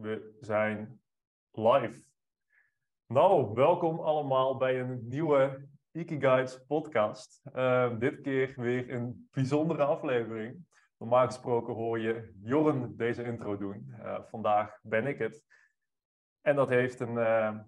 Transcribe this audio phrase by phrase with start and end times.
[0.00, 1.00] We zijn
[1.50, 2.02] live.
[3.06, 7.42] Nou, welkom allemaal bij een nieuwe Ikigaits podcast.
[7.54, 10.66] Uh, dit keer weer een bijzondere aflevering.
[10.98, 13.94] Normaal gesproken hoor je Jorren deze intro doen.
[13.98, 15.44] Uh, vandaag ben ik het.
[16.40, 17.58] En dat heeft een, uh,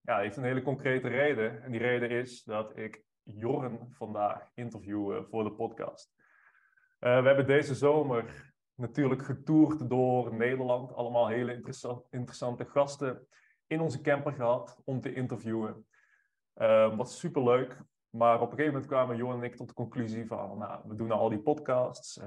[0.00, 1.62] ja, heeft een hele concrete reden.
[1.62, 6.14] En die reden is dat ik Jorren vandaag interview voor de podcast.
[6.98, 8.49] we hebben deze zomer
[8.80, 10.94] natuurlijk getoerd door Nederland.
[10.94, 11.62] Allemaal hele
[12.10, 13.26] interessante gasten
[13.66, 15.86] in onze camper gehad om te interviewen.
[16.56, 17.82] Uh, was superleuk.
[18.10, 20.94] Maar op een gegeven moment kwamen Johan en ik tot de conclusie van, nou, we
[20.94, 22.16] doen al die podcasts.
[22.16, 22.26] Uh,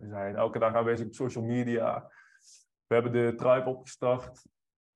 [0.00, 2.10] we zijn elke dag aanwezig op social media.
[2.86, 4.46] We hebben de tribe opgestart.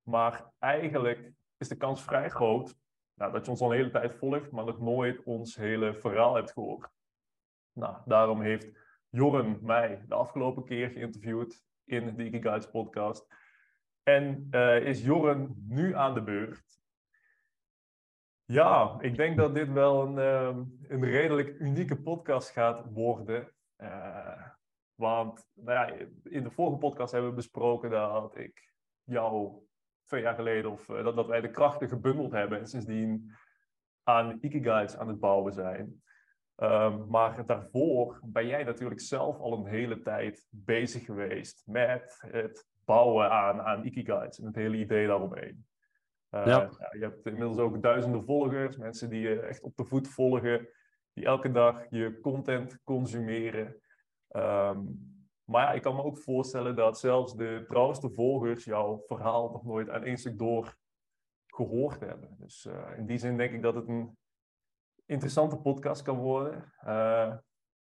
[0.01, 2.75] Maar eigenlijk is de kans vrij groot
[3.17, 6.35] nou, dat je ons al een hele tijd volgt, maar nog nooit ons hele verhaal
[6.35, 6.89] hebt gehoord.
[7.71, 8.71] Nou, daarom heeft
[9.09, 13.27] Jorren mij de afgelopen keer geïnterviewd in de Guides podcast.
[14.03, 16.79] En uh, is Jorren nu aan de beurt?
[18.45, 23.51] Ja, ik denk dat dit wel een, uh, een redelijk unieke podcast gaat worden.
[23.77, 24.47] Uh,
[24.95, 28.73] want nou ja, in de vorige podcast hebben we besproken dat ik
[29.03, 29.61] jou
[30.03, 33.31] twee jaar geleden, of dat, dat wij de krachten gebundeld hebben en sindsdien
[34.03, 36.01] aan Ikigaits aan het bouwen zijn.
[36.63, 42.67] Um, maar daarvoor ben jij natuurlijk zelf al een hele tijd bezig geweest met het
[42.85, 45.65] bouwen aan, aan Ikigai's en het hele idee daaromheen.
[46.31, 46.69] Uh, ja.
[46.79, 46.89] ja.
[46.91, 50.69] je hebt inmiddels ook duizenden volgers, mensen die je echt op de voet volgen,
[51.13, 53.81] die elke dag je content consumeren.
[54.31, 59.51] Um, maar ja, ik kan me ook voorstellen dat zelfs de trouwste volgers jouw verhaal
[59.51, 60.75] nog nooit aan één stuk door
[61.47, 62.35] gehoord hebben.
[62.39, 64.17] Dus uh, in die zin denk ik dat het een
[65.07, 66.73] interessante podcast kan worden.
[66.85, 67.33] Uh,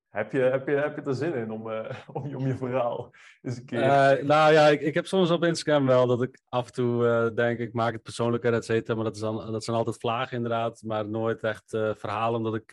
[0.09, 3.11] heb, je, heb, je, heb je er zin in om, uh, om, om je verhaal
[3.41, 3.79] eens een keer...
[3.79, 7.31] Uh, nou ja, ik, ik heb soms op Instagram wel dat ik af en toe
[7.35, 8.95] denk, ik maak het persoonlijker, et cetera.
[8.95, 12.37] Maar dat, is dan, dat zijn altijd vlagen inderdaad, maar nooit echt verhalen.
[12.37, 12.71] Omdat ik,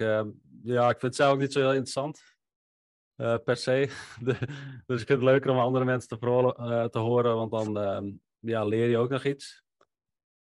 [0.63, 2.23] ja, ik vind het zelf ook niet zo heel interessant.
[3.17, 3.89] per se.
[4.25, 4.37] De,
[4.87, 8.11] dus ik vind het leuker om andere mensen te, verholen, te horen, want dan ehm,
[8.39, 9.63] ja, leer je ook nog iets.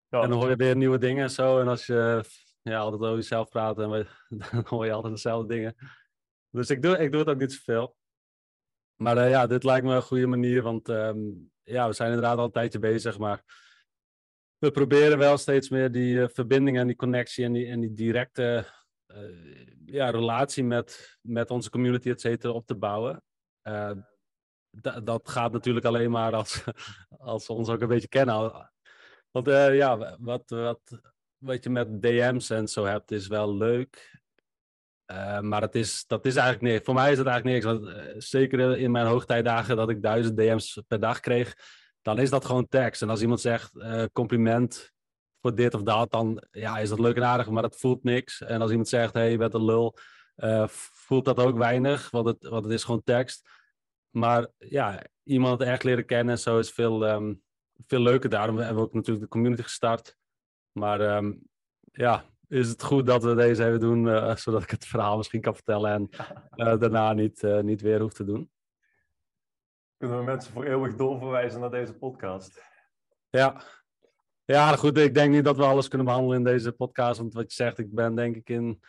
[0.10, 0.22] Ja.
[0.22, 1.60] En dan hoor je weer nieuwe dingen en zo.
[1.60, 2.24] En als je
[2.72, 4.08] ja, altijd over jezelf praten en we,
[4.52, 5.76] dan hoor je altijd dezelfde dingen.
[6.50, 7.96] Dus ik doe, ik doe het ook niet zoveel.
[8.96, 12.38] Maar uh, ja, dit lijkt me een goede manier, want um, ja, we zijn inderdaad
[12.38, 13.44] al een tijdje bezig, maar
[14.58, 17.94] we proberen wel steeds meer die uh, verbinding en die connectie en die, en die
[17.94, 18.66] directe
[19.08, 23.24] uh, ja, relatie met, met onze community, et cetera, op te bouwen.
[25.04, 26.64] dat gaat natuurlijk alleen maar als,
[27.18, 28.70] als we ons ook een beetje kennen.
[29.32, 31.00] Want ja, wat, wat,
[31.38, 34.24] wat je met DM's en zo hebt, is wel leuk.
[35.12, 36.86] Uh, maar het is, dat is eigenlijk niks.
[36.86, 37.78] Voor mij is het eigenlijk niks.
[37.78, 41.56] Want, uh, zeker in mijn hoogtijdagen dat ik duizend DM's per dag kreeg,
[42.02, 43.02] dan is dat gewoon tekst.
[43.02, 44.94] En als iemand zegt uh, compliment
[45.42, 48.42] voor dit of dat, dan ja, is dat leuk en aardig, maar dat voelt niks.
[48.42, 49.98] En als iemand zegt, hey, je bent een lul,
[50.70, 53.50] voelt dat ook weinig, want het, want het is gewoon tekst.
[54.10, 57.42] Maar ja, iemand echt leren kennen en zo is veel, um,
[57.88, 58.30] veel leuker.
[58.30, 60.18] Daarom hebben we ook natuurlijk de community gestart.
[60.78, 61.48] Maar um,
[61.92, 65.42] ja, is het goed dat we deze even doen, uh, zodat ik het verhaal misschien
[65.42, 66.10] kan vertellen en
[66.56, 68.50] uh, daarna niet, uh, niet weer hoef te doen.
[69.98, 72.64] Kunnen we mensen voor eeuwig doorverwijzen naar deze podcast?
[73.30, 73.62] Ja.
[74.46, 74.98] Ja, goed.
[74.98, 77.20] Ik denk niet dat we alles kunnen behandelen in deze podcast.
[77.20, 78.82] Want wat je zegt, ik ben denk ik in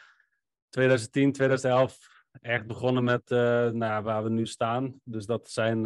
[0.69, 3.29] 2010, 2011 echt begonnen met
[3.75, 5.01] nou, waar we nu staan.
[5.05, 5.83] Dus dat zijn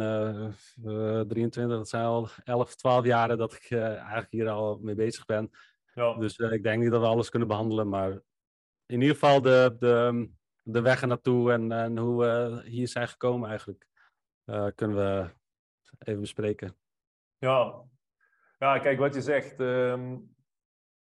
[1.27, 5.51] 23, dat zijn al 11, 12 jaren dat ik eigenlijk hier al mee bezig ben.
[5.93, 6.13] Ja.
[6.13, 8.11] Dus uh, ik denk niet dat we alles kunnen behandelen, maar
[8.85, 10.29] in ieder geval de, de,
[10.63, 13.87] de weg ernaartoe en, en hoe we hier zijn gekomen eigenlijk,
[14.45, 15.29] uh, kunnen we
[15.99, 16.75] even bespreken.
[17.37, 17.81] Ja,
[18.59, 19.59] ja kijk wat je zegt.
[19.59, 20.35] Um,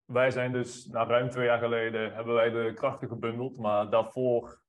[0.06, 4.62] wij zijn dus, nou, ruim twee jaar geleden hebben wij de krachten gebundeld, maar daarvoor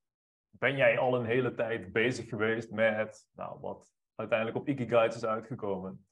[0.51, 5.25] ben jij al een hele tijd bezig geweest met nou, wat uiteindelijk op Ikigai is
[5.25, 6.07] uitgekomen.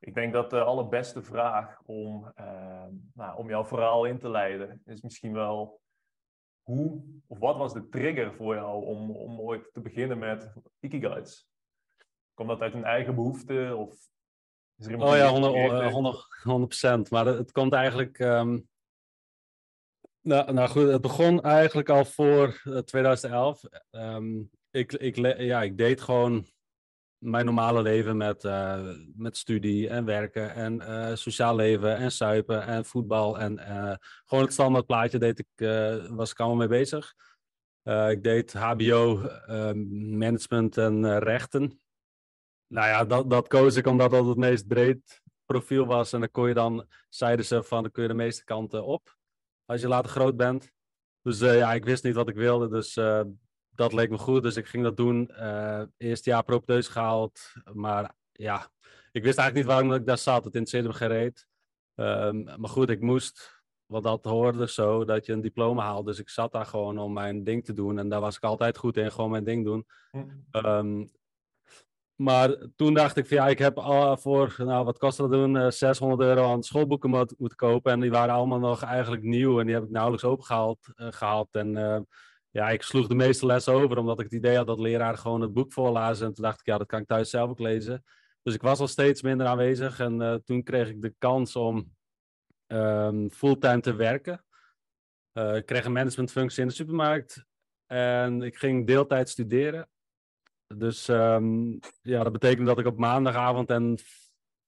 [0.00, 2.84] Ik denk dat de allerbeste vraag om, uh,
[3.14, 5.80] nou, om jouw verhaal in te leiden is misschien wel
[6.62, 11.48] hoe of wat was de trigger voor jou om, om ooit te beginnen met Ikigai's?
[12.34, 14.08] Komt dat uit een eigen behoefte of
[14.76, 17.10] is er Oh ja, 100, 100, 100%.
[17.10, 18.18] Maar het komt eigenlijk.
[18.18, 18.68] Um...
[20.20, 23.62] Nou, nou, goed, het begon eigenlijk al voor 2011.
[23.64, 26.46] Um, ehm, ik, ik, ja, ik deed gewoon
[27.18, 32.62] mijn normale leven met, uh, met studie en werken en uh, sociaal leven en suipen
[32.66, 33.38] en voetbal.
[33.38, 33.94] En uh,
[34.24, 35.68] gewoon het standaard plaatje deed ik,
[36.10, 37.14] was ik allemaal mee bezig.
[38.08, 39.30] ik deed HBO,
[40.18, 41.80] management en rechten.
[42.66, 46.12] Nou ja, dat, dat koos ik omdat dat het meest breed profiel was.
[46.12, 49.16] En dan kon je dan, zeiden ze van, dan kun je de meeste kanten op.
[49.64, 50.72] Als je later groot bent.
[51.22, 52.68] Dus ja, ik wist niet wat ik wilde.
[52.68, 52.96] Dus
[53.78, 54.42] dat leek me goed.
[54.42, 55.30] Dus ik ging dat doen.
[55.96, 57.52] eerste jaar propedeus gehaald.
[57.72, 58.70] Maar ja,
[59.12, 60.44] ik wist eigenlijk niet waarom ik daar zat.
[60.44, 61.46] Het interesseerde me gereed.
[61.94, 66.06] Um, maar goed, ik moest, want dat hoorde zo, dat je een diploma haalt.
[66.06, 67.98] Dus ik zat daar gewoon om mijn ding te doen.
[67.98, 69.86] En daar was ik altijd goed in, gewoon mijn ding doen.
[70.52, 71.10] Um,
[72.14, 75.54] maar toen dacht ik van ja, ik heb al voor, nou wat kost dat doen,
[75.54, 77.92] uh, eh, 600 euro aan schoolboeken moeten moet kopen.
[77.92, 80.88] En die waren allemaal nog eigenlijk nieuw en die heb ik nauwelijks opengehaald.
[80.96, 81.48] Uh, gehaald.
[81.50, 81.98] En uh,
[82.58, 85.40] ja, ik sloeg de meeste lessen over, omdat ik het idee had dat leraren gewoon
[85.40, 86.26] het boek voorlazen.
[86.26, 88.04] En toen dacht ik, ja, dat kan ik thuis zelf ook lezen.
[88.42, 91.96] Dus ik was al steeds minder aanwezig en uh, toen kreeg ik de kans om
[92.66, 94.44] um, fulltime te werken.
[95.32, 97.44] Uh, ik kreeg een managementfunctie in de supermarkt
[97.86, 99.88] en ik ging deeltijd studeren.
[100.66, 103.98] Dus um, ja, dat betekende dat ik op maandagavond en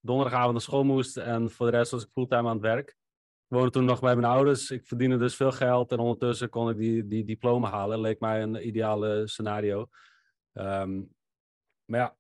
[0.01, 2.97] donderdagavond naar school moest en voor de rest was ik fulltime aan het werk.
[3.51, 4.71] Ik woonde toen nog bij mijn ouders.
[4.71, 8.01] Ik verdiende dus veel geld en ondertussen kon ik die, die diploma halen.
[8.01, 9.89] Leek mij een ideale scenario.
[10.53, 11.15] Um,
[11.85, 12.17] maar ja,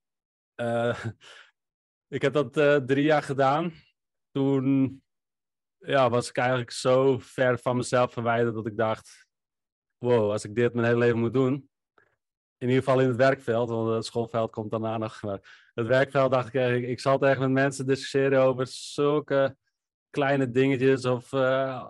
[0.57, 1.05] uh,
[2.17, 3.73] ik heb dat uh, drie jaar gedaan.
[4.31, 5.03] Toen
[5.79, 9.27] ja, was ik eigenlijk zo ver van mezelf verwijderd dat ik dacht:
[9.99, 11.71] wow, als ik dit mijn hele leven moet doen.
[12.59, 15.23] In ieder geval in het werkveld, want het schoolveld komt daarna nog.
[15.23, 19.57] Maar het werkveld dacht ik, ik zal tegen met mensen discussiëren over zulke
[20.11, 21.05] kleine dingetjes.
[21.05, 21.85] Of uh,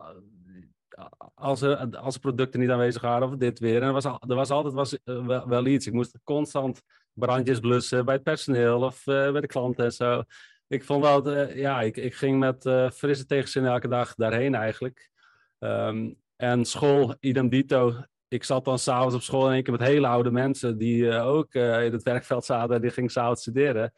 [1.34, 3.82] als, er, als producten niet aanwezig waren, of dit weer.
[3.82, 5.86] En er was, er was altijd was, uh, wel, iets.
[5.86, 6.82] Ik moest constant
[7.12, 10.22] brandjes blussen bij het personeel of uh, bij de klanten en zo.
[10.66, 12.62] Ik vond wel, ja, ik, ik ging met
[12.94, 15.10] frisse tegenzin elke dag daarheen eigenlijk.
[15.58, 17.94] Um, en school, idem dito.
[18.28, 21.54] Ik zat dan s'avonds op school in één keer met hele oude mensen die ook
[21.54, 23.92] in het werkveld zaten en die gingen s'avonds studeren.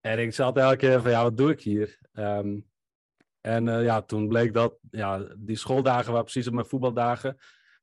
[0.00, 1.98] En ik zat elke keer van, ja, wat doe ik hier?
[2.12, 2.70] Um,
[3.42, 7.36] en ja, toen bleek dat, ja, die schooldagen waren precies op mijn voetbaldagen.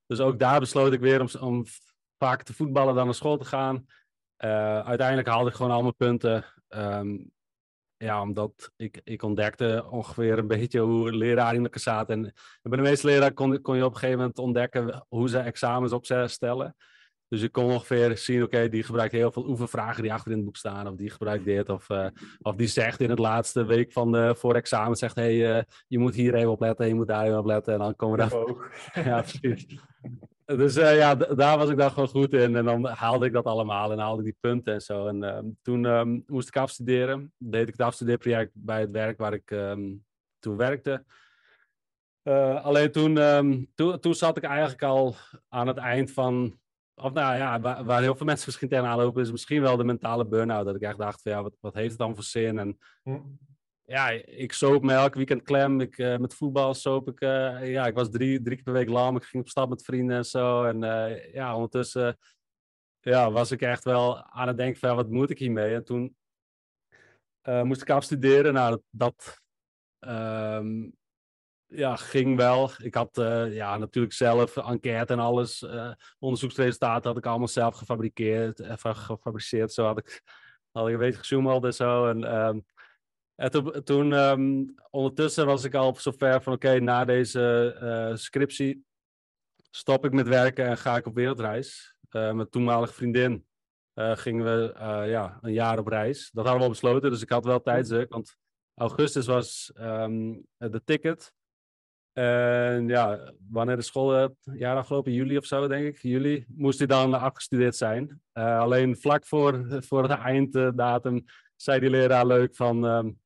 [0.06, 1.66] Dus ook daar besloot ik weer om, om
[2.18, 3.86] vaker te voetballen dan naar school te gaan.
[4.46, 6.46] Uh, uiteindelijk haalde ik gewoon al mijn punten.
[6.68, 7.32] Um,
[7.98, 12.16] ja, omdat ik, ik ontdekte ongeveer een beetje hoe leraren in elkaar zaten.
[12.16, 15.38] En, bij de meeste leraren kon, kon je op een gegeven moment ontdekken hoe ze
[15.38, 16.76] examens opstellen.
[17.30, 20.46] Dus je kon ongeveer zien, oké, die gebruikt heel veel oefenvragen die achter in het
[20.46, 20.88] boek staan.
[20.88, 21.70] Of die gebruikt dit.
[21.70, 22.08] Of, uh,
[22.42, 25.64] of die zegt in het laatste week van de, voor examen, zegt, hé, hey, uh,
[25.88, 27.74] je moet hier even op letten, je moet daar even op letten.
[27.74, 28.30] En dan komen we
[28.94, 29.06] daar...
[29.06, 29.80] ja, precies.
[30.46, 32.56] Dus uh, ja, daar was ik dan gewoon goed in.
[32.56, 35.08] En dan haalde ik dat allemaal en haalde ik die punten en zo.
[35.08, 37.34] En uh, toen um, moest ik afstuderen.
[37.38, 40.06] Deed ik het afstudeerproject bij het werk waar ik um,
[40.40, 41.06] toen werkte.
[42.62, 45.16] Alleen toen, um, toen, toen zat ik eigenlijk al
[45.50, 46.60] aan het eind van...
[47.02, 49.22] Of nou ja, waar, waar heel veel mensen misschien tegenaan lopen...
[49.22, 50.66] is misschien wel de mentale burn-out.
[50.66, 52.60] Dat ik echt dacht van ja, wat, wat heeft het dan voor zin?
[52.60, 53.18] En hm
[53.90, 55.82] ja, ik soop me elk weekend klem.
[55.82, 57.22] Ik, uh, met voetbal soop ik.
[57.22, 59.16] Uh, ja, ik was drie, drie keer per week lam.
[59.16, 60.64] Ik ging op stap met vrienden en zo.
[60.64, 62.18] En uh, ja, ondertussen
[63.00, 65.74] ja, was ik echt wel aan het denken van wat moet ik hiermee?
[65.74, 66.16] En toen
[67.64, 68.54] moest ik afstuderen.
[68.54, 69.42] Nou, dat, dat
[70.00, 70.98] um,
[71.70, 72.72] ja, ging wel.
[72.78, 73.10] Ik had
[73.50, 75.66] ja, natuurlijk zelf enquête en alles.
[76.20, 78.62] onderzoeksresultaten had ik allemaal zelf gefabriceerd.
[78.82, 79.74] gefabriceerd.
[79.74, 80.22] Zo had ik,
[80.72, 82.08] had ik een beetje gesjoemeld en zo.
[82.08, 82.66] En um,
[83.36, 88.86] en toen, toen um, ondertussen was ik al zover van oké, na deze uh, scriptie
[89.72, 91.96] stop ik met werken en ga ik op wereldreis.
[92.10, 93.46] Met toenmalige vriendin
[93.94, 94.74] gingen we
[95.08, 96.30] ja, een jaar op reis.
[96.34, 98.36] Dat hadden we al besloten, dus ik had wel tijdsdruk, want
[98.76, 101.34] augustus was um, de ticket.
[102.20, 106.78] En ja, wanneer de school het jaar afgelopen, juli of zo, denk ik, juli, moest
[106.78, 108.22] hij dan afgestudeerd zijn.
[108.34, 113.20] alleen vlak voor, voor de einddatum zei die leraar leuk van, um,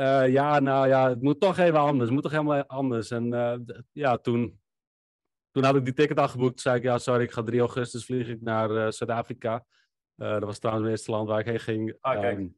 [0.00, 2.04] uh, ja, nou ja, het moet toch even anders.
[2.04, 3.10] Het moet toch helemaal anders.
[3.10, 3.54] En uh,
[3.92, 4.60] ja, toen,
[5.50, 6.60] toen had ik die ticket al geboekt.
[6.60, 9.64] Zei ik, ja, sorry, ik ga 3 augustus vlieg ik naar Zuid-Afrika.
[10.14, 11.96] dat was trouwens het eerste land waar ik heen ging.
[12.00, 12.56] Ah, um,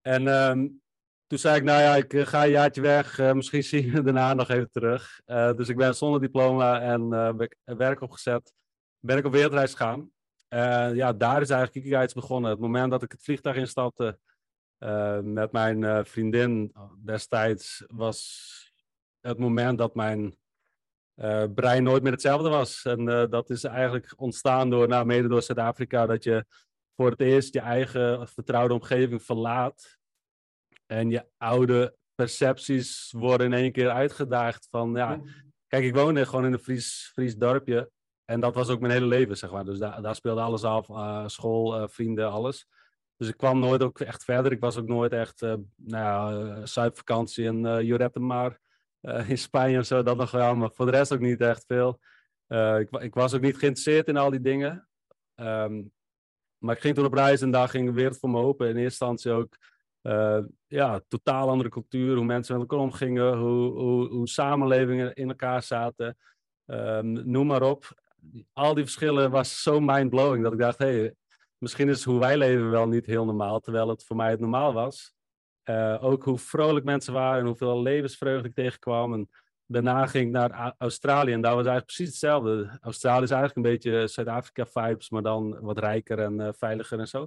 [0.00, 0.80] en um,
[1.26, 3.34] toen zei ik, nou ja, ik ga een jaartje weg.
[3.34, 5.20] misschien zie je daarna nog even terug.
[5.56, 7.08] dus ik ben zonder diploma en
[7.64, 8.52] werk opgezet.
[8.98, 10.10] Ben ik op wereldreis gegaan.
[10.94, 12.50] ja, daar is eigenlijk Kikigaits begonnen.
[12.50, 14.18] Het moment dat ik het vliegtuig instapte
[15.22, 16.72] met mijn vriendin
[17.04, 18.54] destijds was
[19.20, 20.36] het moment dat mijn
[21.54, 22.84] brein nooit meer hetzelfde was.
[22.84, 26.46] En dat is eigenlijk ontstaan door, nou, mede door Zuid-Afrika, dat je
[26.96, 29.98] voor het eerst je eigen vertrouwde omgeving verlaat.
[30.86, 35.20] En je oude percepties worden in één keer uitgedaagd van, ja,
[35.66, 37.90] kijk, ik woonde gewoon in een Fries, Fries dorpje.
[38.24, 39.64] En dat was ook mijn hele leven, zeg maar.
[39.64, 40.86] Dus daar, daar speelde alles af,
[41.30, 42.66] school, vrienden, alles.
[43.16, 44.52] Dus ik kwam nooit ook echt verder.
[44.52, 48.60] Ik was ook nooit echt, uh, nou ja, Zuidvakantie in uh, Jorette maar
[49.28, 50.54] in Spanje of zo, dat nog wel.
[50.54, 52.00] Maar voor de rest ook niet echt veel.
[52.78, 54.88] ik, ik, was ook niet geïnteresseerd in al die dingen.
[55.34, 55.82] Ehm,
[56.58, 58.68] maar ik ging toen op reis en daar ging de wereld voor me open.
[58.68, 59.56] In eerste instantie ook
[60.06, 65.28] uh, ja, totaal andere cultuur, hoe mensen met elkaar omgingen, hoe, hoe, hoe samenlevingen in
[65.28, 66.16] elkaar zaten.
[66.66, 67.84] Um, noem maar op.
[68.52, 71.14] Al die verschillen was zo mindblowing dat ik dacht, hey,
[71.58, 74.72] misschien is hoe wij leven wel niet heel normaal, terwijl het voor mij het normaal
[74.72, 75.14] was.
[75.64, 79.12] Uh, ook hoe vrolijk mensen waren en hoeveel levensvreugde ik tegenkwam.
[79.12, 79.28] En
[79.66, 82.78] daarna ging ik naar Australië en daar was eigenlijk precies hetzelfde.
[82.80, 87.26] Australië is eigenlijk een beetje Zuid-Afrika-vibes, maar dan wat rijker en uh, veiliger en zo.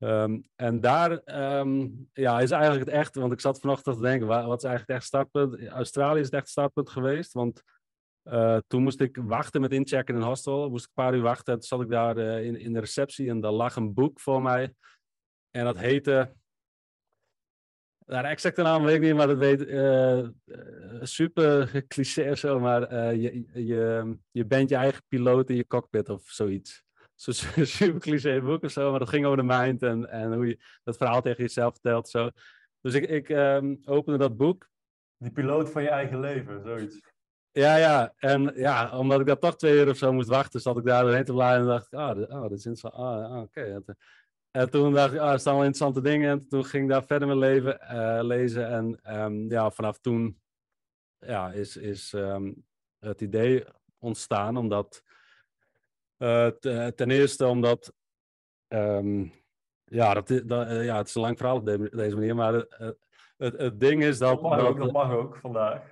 [0.00, 1.10] Um, en daar
[1.58, 4.86] um, ja, is eigenlijk het echt, want ik zat vanochtend te denken, wat is eigenlijk
[4.86, 5.68] het echt startpunt?
[5.68, 7.62] Australië is het echt startpunt geweest, want
[8.24, 11.22] uh, toen moest ik wachten met inchecken in een hostel, moest ik een paar uur
[11.22, 11.54] wachten.
[11.54, 14.42] Toen zat ik daar uh, in, in de receptie en daar lag een boek voor
[14.42, 14.74] mij.
[15.50, 16.34] En dat heette,
[18.06, 20.28] nou, de exacte naam weet ik niet, maar dat weet uh,
[21.00, 26.22] super cliché of zo, maar je, je bent je eigen piloot in je cockpit of
[26.22, 26.86] zoiets
[27.18, 30.46] zo'n super cliché boek of zo, maar dat ging over de mind en, en hoe
[30.46, 32.08] je dat verhaal tegen jezelf vertelt.
[32.08, 32.30] Zo.
[32.80, 34.68] Dus ik, ik um, opende dat boek.
[35.16, 37.00] Die piloot van je eigen leven, zoiets.
[37.50, 38.14] Ja, ja.
[38.16, 41.02] En ja, omdat ik daar toch twee uur of zo moest wachten, zat ik daar
[41.02, 42.94] doorheen te bladeren en dacht ik, ah, dit, oh, dit is interessant.
[42.94, 43.82] Ah, ah oké.
[44.50, 46.30] En toen dacht ik, ah, er staan wel interessante dingen.
[46.30, 48.68] En toen ging ik daar verder mijn leven uh, lezen.
[48.68, 50.40] En um, ja, vanaf toen
[51.18, 52.64] ja, is, is um,
[52.98, 53.64] het idee
[53.98, 55.02] ontstaan, omdat
[56.18, 56.46] uh,
[56.86, 57.92] ten eerste omdat,
[58.68, 59.32] um,
[59.84, 62.54] ja, dat, dat uh, ja, het is een lang verhaal op de, deze manier, maar
[62.54, 62.90] uh,
[63.36, 64.30] het, het, ding is dat...
[64.30, 65.82] Dat mag, ook, dat mag ook vandaag.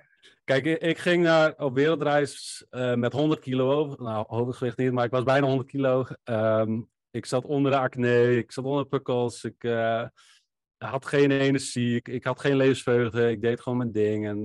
[0.43, 2.65] Kijk, ik, ging naar, op wereldreis
[2.95, 6.05] met 100 kilo, nou hoofdgewicht niet, maar ik was bijna 100 kilo.
[6.23, 9.61] Um, ik zat onder de acne, ik zat onder pukkels, ik
[10.77, 14.27] had geen energie, ik, ik, had geen levensvreugde, ik deed gewoon mijn ding.
[14.27, 14.41] En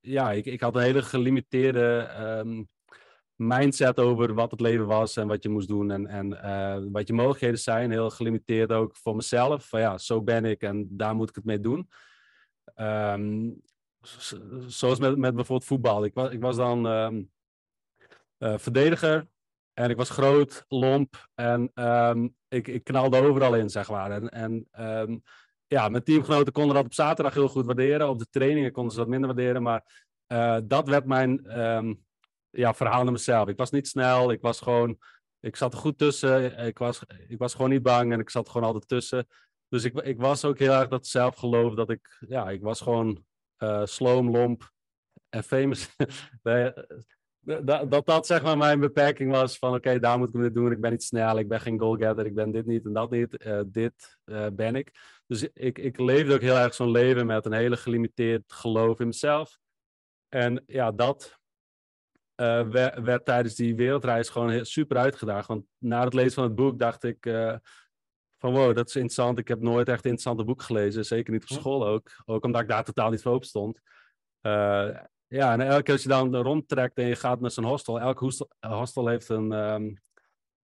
[0.00, 2.68] ja, ik, ik had een hele gelimiteerde um,
[3.46, 7.06] mindset over wat het leven was en wat je moest doen en, en uh, wat
[7.06, 7.90] je mogelijkheden zijn.
[7.90, 9.68] Heel gelimiteerd ook voor mezelf.
[9.68, 11.88] Van ja, zo ben ik en daar moet ik het mee doen.
[12.76, 13.62] Um,
[14.66, 16.04] zoals met, met bijvoorbeeld voetbal.
[16.04, 17.30] Ik was, ik was dan um,
[18.38, 19.28] uh, verdediger
[19.72, 24.10] en ik was groot, lomp en um, ik, ik knalde overal in, zeg maar.
[24.10, 24.68] En, en
[25.66, 28.08] ja, mijn teamgenoten konden dat op zaterdag heel goed waarderen.
[28.08, 31.46] Op de trainingen konden ze dat minder waarderen, maar uh, dat werd mijn
[32.52, 33.48] ja, verhaal naar mezelf.
[33.48, 34.98] Ik was niet snel, ik was gewoon,
[35.40, 36.58] ik zat er goed tussen.
[36.58, 39.26] Ik was, ik was gewoon niet bang en ik zat gewoon altijd tussen.
[39.68, 43.24] Dus ik, ik was ook heel erg dat zelfgeloof dat ik, ja, ik was gewoon
[43.58, 44.70] uh, sloom, lomp
[45.28, 45.96] en famous.
[46.42, 50.72] dat, dat dat zeg maar mijn beperking was van oké, daar moet ik dit doen.
[50.72, 53.44] Ik ben niet snel, ik ben geen goalgetter, ik ben dit niet en dat niet.
[53.44, 54.18] Uh, dit
[54.52, 54.90] ben ik.
[55.26, 59.06] Dus ik, ik leefde ook heel erg zo'n leven met een hele gelimiteerd geloof in
[59.06, 59.58] mezelf.
[60.28, 61.40] En ja, dat
[62.36, 62.68] uh,
[63.04, 65.48] werd, tijdens die wereldreis gewoon super uitgedaagd.
[65.48, 67.56] Want na het lezen van het boek dacht ik uh,
[68.38, 69.38] van wow, dat is interessant.
[69.38, 71.04] Ik heb nooit echt interessante boek gelezen.
[71.04, 72.10] Zeker niet op school ook.
[72.24, 73.80] Ook omdat ik daar totaal niet voor op stond.
[74.42, 74.88] Uh,
[75.26, 78.00] ja, en elke keer als je dan rondtrekt en je gaat naar zo'n hostel.
[78.00, 80.02] Elk hostel, hostel heeft een, um,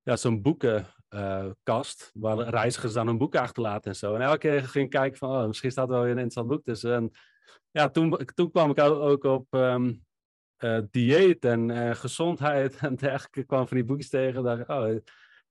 [0.02, 2.10] ja, zo'n boekenkast.
[2.14, 4.14] waar reizigers dan hun boeken achterlaten en zo.
[4.14, 6.48] En elke keer ging ik kijken van oh, misschien staat er wel weer een interessant
[6.48, 6.94] boek tussen.
[6.94, 7.10] En
[7.70, 9.46] ja, toen, toen kwam ik ook op...
[9.50, 10.06] Um,
[10.58, 13.44] uh, dieet en uh, gezondheid en dergelijke.
[13.44, 14.42] Kwam van die boekjes tegen.
[14.42, 14.78] Dacht, oh,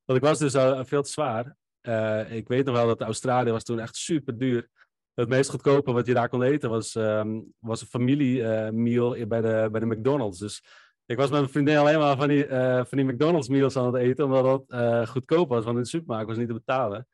[0.05, 1.55] want ik was dus al veel te zwaar.
[1.81, 4.69] Uh, ik weet nog wel dat Australië was toen echt super duur.
[5.13, 9.67] Het meest goedkope wat je daar kon eten was, um, was een familiemeal bij, de,
[9.71, 10.39] bij de McDonald's.
[10.39, 10.63] Dus
[11.05, 12.45] ik was met mijn vriendin alleen maar van die,
[12.85, 15.63] van die McDonald's meals aan het eten, omdat dat goedkoop was.
[15.63, 17.07] Want in de supermarkt was niet te betalen.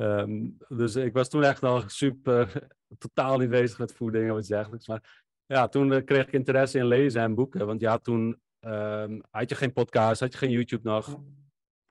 [0.00, 4.48] Um, dus ik was toen echt al super, totaal niet bezig met voeding of iets
[4.48, 4.88] dergelijks.
[4.88, 7.66] Maar ja, toen eh, kreeg ik interesse in lezen en boeken.
[7.66, 11.18] Want ja, toen um, had je geen podcast, had je geen YouTube nog.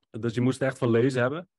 [0.09, 1.49] Dus je moest echt van lezen hebben.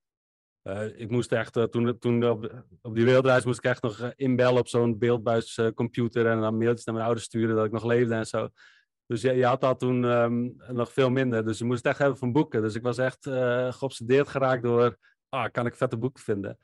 [0.63, 4.13] Uh, ik moest echt, uh, toen, toen op, op, die wereldreis moest ik echt nog
[4.17, 8.15] inbellen op zo'n beeldbuiscomputer en dan mailtjes naar mijn ouders sturen dat ik nog leefde
[8.15, 8.49] en zo.
[9.07, 11.45] Dus je, je had dat toen um, nog veel minder.
[11.45, 12.63] Dus je moest echt hebben van boeken.
[12.63, 13.29] Dus ik was echt
[13.77, 14.97] geobsedeerd geraakt door,
[15.29, 16.59] ah, kan ik vette boeken vinden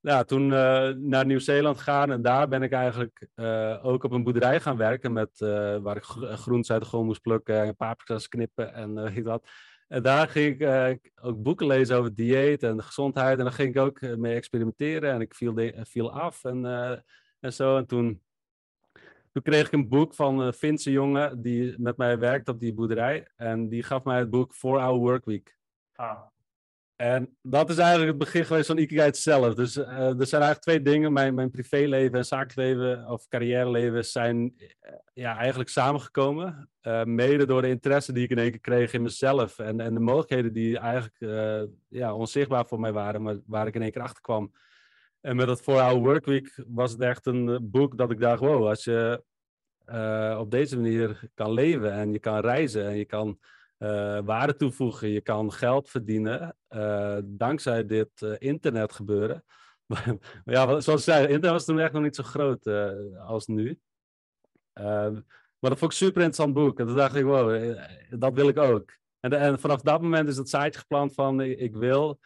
[0.00, 4.22] ja, toen uh, naar Nieuw-Zeeland gaan en daar ben ik eigenlijk uh, ook op een
[4.22, 8.28] boerderij gaan werken met, uh, waar ik groenten uit de grond moest plukken en paprika's
[8.28, 9.48] knippen en dat.
[9.88, 13.80] En daar ging ik ook boeken lezen over dieet en gezondheid en daar ging ik
[13.82, 15.34] ook mee experimenteren en ik
[15.86, 16.64] viel af en,
[17.40, 17.76] en zo.
[17.76, 18.22] En toen,
[19.32, 22.74] toen kreeg ik een boek van een Finse jongen die met mij werkt op die
[22.74, 25.56] boerderij en die gaf mij het boek 4 Hour Workweek.
[25.94, 26.20] Ah.
[26.96, 29.54] En dat is eigenlijk het begin geweest van Ikigai zelf.
[29.54, 31.12] Dus uh, er zijn eigenlijk twee dingen.
[31.12, 36.70] Mijn, mijn privéleven en zakenleven of carrièreleven zijn uh, ja, eigenlijk samengekomen.
[36.82, 39.58] Uh, mede door de interesse die ik in één keer kreeg in mezelf.
[39.58, 41.16] En, en de mogelijkheden die eigenlijk
[41.88, 44.52] ja, onzichtbaar voor mij waren, maar waar ik in één keer achter kwam.
[45.20, 48.84] En met dat 4-Hour Workweek was het echt een boek dat ik dacht, wow, als
[48.84, 49.24] je
[50.38, 53.38] op deze manier kan leven en je kan reizen en je kan
[53.78, 59.44] uh, waarde toevoegen, je kan geld verdienen uh, dankzij dit uh, internet gebeuren.
[60.44, 62.66] ja, zoals ik zei, internet was toen echt nog niet zo groot
[63.26, 63.78] als nu.
[64.72, 65.12] Ehm,
[65.58, 66.78] maar dat vond ik super interessant boek.
[66.78, 67.76] En toen dacht ik, wow,
[68.10, 68.96] dat wil ik ook.
[69.20, 72.18] En, vanaf dat moment is het site gepland van, ik wil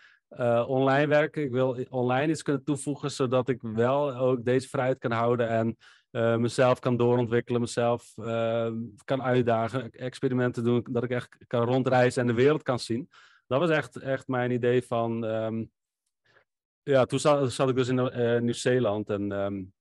[0.67, 5.13] online werken, ik wil online iets kunnen toevoegen, zodat ik wel ook deze vrijheid kan
[5.13, 5.77] houden en
[6.11, 8.71] uh, mezelf kan doorontwikkelen, mezelf uh,
[9.05, 13.09] kan uitdagen, experimenten doen, dat ik echt kan rondreizen en de wereld kan zien.
[13.47, 15.25] Dat was echt, echt mijn idee van.
[15.25, 15.71] Um,
[16.83, 19.33] ja, toen zat, zat, ik dus in uh, Nieuw-Zeeland en.
[19.33, 19.73] Um,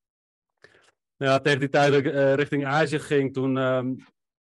[1.16, 4.06] ja, tegen die tijd dat ik richting Azië ging, toen, um,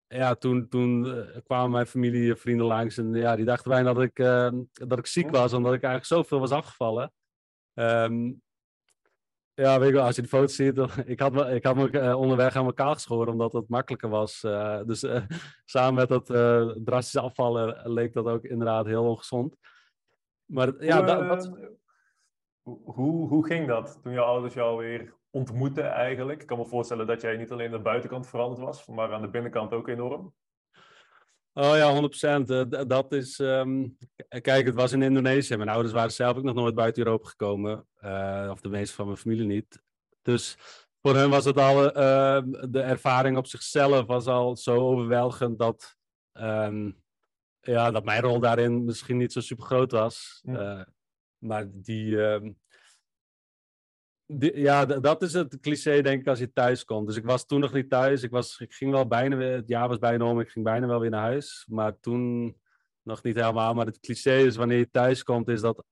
[0.07, 4.03] ja, toen, toen kwamen mijn familie en vrienden langs en ja, die dachten bijna dat
[4.03, 4.15] ik,
[4.87, 7.11] dat ik ziek was, omdat ik eigenlijk zoveel was afgevallen.
[7.73, 8.41] Um,
[9.63, 11.91] ja, weet je wel, als je de foto ziet, ik had me, ik had me
[11.91, 14.43] uh, onderweg aan elkaar geschoren omdat het makkelijker was.
[14.43, 15.21] Uh, dus uh,
[15.65, 16.25] samen met dat
[16.85, 19.55] drastische afvallen leek dat ook inderdaad heel ongezond.
[20.45, 21.51] Maar ja, hoe, dat, dat...
[22.83, 26.41] Hoe, hoe ging dat toen je ouders jou weer ontmoetten eigenlijk?
[26.41, 29.21] Ik kan me voorstellen dat jij niet alleen aan de buitenkant veranderd was, maar aan
[29.21, 30.33] de binnenkant ook enorm.
[31.59, 32.87] Oh ja, 100%.
[32.87, 33.39] dat is.
[33.39, 33.97] Um,
[34.41, 35.55] kijk, het was in Indonesië.
[35.55, 37.87] Mijn ouders waren zelf ook nog nooit buiten Europa gekomen.
[38.03, 39.81] Uh, of de meeste van mijn familie niet.
[40.21, 40.57] Dus
[41.01, 41.85] voor hen was het al.
[41.85, 45.95] Uh, de ervaring op zichzelf was al zo overweldigend dat.
[46.33, 47.03] Um,
[47.61, 50.41] ja, dat mijn rol daarin misschien niet zo super groot was.
[50.45, 50.81] Uh,
[51.37, 52.17] maar die.
[52.17, 52.57] Um,
[54.53, 57.07] ja, dat is het cliché, denk ik, als je thuis komt.
[57.07, 58.23] Dus ik was toen nog niet thuis.
[58.23, 60.87] Ik, was, ik ging wel bijna weer, het jaar was bijna om, ik ging bijna
[60.87, 61.65] wel weer naar huis.
[61.69, 62.55] Maar toen
[63.01, 63.73] nog niet helemaal.
[63.73, 65.83] Maar het cliché is, wanneer je thuis komt, is dat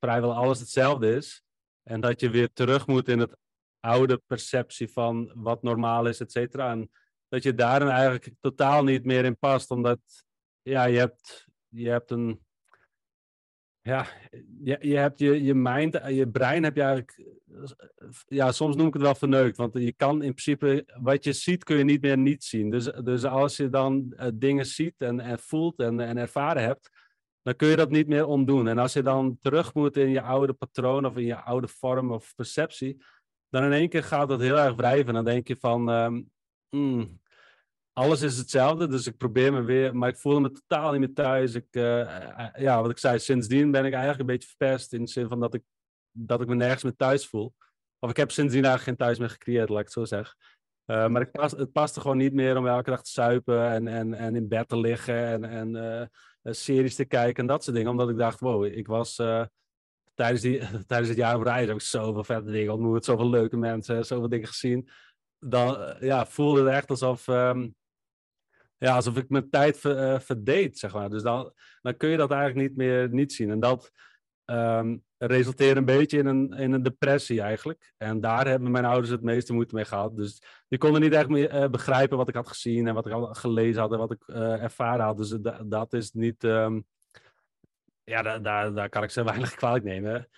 [0.00, 1.42] vrijwel alles hetzelfde is.
[1.82, 3.36] En dat je weer terug moet in het
[3.80, 6.70] oude perceptie van wat normaal is, et cetera.
[6.70, 6.90] En
[7.28, 10.00] dat je daarin eigenlijk totaal niet meer in past, omdat
[10.62, 12.44] ja, je, hebt, je hebt een
[13.80, 14.06] ja,
[14.62, 17.24] je, je hebt je, je mind, je brein heb je eigenlijk,
[18.26, 21.64] ja, soms noem ik het wel verneukt, want je kan in principe, wat je ziet
[21.64, 22.70] kun je niet meer niet zien.
[22.70, 26.90] Dus, dus als je dan uh, dingen ziet en, en voelt en, en ervaren hebt,
[27.42, 28.68] dan kun je dat niet meer ontdoen.
[28.68, 32.12] En als je dan terug moet in je oude patroon of in je oude vorm
[32.12, 33.04] of perceptie,
[33.48, 35.14] dan in één keer gaat dat heel erg wrijven.
[35.14, 36.30] Dan denk je van, um,
[36.70, 37.20] mm,
[37.92, 41.12] alles is hetzelfde, dus ik probeer me weer, maar ik voelde me totaal niet meer
[41.12, 41.54] thuis.
[41.54, 45.10] Ik, uh, ja, wat ik zei, sindsdien ben ik eigenlijk een beetje verpest in de
[45.10, 45.62] zin van dat ik,
[46.16, 47.54] dat ik me nergens meer thuis voel.
[47.98, 50.36] Of ik heb sindsdien eigenlijk geen thuis meer gecreëerd, laat ik het zo zeggen.
[50.86, 53.88] Uh, maar ik pas, het paste gewoon niet meer om elke dag te suipen en,
[53.88, 55.74] en, en in bed te liggen en, en
[56.42, 57.90] uh, series te kijken en dat soort dingen.
[57.90, 59.20] Omdat ik dacht, wow, ik was
[60.14, 63.56] tijdens, die, tijdens het jaar op reis heb ik zoveel vette dingen ontmoet, zoveel leuke
[63.56, 64.88] mensen, zoveel dingen gezien.
[65.38, 67.74] Dan ja, voelde het echt alsof, um,
[68.78, 71.10] ja, alsof ik mijn tijd ver, verdeed, zeg maar.
[71.10, 73.50] Dus dan, dan kun je dat eigenlijk niet meer niet zien.
[73.50, 73.90] En dat
[74.44, 77.92] um, resulteert een beetje in een, in een depressie eigenlijk.
[77.96, 80.16] En daar hebben mijn ouders het meeste moeite mee gehad.
[80.16, 83.12] Dus die konden niet echt meer uh, begrijpen wat ik had gezien en wat ik
[83.12, 85.16] had gelezen had en wat ik uh, ervaren had.
[85.16, 86.44] Dus dat is niet...
[86.44, 86.86] Um,
[88.04, 90.28] ja, daar, daar, daar kan ik ze weinig kwalijk nemen.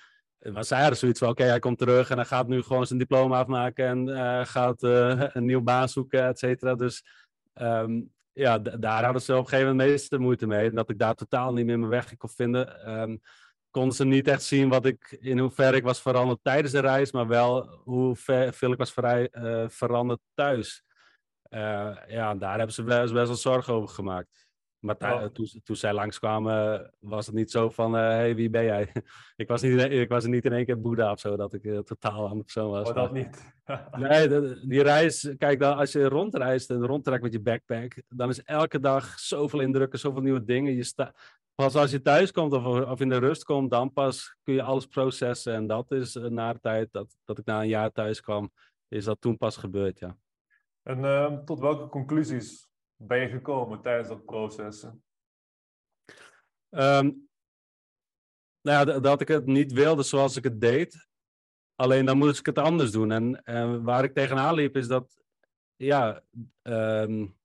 [0.52, 2.98] Maar zij hadden zoiets van, oké, hij komt terug en hij gaat nu gewoon zijn
[2.98, 6.74] diploma afmaken en uh, gaat een nieuwe baan zoeken, et cetera.
[6.74, 7.04] Dus
[7.54, 10.70] um, ja, daar hadden ze op een gegeven moment meeste moeite mee.
[10.70, 12.98] Dat ik daar totaal niet meer mijn weg kon vinden.
[13.00, 13.20] Um,
[13.76, 17.12] konden ze niet echt zien wat ik, in hoeverre ik was veranderd tijdens de reis,
[17.12, 20.82] maar wel hoeveel ik was vrij, uh, veranderd thuis.
[21.50, 24.48] Uh, ja, daar hebben ze best, best wel zorgen over gemaakt.
[24.78, 25.24] Maar oh.
[25.24, 28.92] toen, toen zij langskwamen, was het niet zo van: hé, hey, wie ben jij?
[29.36, 32.22] ik, was niet, ik was niet in één keer Boeddha of zo, dat ik totaal
[32.22, 32.88] andere persoon was.
[32.88, 33.54] Oh, dat niet.
[33.96, 34.28] nee,
[34.66, 38.80] die reis, kijk, dan, als je rondreist en rondtrekt met je backpack, dan is elke
[38.80, 40.74] dag zoveel indrukken, zoveel nieuwe dingen.
[40.74, 41.14] Je sta,
[41.56, 44.62] pas als je thuis komt of, of in de rust komt, dan pas kun je
[44.62, 45.54] alles processen.
[45.54, 48.52] En dat is na de tijd dat, dat ik na een jaar thuis kwam,
[48.88, 50.16] is dat toen pas gebeurd, ja.
[50.82, 54.82] En uh, tot welke conclusies ben je gekomen tijdens dat proces?
[56.70, 57.28] Um,
[58.60, 61.08] nou ja, dat ik het niet wilde zoals ik het deed.
[61.74, 63.10] Alleen dan moest ik het anders doen.
[63.10, 65.22] En, en waar ik tegenaan liep is dat,
[65.76, 66.22] ja,
[66.62, 67.35] um,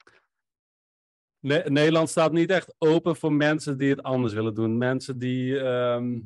[1.41, 4.77] Nederland staat niet echt open voor mensen die het anders willen doen.
[4.77, 6.19] Mensen die ehm,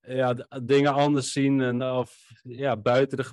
[0.00, 3.24] ja, dingen anders zien en of ja, buiten, de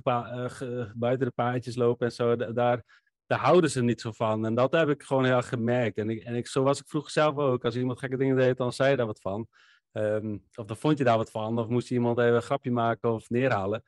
[0.64, 2.36] uh, buiten de paadjes lopen en zo.
[2.36, 2.84] Daar,
[3.26, 4.46] daar houden ze niet zo van.
[4.46, 5.98] En dat heb ik gewoon heel erg gemerkt.
[5.98, 7.66] En, ik, en ik, zo was ik vroeger zelf ook.
[7.66, 9.48] Als iemand gekke dingen deed, dan zei je daar wat van.
[9.92, 11.60] Um, of dan vond je daar wat van.
[11.60, 13.84] Of moest je iemand even een grapje maken of neerhalen.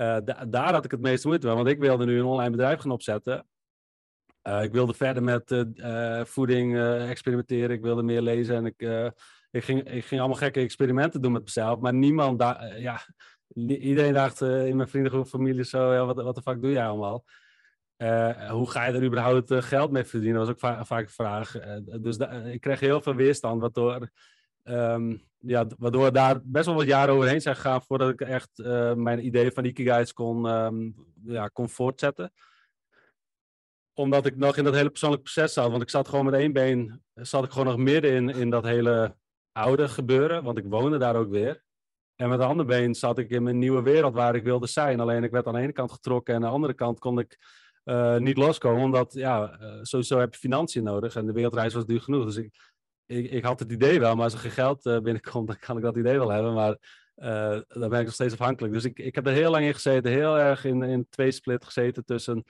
[0.00, 0.16] Uh,
[0.48, 1.56] daar had ik het meeste moeite mee.
[1.56, 3.46] Want ik wilde nu een online bedrijf gaan opzetten.
[4.48, 6.78] Uh, ik wilde verder met uh, voeding
[7.08, 7.70] experimenteren.
[7.70, 8.56] Ik wilde meer lezen.
[8.56, 8.80] En ik,
[9.50, 11.80] ik, ging, ik ging allemaal gekke experimenten doen met mezelf.
[11.80, 12.80] Maar niemand daar...
[12.80, 13.00] ja,
[13.66, 15.92] iedereen dacht in mijn vriendengroep, familie zo...
[15.92, 17.24] Ja, wat, de fuck doe jij allemaal?
[18.50, 20.38] Hoe ga je er überhaupt geld mee verdienen?
[20.38, 21.56] Dat was ook va vaak een vraag.
[22.00, 24.08] Dus ik kreeg heel veel weerstand, waardoor,
[24.64, 28.50] um, ja, waardoor daar best wel wat jaren overheen zijn gegaan voordat ik echt
[28.94, 32.32] mijn idee van Ikigai kon, um, ja, kon voortzetten.
[33.94, 35.70] Omdat ik nog in dat hele persoonlijke proces zat.
[35.70, 38.64] Want ik zat gewoon met één been, zat ik gewoon nog midden in, in dat
[38.64, 39.16] hele
[39.52, 40.44] oude gebeuren.
[40.44, 41.62] Want ik woonde daar ook weer.
[42.16, 45.00] En met de andere been zat ik in mijn nieuwe wereld waar ik wilde zijn.
[45.00, 47.38] Alleen ik werd aan de ene kant getrokken en aan de andere kant kon ik
[47.84, 48.82] uh, niet loskomen.
[48.82, 51.16] Omdat, ja, uh, sowieso heb je financiën nodig.
[51.16, 52.24] En de wereldreis was duur genoeg.
[52.24, 52.72] Dus ik,
[53.06, 54.14] ik, ik had het idee wel.
[54.14, 56.54] Maar als er geen geld binnenkomt, dan kan ik dat idee wel hebben.
[56.54, 56.76] Maar
[57.68, 58.72] dan ben ik nog steeds afhankelijk.
[58.72, 60.12] Dus ik, ik heb er heel lang in gezeten.
[60.12, 62.44] Heel erg in, in tweesplit gezeten tussen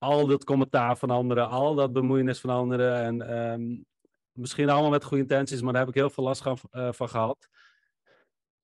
[0.00, 1.48] al dat commentaar van anderen.
[1.48, 3.02] Al dat bemoeienis van anderen.
[3.02, 3.84] En um,
[4.32, 5.62] misschien allemaal met goede intenties.
[5.62, 6.58] Maar daar heb ik heel veel last van,
[6.94, 7.48] van gehad.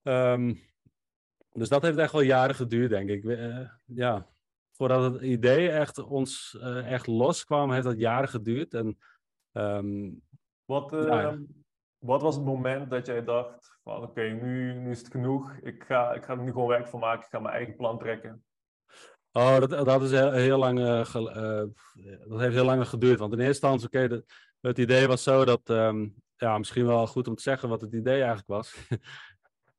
[0.03, 0.61] Um,
[1.53, 3.39] dus dat heeft echt wel jaren geduurd, denk ik.
[3.85, 4.27] ja,
[4.73, 8.75] voordat het idee echt ons uh, echt loskwam, heeft dat jaren geduurd.
[8.75, 8.99] En,
[9.53, 10.23] um,
[10.65, 11.39] wat, ja.
[11.99, 15.53] wat was het moment dat jij dacht van oké, okay, nu, nu is het genoeg.
[15.63, 17.25] Ik ga, ik ga er nu gewoon werk van maken.
[17.25, 18.45] Ik ga mijn eigen plan trekken.
[19.37, 21.13] Oh, dat, dat is heel, lang, uh,
[22.29, 23.19] dat heeft heel lang geduurd.
[23.19, 24.23] Want in eerste instantie, oké,
[24.61, 27.93] het idee was zo dat, um, ja, misschien wel goed om te zeggen wat het
[27.93, 28.75] idee eigenlijk was.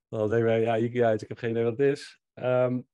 [0.09, 2.21] dan denken wij, ja, ik heb geen idee wat het is.
[2.33, 2.87] Um,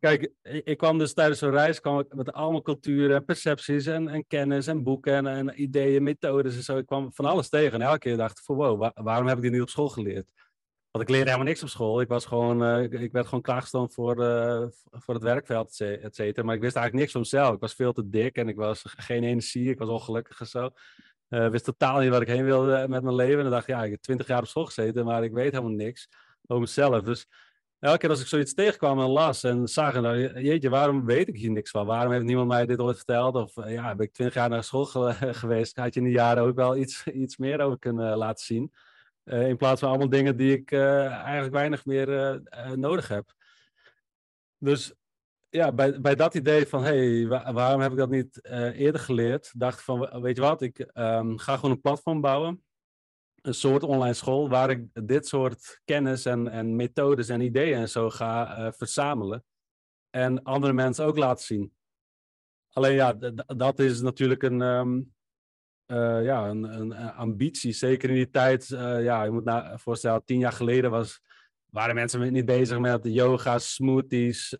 [0.00, 4.08] Kijk, ik kwam dus tijdens zo'n reis kwam ik met allemaal culturen en percepties en,
[4.08, 6.76] en kennis en boeken en, en, ideeën, methodes en zo.
[6.76, 7.72] Ik kwam van alles tegen.
[7.72, 10.26] En elke keer dacht ik van wow, waarom heb ik dit niet op school geleerd?
[10.92, 12.00] Want ik leerde helemaal niks op school.
[12.00, 16.46] Ik, was gewoon, uh, ik, werd gewoon klaargestoomd voor, uh, voor het werkveld, et cetera.
[16.46, 17.54] Maar ik wist eigenlijk niks van mezelf.
[17.54, 19.70] Ik was veel te dik en ik was geen energie.
[19.70, 20.70] Ik was ongelukkig en zo.
[21.28, 23.36] Uh, wist totaal niet waar ik heen wilde met mijn leven.
[23.36, 25.52] En dan dacht ik, ja, ik heb twintig jaar op school gezeten, maar ik weet
[25.52, 26.08] helemaal niks
[26.46, 27.02] over mezelf.
[27.02, 27.26] Dus
[27.78, 31.28] elke keer als ik zoiets tegenkwam en las en zag, en dan, jeetje, waarom weet
[31.28, 31.86] ik hier niks van?
[31.86, 33.34] Waarom heeft niemand mij dit ooit verteld?
[33.34, 34.84] Of ja, ben ik twintig jaar naar school
[35.42, 35.76] geweest?
[35.76, 38.72] Had je in die jaren ook wel iets, iets meer over kunnen laten zien?
[39.24, 42.40] Uh, in plaats van allemaal dingen die ik uh, eigenlijk weinig meer
[42.74, 43.32] nodig heb.
[44.58, 44.94] Dus
[45.48, 49.52] ja, bij, bij dat idee van, hey, waarom heb ik dat niet eerder geleerd?
[49.58, 52.62] Dacht van, weet je wat, ik um, ga gewoon een platform bouwen
[53.42, 57.88] een soort online school waar ik dit soort kennis en, en methodes en ideeën en
[57.88, 59.44] zo ga verzamelen.
[60.10, 61.72] En andere mensen ook laten zien.
[62.72, 63.12] Alleen ja,
[63.46, 65.14] dat is natuurlijk een, um,
[65.92, 67.72] uh, ja, een, een, ambitie.
[67.72, 71.20] Zeker in die tijd, uh, ja, je moet nou voorstellen, tien jaar geleden was,
[71.66, 74.54] waren mensen niet bezig met yoga, smoothies,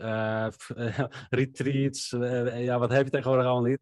[1.30, 2.16] retreats.
[2.56, 3.80] ja, wat heb je tegenwoordig allemaal niet?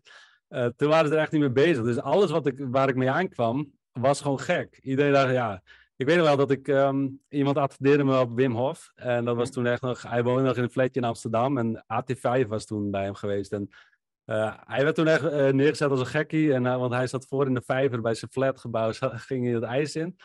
[0.77, 1.85] toen waren ze er echt niet mee bezig.
[1.85, 4.79] Dus alles wat ik, waar ik mee aankwam, was gewoon gek.
[4.83, 5.63] Iedereen dacht, ja.
[5.97, 8.93] Ik weet nog wel dat ik um, iemand attendeerde me op Wim Hof.
[8.95, 11.59] En dat was toen echt nog, hij woonde nog in een flatje in Amsterdam.
[11.59, 13.53] En AT5 was toen bij hem geweest.
[13.53, 13.69] En
[14.31, 16.55] uh, hij werd toen echt uh, neergezet als een gekkie.
[16.55, 18.93] En, uh, want hij zat voor in de vijver bij zijn flatgebouw.
[19.29, 20.17] ging hij het ijs in.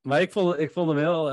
[0.00, 1.32] Maar ik vond, ik vond hem heel...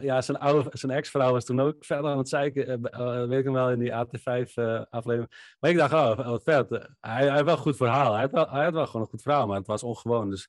[0.00, 2.80] ja, zijn, oude, zijn ex-vrouw was toen ook verder aan het zeiken.
[3.28, 5.56] weet ik hem wel in die AT5-aflevering.
[5.60, 6.70] maar ik dacht, oh, wat vet.
[6.70, 8.12] Hij, hij had wel een goed verhaal.
[8.12, 10.30] Hij had, wel, hij had wel gewoon een goed verhaal, maar het was ongewoon.
[10.30, 10.48] Dus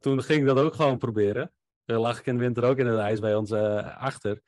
[0.00, 1.52] toen ging ik dat ook gewoon proberen.
[1.84, 4.40] Toen lag ik in de winter ook in het ijs bij ons achter.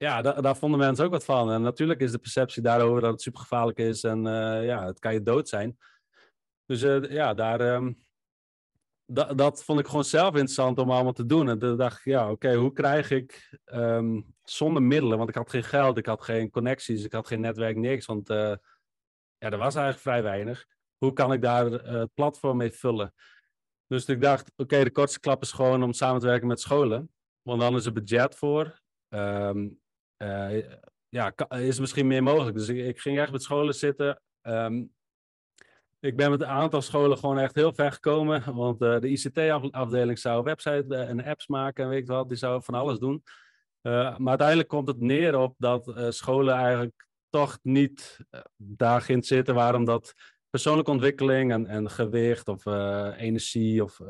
[0.00, 1.50] Ja, daar, vonden mensen ook wat van.
[1.50, 4.02] En natuurlijk is de perceptie daarover dat het super gevaarlijk is.
[4.02, 4.22] En
[4.62, 5.78] ja, het kan je dood zijn.
[6.66, 7.74] Dus ja, daar...
[7.74, 8.04] Um,
[9.12, 11.48] dat, vond ik gewoon zelf interessant om allemaal te doen.
[11.48, 15.50] En toen dacht ik, ja, oké, hoe krijg ik um, zonder middelen, want ik had
[15.50, 18.54] geen geld, ik had geen connecties, ik had geen netwerk, niks, want uh,
[19.38, 20.66] ja, er was eigenlijk vrij weinig.
[20.98, 23.14] Hoe kan ik daar het platform mee vullen?
[23.86, 27.10] Dus ik dacht, oké, de kortste klap is gewoon om samen te werken met scholen,
[27.42, 28.80] want dan is er budget voor.
[29.08, 29.80] Um,
[31.08, 32.56] ja, is misschien meer mogelijk.
[32.56, 34.22] Dus ik, ging echt met scholen zitten.
[34.42, 34.92] Um,
[36.00, 38.54] ik ben met een aantal scholen gewoon echt heel ver gekomen.
[38.54, 42.28] Want uh, de ICT-afdeling zou website uh, en apps maken en weet ik wat.
[42.28, 43.22] Die zou van alles doen.
[43.82, 48.18] Maar uiteindelijk komt het neer op dat scholen eigenlijk toch niet
[48.56, 49.78] daar zitten waren.
[49.78, 50.14] Omdat
[50.50, 52.66] persoonlijke ontwikkeling en, en gewicht of
[53.16, 54.00] energie of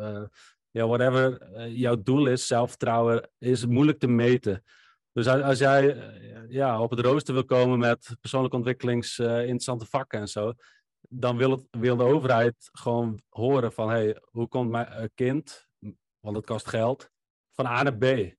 [0.71, 4.65] ja, whatever jouw doel is, zelfvertrouwen, is moeilijk te meten.
[5.13, 5.97] Dus als, jij
[6.49, 10.53] ja, op het rooster wil komen met persoonlijke ontwikkelings interessante vakken en zo,
[11.09, 15.69] dan wil, het, wil de overheid gewoon horen van, hey, hoe komt mijn kind,
[16.21, 17.11] want het kost geld,
[17.53, 18.39] van A naar B.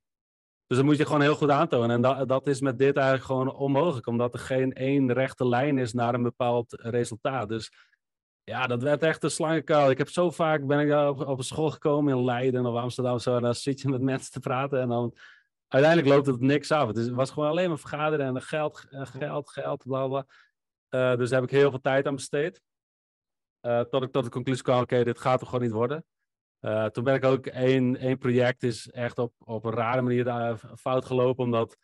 [0.72, 1.90] Dus dat moet je gewoon heel goed aantonen.
[1.90, 5.78] En dat, dat is met dit eigenlijk gewoon onmogelijk, omdat er geen één rechte lijn
[5.78, 7.50] is naar een bepaald resultaat.
[7.50, 7.72] Dus
[8.44, 9.90] ja, dat werd echt een slangenkuil.
[9.90, 13.20] Ik heb zo vaak ben ik op, op een school gekomen in Leiden of Amsterdam
[13.20, 15.14] zo, en dan zit je met mensen te praten en dan
[15.72, 16.88] uiteindelijk loopt het niks af.
[16.88, 20.26] Het was gewoon alleen maar vergaderen en geld, geld, geld, bla bla.
[20.90, 22.62] Uh, dus daar heb ik heel veel tijd aan besteed.
[23.62, 26.06] Uh, tot ik tot de conclusie kwam, oké, dit gaat er gewoon niet worden.
[26.62, 30.58] Uh, toen ben ik ook één, één project is echt op, op een rare manier
[30.76, 31.78] fout gelopen, omdat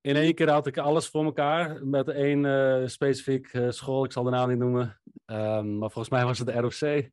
[0.00, 4.12] in één keer had ik alles voor elkaar met één uh, specifiek uh, school, ik
[4.12, 7.10] zal de naam niet noemen, um, maar volgens mij was het de ROC.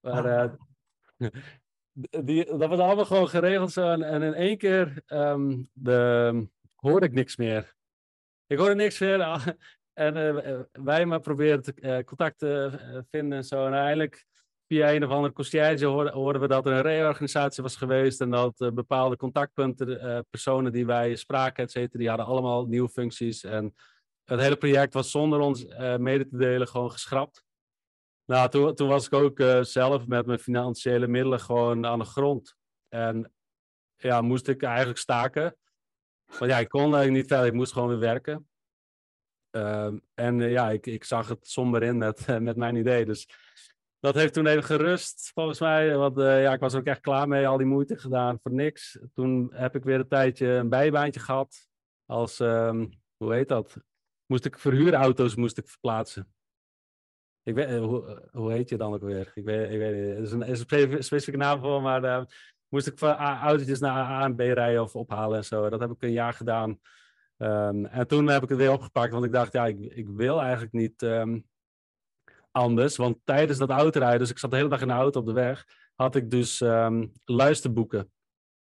[0.00, 0.56] Maar,
[2.24, 7.12] die, dat was allemaal gewoon geregeld en, en in één keer um, de, hoorde ik
[7.12, 7.74] niks meer.
[8.46, 9.56] Ik hoorde niks meer
[9.92, 14.26] en wij maar probeerden contact te vinden en zo en uiteindelijk
[14.66, 18.70] via een of andere conciërge hoorden, we dat er een reorganisatie was geweest en dat
[18.74, 23.44] bepaalde contactpunten, personen die wij spraken, et cetera, die hadden allemaal nieuwe functies.
[23.44, 23.74] En
[24.24, 25.64] het hele project was zonder ons
[25.98, 27.44] mede te delen gewoon geschrapt.
[28.30, 32.56] Nou, toen, toen was ik ook zelf met mijn financiële middelen gewoon aan de grond.
[32.88, 33.32] En
[33.96, 35.56] ja, moest ik eigenlijk staken.
[36.38, 38.48] Want ja, ik kon eigenlijk niet verder, ik moest gewoon weer werken.
[39.50, 43.04] Ehm, en ja, ik, ik zag het somber in met, met mijn idee.
[43.04, 43.28] Dus
[43.98, 45.96] dat heeft toen even gerust, volgens mij.
[45.96, 48.98] Want uh, ja, ik was ook echt klaar mee, al die moeite gedaan voor niks.
[49.14, 51.68] Toen heb ik weer een tijdje een bijbaantje gehad.
[52.06, 53.76] Als, um, hoe heet dat?
[54.26, 56.32] Moest ik verhuurauto's moest ik verplaatsen.
[57.50, 59.32] Ik weet, uh, hoe, eh, hoe heet je dan ook weer?
[59.34, 60.16] Ik weet, ik weet niet.
[60.16, 62.24] Er is een, is een specifieke naam voor, maar uh,
[62.68, 65.68] moest ik van autootjes naar A en B rijden of ophalen en zo.
[65.68, 66.80] Dat heb ik een jaar gedaan.
[67.38, 70.40] Um, en toen heb ik het weer opgepakt, want ik dacht, ja, ik, ik wil
[70.40, 71.44] eigenlijk niet um,
[72.50, 72.96] anders.
[72.96, 75.32] Want tijdens dat autorijden, dus ik zat de hele dag in de auto op de
[75.32, 78.10] weg, had ik dus um, luisterboeken.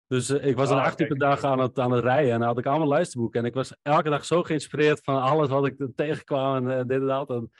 [0.07, 2.33] Dus uh, ik was dan ah, acht uur per dag aan het, aan het rijden
[2.33, 3.40] en dan had ik allemaal luisterboeken.
[3.40, 7.01] En ik was elke dag zo geïnspireerd van alles wat ik tegenkwam en uh, dit
[7.01, 7.31] en dat.
[7.31, 7.51] En,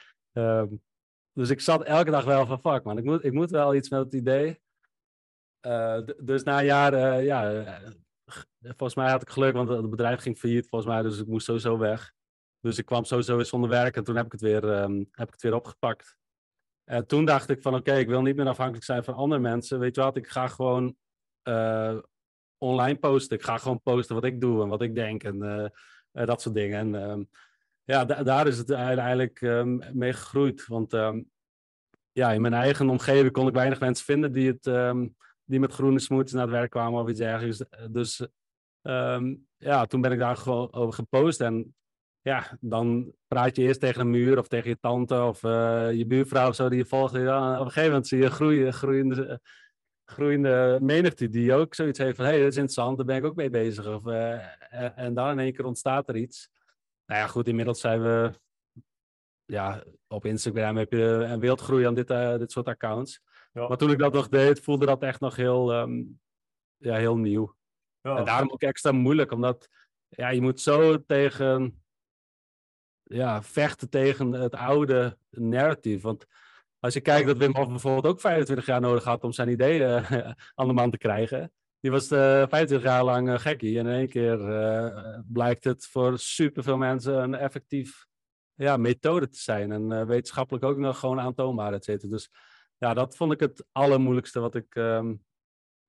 [1.39, 3.89] dus ik zat elke dag wel van, fuck man, ik moet, ik moet wel iets
[3.89, 4.61] met het idee.
[5.67, 7.65] Uh, dus na een jaar, ja,
[8.61, 11.45] volgens mij had ik geluk, want het bedrijf ging failliet volgens mij, dus ik moest
[11.47, 12.13] sowieso weg.
[12.61, 15.27] Dus ik kwam sowieso weer zonder werk en toen heb ik het weer, um, heb
[15.27, 16.17] ik het weer opgepakt.
[16.85, 19.79] En toen dacht ik van oké, ik wil niet meer afhankelijk zijn van andere mensen.
[19.79, 20.97] Weet je wat, ik ga gewoon
[22.59, 23.37] online posten.
[23.37, 25.73] Ik ga gewoon posten wat ik doe en wat ik denk en
[26.13, 26.79] dat soort dingen.
[26.79, 27.29] En um,
[27.89, 30.67] ja, daar is het eigenlijk um, mee gegroeid.
[30.67, 30.93] Want
[32.13, 34.65] ja, in mijn eigen omgeving kon ik weinig mensen vinden die, het,
[35.45, 37.63] die met groene smoothies naar het werk kwamen of iets dergelijks.
[37.91, 38.27] Dus
[39.57, 41.75] ja, toen ben ik daar gewoon over gepost en
[42.21, 46.07] ja, dan praat je eerst tegen een muur of tegen je tante of uh, je
[46.07, 47.15] buurvrouw of zo die je volgt.
[47.15, 49.41] En op een gegeven moment zie je groeien, groeiende,
[50.05, 53.25] groeiende menigte die ook zoiets heeft van hé, hey, dat is interessant, daar ben ik
[53.25, 53.87] ook mee bezig.
[53.87, 56.51] Of, uh, en dan in één keer ontstaat er iets.
[57.09, 58.33] Nou ja, goed, inmiddels zijn we
[59.45, 63.21] ja, op Instagram heb je een wildgroei aan dit, uh, dit soort accounts.
[63.53, 63.69] Ja.
[63.69, 66.21] Maar toen ik dat nog deed, voelde dat echt nog heel, um,
[66.77, 67.57] ja, heel nieuw.
[68.01, 68.17] Ja.
[68.17, 69.69] En daarom ook extra moeilijk, omdat
[70.09, 71.83] ja, je moet zo tegen
[73.03, 76.07] ja, vechten tegen het oude narrative.
[76.07, 76.27] Want
[76.79, 80.05] als je kijkt dat Wim Hof bijvoorbeeld ook 25 jaar nodig had om zijn ideeën
[80.55, 81.53] aan de man te krijgen.
[81.81, 83.79] Die was uh, 25 jaar lang uh, gekkie.
[83.79, 88.07] En in één keer uh, blijkt het voor superveel mensen een effectief
[88.55, 89.73] ja, methode te zijn.
[89.73, 92.11] En wetenschappelijk ook nog gewoon aantoonbaar, et cetera.
[92.11, 92.31] Dus
[92.77, 95.25] ja, dat vond ik het allermoeilijkste wat ik um,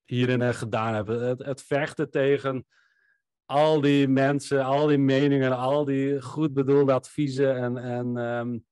[0.05, 1.07] hierin gedaan heb.
[1.07, 2.65] Het, het vechten tegen
[3.45, 7.55] al die mensen, al die meningen, al die goed bedoelde adviezen.
[7.55, 8.65] En, en um,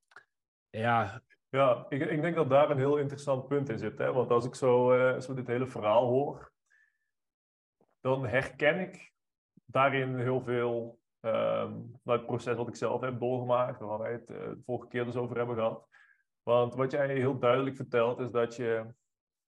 [0.70, 1.22] ja.
[1.50, 3.98] Ja, ik, ik denk dat daar een heel interessant punt in zit.
[3.98, 4.14] Hè?
[4.14, 6.52] Want als ik zo, zo dit hele verhaal hoor,
[8.08, 9.14] dan herken ik
[9.66, 14.38] daarin heel veel um, het proces wat ik zelf heb doorgemaakt, waar wij het uh,
[14.38, 15.88] de vorige keer dus over hebben gehad.
[16.44, 18.94] Want wat jij heel duidelijk vertelt, is dat, je,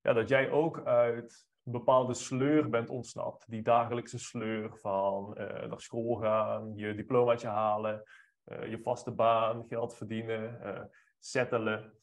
[0.01, 3.49] ja, dat jij ook uit bepaalde sleur bent ontsnapt.
[3.49, 8.03] Die dagelijkse sleur van uh, naar school gaan, je diplomaatje halen,
[8.45, 11.93] uh, je vaste baan, geld verdienen, settelen.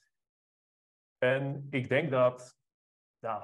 [1.18, 2.58] En ik denk dat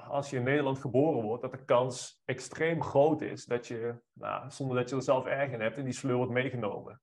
[0.07, 4.51] als je in Nederland geboren wordt, dat de kans extreem groot is dat je, nou,
[4.51, 7.01] zonder dat je er zelf erg in hebt, in die sleur wordt meegenomen.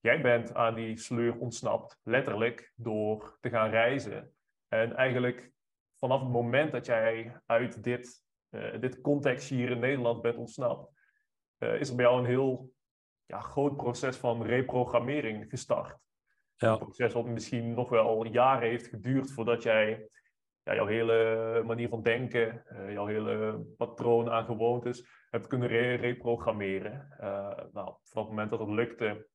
[0.00, 4.34] jij bent aan die sleur ontsnapt, letterlijk, door te gaan reizen.
[4.68, 5.52] En eigenlijk
[5.98, 10.90] vanaf het moment dat jij uit dit, uh, dit context hier in Nederland bent ontsnapt,
[11.58, 12.72] uh, is er bij jou een heel
[13.26, 15.98] ja, groot proces van reprogrammering gestart.
[16.56, 16.72] Ja.
[16.72, 20.08] Een proces wat misschien nog wel jaren heeft geduurd voordat jij
[20.64, 25.94] ja, jouw hele manier van denken, uh, jouw hele patroon aan gewoontes hebt kunnen re
[25.94, 27.08] reprogrammeren.
[27.72, 29.26] nou, vanaf het moment dat het lukte,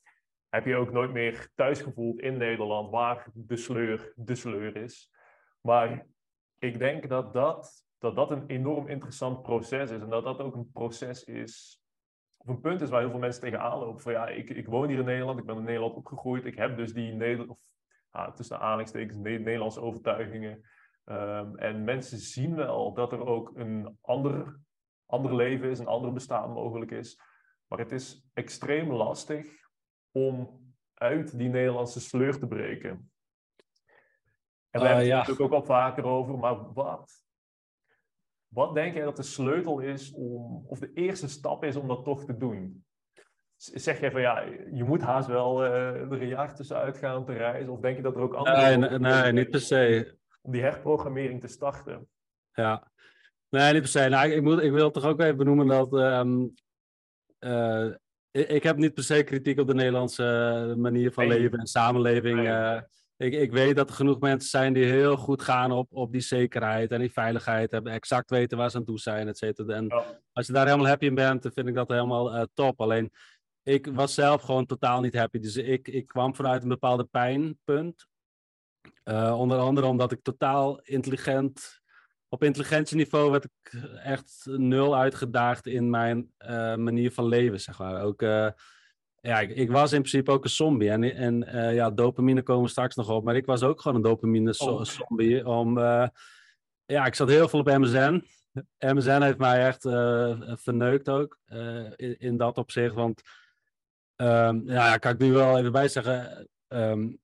[0.50, 5.12] heb je ook nooit meer thuis gevoeld in Nederland waar de sleur de sleur is.
[5.62, 6.08] Maar
[6.58, 10.02] ik denk dat dat, dat dat een enorm interessant proces is.
[10.02, 11.84] En dat dat ook een proces is,
[12.38, 14.02] of een punt is waar heel veel mensen tegenaan lopen.
[14.02, 16.46] Van ja, ik, ik woon hier in Nederland, ik ben in Nederland opgegroeid.
[16.46, 17.60] Ik heb dus die Nederland, of,
[18.36, 20.62] tussen aanhalingstekens Nederlandse overtuigingen.
[21.12, 24.60] Um, en mensen zien wel dat er ook een ander,
[25.06, 27.22] ander leven is, een ander bestaan mogelijk is.
[27.68, 29.48] Maar het is extreem lastig
[30.12, 30.62] om
[30.94, 33.12] uit die Nederlandse sleur te breken.
[34.70, 35.18] En we uh, hebben het ja.
[35.18, 37.24] natuurlijk ook al vaker over, maar wat?
[38.48, 42.04] Wat denk jij dat de sleutel is om, of de eerste stap is om dat
[42.04, 42.86] toch te doen?
[43.56, 44.42] Zeg jij van ja,
[44.72, 47.72] je moet haast wel uh, er een jaar tussenuit gaan te reizen?
[47.72, 48.78] Of denk je dat er ook andere...
[48.78, 50.18] Nee, nee, nee niet per se.
[50.42, 52.08] Om die herprogrammering te starten?
[52.52, 52.92] Ja,
[53.50, 54.10] nee, niet per se.
[54.10, 55.94] Nou, ik, moet, ik wil toch ook even benoemen dat...
[55.94, 56.54] Um,
[57.40, 57.94] uh,
[58.32, 62.42] ik heb niet per se kritiek op de Nederlandse manier van leven en samenleving.
[62.42, 62.82] Nee.
[63.18, 66.22] Ik, ik weet dat er genoeg mensen zijn die heel goed gaan op, op die
[66.22, 67.72] zekerheid en die veiligheid.
[67.72, 69.76] Hebben exact weten waar ze aan toe zijn, et cetera.
[69.76, 69.92] En
[70.32, 72.82] als je daar helemaal happy in bent, dan vind ik dat helemaal uh, top.
[72.82, 73.12] Alleen,
[73.64, 75.40] ik was zelf gewoon totaal niet happy.
[75.40, 78.08] Dus ik, ik kwam vanuit een bepaalde pijnpunt.
[79.10, 81.78] Uh, onder andere omdat ik totaal intelligent...
[82.32, 88.02] Op intelligentieniveau werd ik echt nul uitgedaagd in mijn uh, manier van leven, zeg maar.
[88.02, 88.22] Ook
[89.22, 90.90] ja, ik, ik, was in principe ook een zombie.
[90.90, 93.24] En, en ja, dopamine komen we straks nog op.
[93.24, 95.46] Maar ik was ook gewoon een dopamine-zombie.
[95.48, 95.60] Oh.
[95.60, 95.80] Om,
[96.86, 98.24] ja, ik zat heel veel op MSN.
[98.80, 99.82] MSN heeft mij echt
[100.62, 101.38] verneukt ook.
[101.96, 102.96] In, in, dat opzicht.
[102.96, 103.22] Want
[104.16, 106.48] um, ja, kan ik nu wel even bij zeggen.
[106.68, 107.20] Um,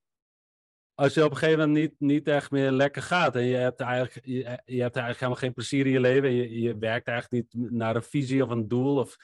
[0.95, 3.35] als je op een gegeven moment niet, niet echt meer lekker gaat.
[3.35, 4.43] En je hebt eigenlijk, je,
[4.81, 6.31] hebt eigenlijk helemaal geen plezier in je leven.
[6.31, 8.97] Je, je werkt eigenlijk niet naar een visie of een doel.
[8.97, 9.17] Of,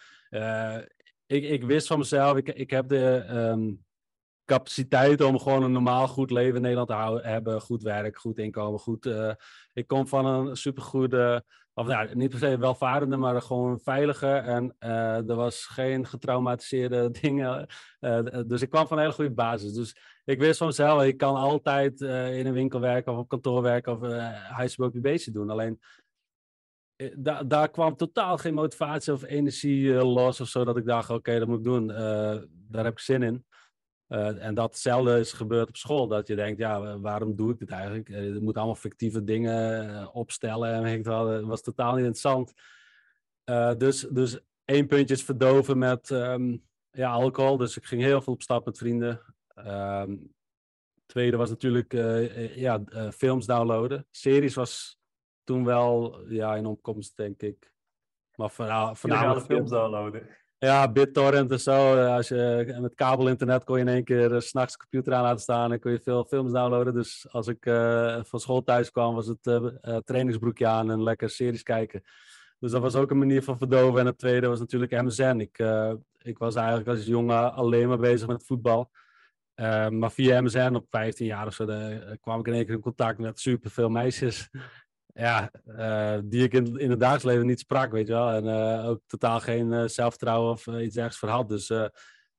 [1.26, 3.84] ik, ik wist van mezelf, ik, ik heb de um,
[4.46, 7.62] capaciteit om gewoon een normaal goed leven in Nederland te houden, hebben.
[7.62, 9.06] Goed werk, goed inkomen, goed.
[9.06, 9.34] Uh,
[9.74, 14.28] ik kom van een supergoede, of nou, niet per se welvarende, maar gewoon veilige.
[14.28, 17.68] En uh, er was geen getraumatiseerde dingen.
[18.48, 19.74] Dus ik kwam van een hele goede basis.
[19.74, 23.62] Dus ik wist van mezelf, ik kan altijd in een winkel werken of op kantoor
[23.62, 25.50] werken of uh, huisje bezig doen.
[25.50, 25.80] Alleen
[26.96, 30.64] eh, daar, kwam totaal geen motivatie of energie los of zo.
[30.64, 31.88] Dat ik dacht, oké, dat moet ik doen.
[31.88, 33.46] Daar heb ik zin in.
[34.08, 36.08] En datzelfde is gebeurd op school.
[36.08, 38.08] Dat je denkt, ja, waarom doe ik dit eigenlijk?
[38.08, 40.74] je moet allemaal fictieve dingen opstellen.
[40.74, 42.54] En ik dat was totaal niet interessant.
[43.78, 47.58] dus, dus één puntje is verdoven met um, ja, alcohol.
[47.58, 49.22] Dus ik ging heel veel op stap met vrienden.
[49.68, 50.34] Um,
[51.06, 51.94] tweede was natuurlijk
[52.56, 54.08] ja, films downloaden.
[54.12, 55.00] Series was
[55.44, 57.72] toen wel ja, in opkomst, denk ik.
[58.36, 58.52] Maar
[58.96, 60.28] voornamelijk films downloaden.
[60.58, 62.06] Ja, BitTorrent en zo.
[62.06, 65.72] Als je, met kabelinternet kon je in één keer uh, s'nachts computer aan laten staan
[65.72, 66.94] en kon je veel films downloaden.
[66.94, 67.64] Dus als ik
[68.28, 69.44] van school thuis kwam, was het
[70.06, 72.04] trainingsbroekje aan en lekker series kijken.
[72.60, 74.00] Dus dat was ook een manier van verdoven.
[74.00, 75.40] En het tweede was natuurlijk MSN.
[75.40, 75.58] Ik,
[76.22, 78.92] ik was eigenlijk als jongen alleen maar bezig met voetbal.
[79.90, 81.66] Maar via MSN op 15 jaar of zo
[82.22, 84.50] kwam ik in één keer in contact met superveel meisjes
[85.14, 88.32] ja, uh, die ik in, in het dagelijks leven niet sprak, weet je wel.
[88.32, 91.50] En uh, ook totaal geen zelfvertrouwen of iets ergens voor had.
[91.50, 91.72] Dus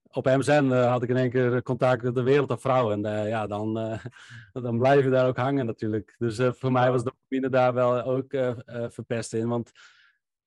[0.02, 3.04] op MSN had ik in één keer contact met de wereld van vrouwen.
[3.04, 3.74] En ja, dan,
[4.52, 6.14] dan blijf je daar ook hangen natuurlijk.
[6.18, 8.34] Dus voor mij was de dopamine daar wel ook
[8.88, 9.48] verpest in.
[9.48, 9.72] Want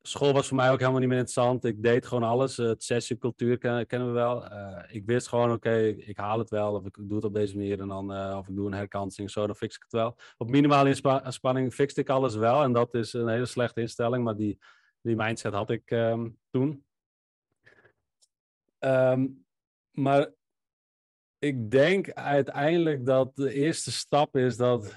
[0.08, 1.66] school was voor mij ook helemaal niet meer interessant.
[1.66, 2.58] Ik deed gewoon alles.
[2.58, 4.46] het sessiecultuur ken, kennen we wel.
[4.88, 6.74] ik wist gewoon, oké, ik, haal het wel.
[6.74, 7.80] Of ik doe het op deze manier.
[7.80, 9.32] En dan, of ik doe een herkansing.
[9.32, 10.18] Zo, dan fix ik het wel.
[10.38, 12.64] Op minimale inspanning fixte ik alles wel.
[12.64, 14.24] En dat is een hele slechte instelling.
[14.24, 14.60] Maar die,
[15.02, 16.86] die mindset had ik um, toen.
[18.80, 19.46] Um,
[19.92, 20.34] maar
[21.40, 24.94] ik denk uiteindelijk dat de eerste stap is dat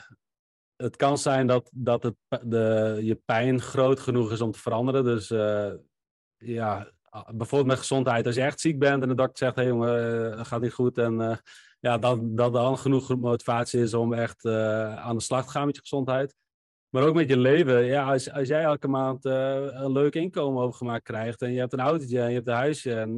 [0.79, 5.05] het kan zijn dat, dat het, de, je pijn groot genoeg is om te veranderen.
[5.05, 5.73] Dus uh,
[6.37, 6.93] ja,
[7.27, 8.27] bijvoorbeeld met gezondheid.
[8.27, 10.73] Als je echt ziek bent en de dokter zegt: hé hey jongen, dat gaat niet
[10.73, 10.99] goed.
[10.99, 11.37] En uh,
[11.81, 15.75] ja, dat, dat dan genoeg motivatie is om echt aan de slag te gaan met
[15.75, 16.35] je gezondheid.
[16.89, 17.85] Maar ook met je leven.
[17.85, 21.43] Ja, als, als jij elke maand een leuk inkomen overgemaakt krijgt.
[21.43, 22.95] En je hebt een autootje en je hebt een huisje.
[22.95, 23.17] En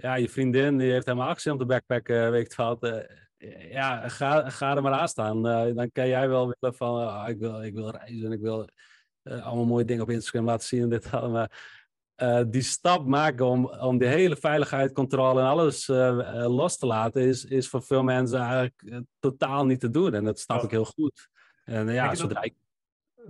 [0.00, 2.98] ja, je vriendin die heeft helemaal actie om de backpack, uh, weet ik uh,
[3.70, 5.46] ja, ga, ga er maar aan staan.
[5.46, 8.40] Uh, dan kan jij wel willen van, oh, ik, wil, ik wil reizen en ik
[8.40, 8.68] wil
[9.22, 11.46] allemaal mooie dingen op Instagram laten zien en dit allemaal.
[12.50, 15.86] die stap maken om, om die hele veiligheid, controle en alles
[16.46, 20.14] los te laten, is, is voor veel mensen eigenlijk totaal niet te doen.
[20.14, 21.28] En dat snap ik heel goed.
[21.64, 22.54] En ja, zodra ik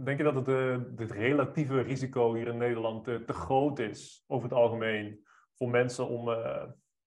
[0.05, 4.49] Denk je dat het, uh, het relatieve risico hier in Nederland te groot is, over
[4.49, 6.63] het algemeen, voor mensen om, uh,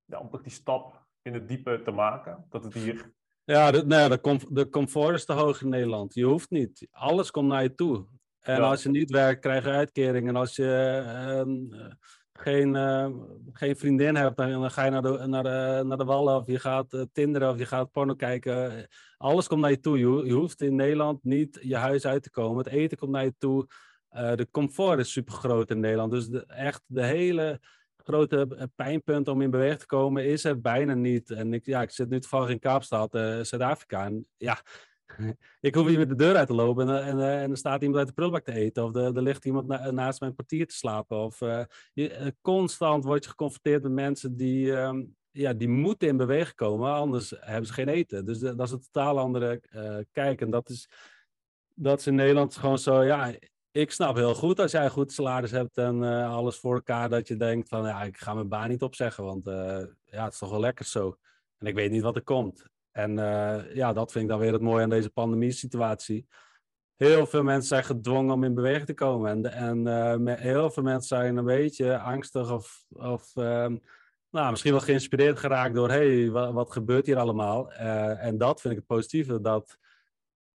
[0.06, 2.46] ja, om die stap in het diepe te maken?
[2.50, 3.14] Dat het hier...
[3.44, 6.14] Ja, de, nee, de, de comfort is te hoog in Nederland.
[6.14, 6.88] Je hoeft niet.
[6.92, 8.06] Alles komt naar je toe.
[8.42, 10.36] En als je niet werkt, krijg je uitkeringen.
[10.36, 11.04] Als je
[11.46, 11.86] uh,
[12.34, 13.08] geen, uh,
[13.54, 16.60] geen vriendin hebt, dan, ga je naar de, naar, de, naar de wallen of je
[16.60, 18.88] gaat uh, tinderen of je gaat porno kijken.
[19.18, 20.00] Alles komt naar je toe.
[20.00, 22.64] Je, je, hoeft in Nederland niet je huis uit te komen.
[22.64, 23.68] Het eten komt naar je toe.
[24.12, 26.12] De comfort is super groot in Nederland.
[26.12, 27.60] Dus de, echt de hele
[28.04, 31.30] grote pijnpunt om in beweging te komen is er bijna niet.
[31.30, 34.06] En ik, ja, ik zit nu toevallig in Kaapstad, Zuid-Afrika.
[34.06, 34.62] En ja,
[35.60, 38.00] ik hoef niet met de deur uit te lopen en, en, en er staat iemand
[38.00, 38.84] uit de prullenbak te eten.
[38.84, 41.18] Of er, ligt iemand naast mijn portier te slapen.
[41.18, 46.18] Of uh, je, constant word je geconfronteerd met mensen die, um, ja, die moeten in
[46.18, 48.26] beweging komen, anders hebben ze geen eten.
[48.26, 50.42] Dus dat is een totaal andere uh, kijk.
[50.42, 50.90] En dat is,
[51.74, 53.34] dat is in Nederland gewoon zo, ja,
[53.72, 57.28] ik snap heel goed als jij goed salaris hebt en uh, alles voor elkaar, dat
[57.28, 59.46] je denkt van, ja, ik ga mijn baan niet opzeggen, want
[60.06, 61.18] ja, het is toch wel lekker zo.
[61.58, 62.66] En ik weet niet wat er komt.
[62.92, 66.28] En uh, ja, dat vind ik dan weer het mooie aan deze pandemie-situatie.
[66.96, 69.52] Heel veel mensen zijn gedwongen om in beweging te komen.
[69.54, 73.68] En, en heel veel mensen zijn een beetje angstig of, of uh,
[74.30, 75.90] nou, misschien wel geïnspireerd geraakt door...
[75.90, 77.72] hey, wat, wat gebeurt hier allemaal?
[77.72, 79.78] En dat vind ik het positieve, dat,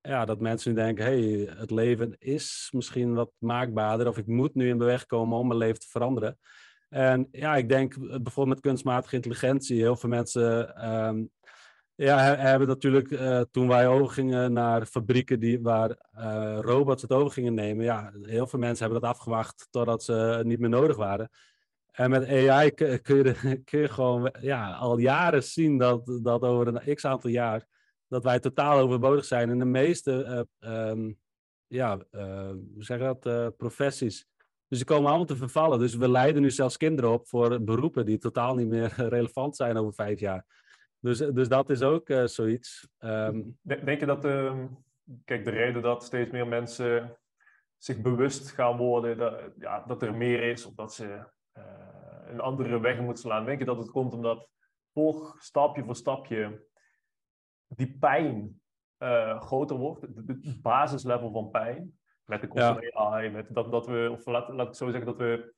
[0.06, 1.04] ja, dat mensen nu denken...
[1.04, 4.08] hey, het leven is misschien wat maakbaarder...
[4.08, 6.38] of ik moet nu in beweging komen om mijn leven te veranderen.
[6.88, 9.80] En ja, ik denk bijvoorbeeld met kunstmatige intelligentie...
[9.80, 11.24] heel veel mensen ehm,
[11.96, 17.32] ja, hebben natuurlijk uh, toen wij overgingen naar fabrieken die, waar uh, robots het over
[17.32, 17.84] gingen nemen.
[17.84, 21.30] Ja, heel veel mensen hebben dat afgewacht totdat ze niet meer nodig waren.
[21.92, 26.66] En met AI kun je, kun je gewoon ja, al jaren zien dat, dat over
[26.66, 27.66] een x aantal jaar
[28.08, 29.50] dat wij totaal overbodig zijn.
[29.50, 31.10] En de meeste uh,
[31.66, 34.28] ja, hoe zeg je dat, professies.
[34.68, 35.78] Dus die komen allemaal te vervallen.
[35.78, 39.76] Dus we leiden nu zelfs kinderen op voor beroepen die totaal niet meer relevant zijn
[39.76, 40.44] over vijf jaar.
[41.00, 42.88] Dus, dus dat is ook zoiets.
[42.98, 43.58] Um...
[43.62, 44.64] Denk je dat, uh,
[45.24, 47.18] kijk, de reden dat steeds meer mensen
[47.78, 51.24] zich bewust gaan worden dat, ja, dat er meer is, of dat ze
[52.26, 54.48] een andere weg moeten slaan, denk je dat het komt omdat
[54.92, 56.66] voor stapje voor stapje
[57.68, 58.60] die pijn
[58.98, 63.86] uh, groter wordt, het basislevel van pijn, met de komst van AI, met dat, dat
[63.86, 65.54] we, of laat, laat ik zo zeggen, dat we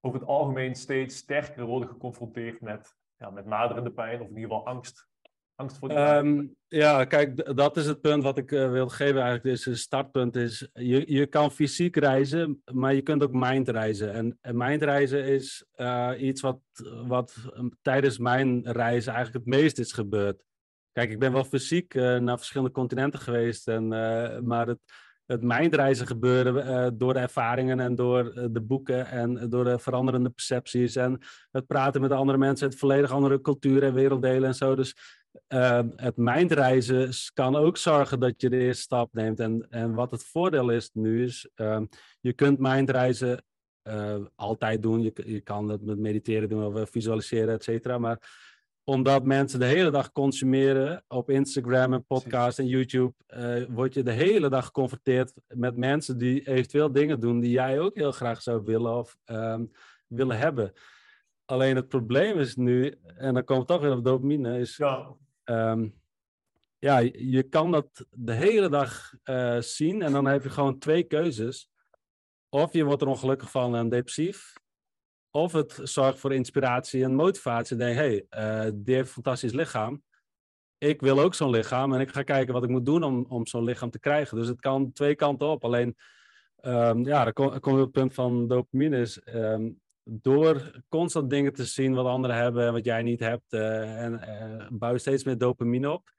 [0.00, 4.50] over het algemeen steeds sterker worden geconfronteerd met ja, met naderende pijn of in ieder
[4.50, 5.10] geval angst?
[5.54, 9.14] Angst voor die um, ja, kijk, dat is het punt wat ik uh, wil geven
[9.14, 9.42] eigenlijk.
[9.42, 14.12] Dus het startpunt is, je, je kan fysiek reizen, maar je kunt ook mindreizen.
[14.12, 16.60] En, en mindreizen is uh, iets wat,
[17.06, 17.34] wat
[17.82, 20.44] tijdens mijn reizen eigenlijk het meest is gebeurd.
[20.92, 23.88] Kijk, ik ben wel fysiek uh, naar verschillende continenten geweest, en,
[24.46, 24.78] maar het,
[25.26, 30.30] het mindreizen gebeuren uh, door de ervaringen en door de boeken en door de veranderende
[30.30, 31.18] percepties en
[31.50, 34.74] het praten met andere mensen uit volledig andere culturen en werelddelen en zo.
[34.74, 39.40] Dus uh, het mindreizen kan ook zorgen dat je de eerste stap neemt.
[39.40, 41.84] En, en wat het voordeel is nu is, ehm,
[42.20, 43.44] je kunt mindreizen
[44.34, 45.02] altijd doen.
[45.02, 47.98] Je, je kan het met mediteren doen of visualiseren, et cetera.
[47.98, 48.18] Maar
[48.84, 54.02] omdat mensen de hele dag consumeren op Instagram en podcast en YouTube, uh, word je
[54.02, 58.42] de hele dag geconfronteerd met mensen die eventueel dingen doen die jij ook heel graag
[58.42, 59.70] zou willen of um,
[60.06, 60.72] willen hebben.
[61.44, 65.14] Alleen het probleem is nu, en dan komt het toch weer op dopamine, is ja.
[65.44, 66.00] Um,
[66.78, 71.02] ja, je kan dat de hele dag uh, zien en dan heb je gewoon twee
[71.02, 71.70] keuzes.
[72.48, 74.52] Of je wordt er ongelukkig van en depressief,
[75.32, 77.76] of het zorgt voor inspiratie en motivatie.
[77.76, 80.02] Denk, hey, uh, die heeft een fantastisch lichaam.
[80.78, 83.46] Ik wil ook zo'n lichaam en ik ga kijken wat ik moet doen om, om
[83.46, 84.36] zo'n lichaam te krijgen.
[84.36, 85.64] Dus het kan twee kanten op.
[85.64, 85.96] Alleen,
[86.60, 89.20] um, ja, dan kom het punt van dopamine is...
[89.34, 94.02] Um, door constant dingen te zien wat anderen hebben en wat jij niet hebt, uh,
[94.02, 96.10] en uh, bouw je steeds meer dopamine op.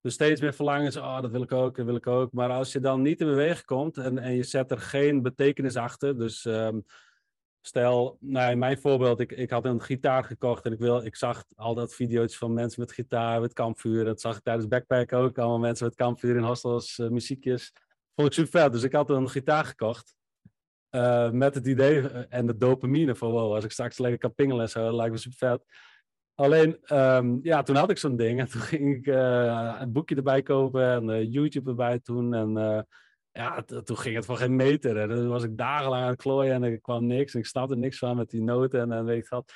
[0.00, 2.32] Dus steeds meer verlangens, oh, dat wil ik ook, dat wil ik ook.
[2.32, 5.76] Maar als je dan niet in beweging komt en, en je zet er geen betekenis
[5.76, 6.84] achter, dus um,
[7.62, 11.16] Stel, nou in mijn voorbeeld, ik, ik had een gitaar gekocht en ik, wil, ik
[11.16, 14.04] zag al dat video's van mensen met gitaar, met kampvuur.
[14.04, 17.72] Dat zag ik tijdens backpack ook, allemaal mensen met kampvuur in hostels, uh, muziekjes.
[18.14, 20.14] Vond ik super vet, dus ik had een gitaar gekocht.
[20.90, 24.62] uh, met het idee en de dopamine van wow, als ik straks lekker kan pingelen
[24.62, 25.64] en zo, lijkt me super vet.
[26.34, 29.06] Alleen, um, ja, toen had ik zo'n ding en toen ging ik
[29.80, 32.34] een boekje erbij kopen en YouTube erbij doen.
[32.34, 32.86] En
[33.40, 34.96] ja, toen ging het voor geen meter.
[34.96, 37.34] En was ik dagenlang aan het klooien en er kwam niks.
[37.34, 39.52] En ik snapte niks van met die noten en, en weet ik wat.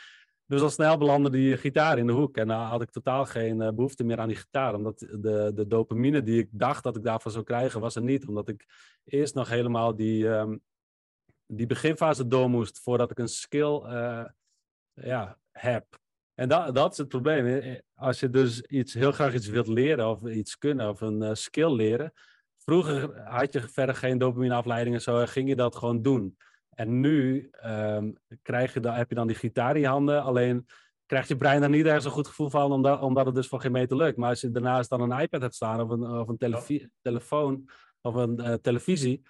[0.46, 2.36] Dus al snel belandde die gitaar in de hoek.
[2.36, 4.74] En dan had ik totaal geen behoefte meer aan die gitaar.
[4.74, 8.26] Omdat de, de dopamine die ik dacht dat ik daarvan zou krijgen, was er niet.
[8.26, 8.66] Omdat ik
[9.04, 10.60] eerst nog helemaal die, um,
[11.46, 13.80] die beginfase door moest voordat ik een skill
[14.94, 15.86] ja, heb.
[16.34, 17.76] En dat, dat is het probleem.
[17.94, 21.30] Als je dus iets, heel graag iets wilt leren of iets kunnen of een uh,
[21.32, 22.12] skill leren.
[22.64, 26.36] Vroeger had je verder geen dopamineafleiding en zo en ging je dat gewoon doen.
[26.70, 30.22] En nu um, krijg je dan, heb je dan die gitaar in je handen.
[30.22, 30.66] Alleen
[31.06, 33.60] krijgt je brein daar niet ergens een goed gevoel van, omdat, omdat het dus van
[33.60, 34.16] geen meter lukt.
[34.16, 37.68] Maar als je daarnaast dan een iPad hebt staan of een, of een telefoon
[38.00, 39.22] of een uh, televisie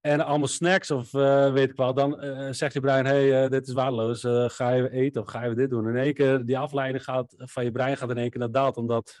[0.00, 3.50] en allemaal snacks of uh, weet ik wel, dan uh, zegt je brein, hey, uh,
[3.50, 4.20] dit is waardeloos,
[4.54, 5.88] ga je eten of ga je dit doen?
[5.88, 8.76] In één keer, die afleiding gaat, van je brein gaat in één keer naar dat,
[8.76, 9.20] omdat,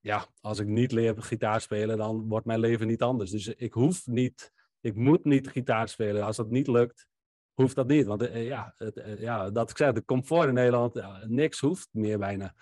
[0.00, 3.30] ja, als ik niet leer gitaar spelen, dan wordt mijn leven niet anders.
[3.30, 6.22] Dus ik hoef niet, ik moet niet gitaar spelen.
[6.22, 7.06] Als dat niet lukt,
[7.54, 8.06] hoeft dat niet.
[8.06, 12.54] Want ja, het, ja, dat ik zeg, de comfort in Nederland, niks hoeft meer bijna.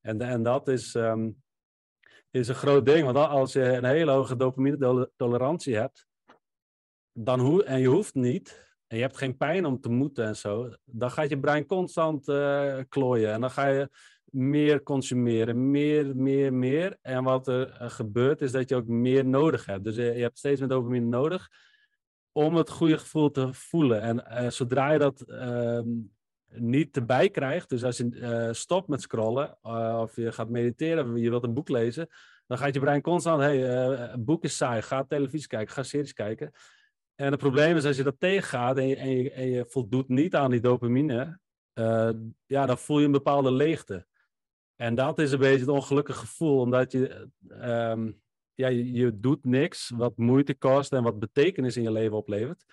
[0.00, 1.42] En, en dat is, um,
[2.30, 6.06] is een groot ding, want als je een hele hoge dopamine tolerantie hebt,
[7.12, 10.36] dan hoe, en je hoeft niet, en je hebt geen pijn om te moeten en
[10.36, 12.24] zo, dan gaat je brein constant
[12.88, 13.32] klooien.
[13.32, 13.90] En dan ga je
[14.34, 16.98] meer consumeren, meer, meer, meer.
[17.02, 19.84] En wat er uh, gebeurt, is dat je ook meer nodig hebt.
[19.84, 21.50] Dus uh, je hebt steeds meer dopamine nodig
[22.32, 24.00] om het goede gevoel te voelen.
[24.02, 25.88] En zodra je dat ehm,
[26.48, 29.58] niet erbij krijgt, dus als je stopt met scrollen,
[30.00, 32.08] of je gaat mediteren, of je wilt een boek lezen,
[32.46, 33.68] dan gaat je brein constant, hey,
[34.12, 36.52] een boek is saai, ga televisie kijken, ga series kijken.
[37.14, 40.08] En het probleem is als je dat tegengaat en je, en je, en je voldoet
[40.08, 41.38] niet aan die dopamine,
[41.74, 42.10] uh,
[42.46, 44.06] ja, dan voel je een bepaalde leegte.
[44.76, 48.22] En dat is een beetje het ongelukkige gevoel, omdat je, um,
[48.54, 52.64] ja, je, doet niks wat moeite kost en wat betekenis in je leven oplevert,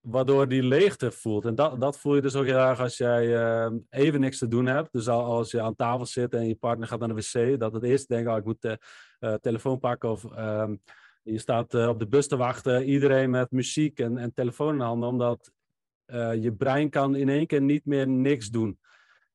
[0.00, 1.44] waardoor die leegte voelt.
[1.44, 4.48] En dat, dat voel je dus ook heel erg als jij uh, even niks te
[4.48, 4.92] doen hebt.
[4.92, 7.82] Dus als je aan tafel zit en je partner gaat naar de wc, dat het
[7.82, 8.78] eerst denkt, oh, ik moet de
[9.20, 10.24] uh, telefoon pakken of...
[10.38, 10.82] Um,
[11.24, 14.80] je staat uh, op de bus te wachten, iedereen met muziek en, en telefoon in
[14.80, 15.52] handen, omdat
[16.40, 18.78] je brein kan in één keer niet meer niks doen.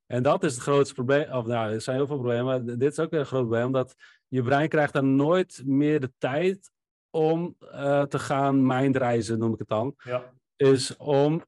[0.08, 1.32] En dat is het grootste probleem.
[1.32, 3.96] Of nou, er zijn heel veel problemen, maar dit is ook een groot probleem, omdat
[4.28, 6.72] je brein krijgt dan nooit meer de tijd
[7.10, 9.96] om uh, te gaan mindreizen, noem ik het dan.
[9.98, 10.34] Ja.
[10.56, 11.44] Is om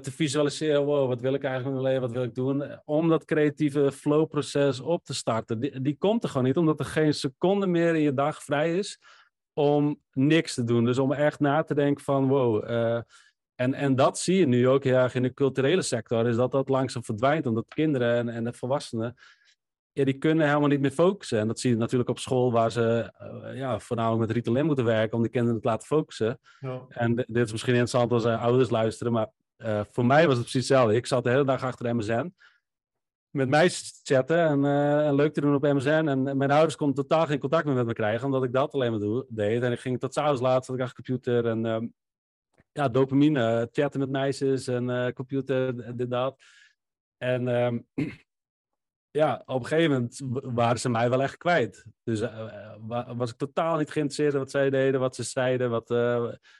[0.00, 2.80] te visualiseren, wow, wat wil ik eigenlijk in mijn leven, wat wil ik doen?
[2.84, 5.60] Om dat creatieve flow-proces op te starten.
[5.60, 8.78] Die, die komt er gewoon niet, omdat er geen seconde meer in je dag vrij
[8.78, 8.98] is
[9.52, 10.84] om niks te doen.
[10.84, 12.70] Dus om echt na te denken van wow.
[12.70, 13.00] Uh,
[13.56, 16.50] en, en dat zie je nu ook heel erg in de culturele sector, is dat
[16.52, 17.46] dat langzaam verdwijnt.
[17.46, 19.14] Omdat kinderen en, en de volwassenen,
[19.92, 21.38] ja, die kunnen helemaal niet meer focussen.
[21.38, 24.84] En dat zie je natuurlijk op school, waar ze uh, ja, voornamelijk met Ritalin moeten
[24.84, 26.40] werken om die kinderen te laten focussen.
[26.60, 26.82] Ja.
[26.88, 29.28] En dit is misschien interessant als uh, ouders luisteren, maar
[29.92, 30.96] voor mij was het precies hetzelfde.
[30.96, 32.32] Ik zat de hele dag achter MSN
[33.34, 33.70] met mij
[34.02, 35.88] chatten en, uh, en, leuk te doen op MSN.
[35.88, 38.90] En mijn ouders konden totaal geen contact meer met me krijgen, omdat ik dat alleen
[38.90, 39.62] maar doe, deed.
[39.62, 41.76] En ik ging tot s'avonds laat, zat ik achter computer en uh,
[42.74, 46.42] ja, dopamine, chatten met meisjes en uh, computer, dit, dat.
[47.16, 47.78] En ehm,
[49.20, 50.20] ja, op een gegeven moment
[50.54, 51.84] waren ze mij wel echt kwijt.
[52.02, 52.20] Dus
[53.16, 55.88] was ik totaal niet geïnteresseerd in wat zij deden, wat ze zeiden, wat,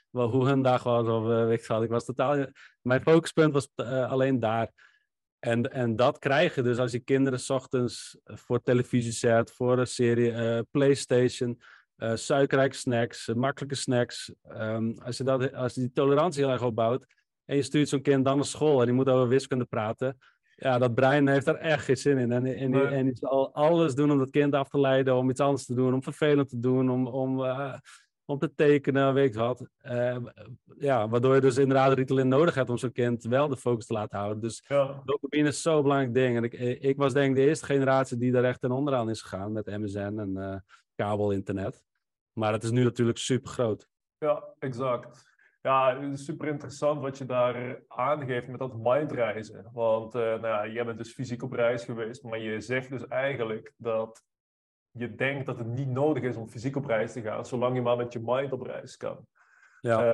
[0.09, 1.07] hoe hun dag was.
[1.07, 2.45] Of, weet ik, ik was totaal...
[2.81, 3.69] Mijn focuspunt was
[4.09, 4.71] alleen daar.
[5.39, 9.79] En, en dat krijg je dus als je kinderen s ochtends voor televisie zet, voor
[9.79, 11.61] een serie, uh, PlayStation,
[11.97, 14.33] uh, suikerrijke snacks, uh, makkelijke snacks.
[14.51, 17.05] Um, als, je dat, als je die tolerantie heel erg opbouwt
[17.45, 20.17] en je stuurt zo'n kind dan naar school en die moet over wiskunde praten.
[20.55, 22.31] Ja, dat brein heeft daar echt geen zin in.
[22.31, 25.39] En, en, en die zal alles doen om dat kind af te leiden, om iets
[25.39, 27.41] anders te doen, om vervelend te doen, om, om
[28.25, 29.67] om te tekenen, weet ik wat.
[30.77, 33.93] Ja, waardoor je dus inderdaad Ritalin nodig hebt om zo'n kind wel de focus te
[33.93, 34.41] laten houden.
[34.41, 35.01] Dus ja.
[35.05, 36.37] dopamine is zo'n belangrijk ding.
[36.37, 39.21] En ik, ik was denk ik de eerste generatie die daar echt ten onderaan is
[39.21, 40.63] gegaan met MSN en
[40.95, 41.83] kabel-internet.
[42.33, 43.89] Maar het is nu natuurlijk super groot.
[44.17, 45.33] Ja, exact.
[45.61, 49.69] Ja, het is super interessant wat je daar aangeeft met dat mindreizen.
[49.73, 53.07] Want uh, nou ja, jij bent dus fysiek op reis geweest, maar je zegt dus
[53.07, 54.23] eigenlijk dat
[54.91, 57.81] je denkt dat het niet nodig is om fysiek op reis te gaan, zolang je
[57.81, 59.27] maar met je mind op reis kan.
[59.81, 60.05] Ja.
[60.05, 60.13] Uh,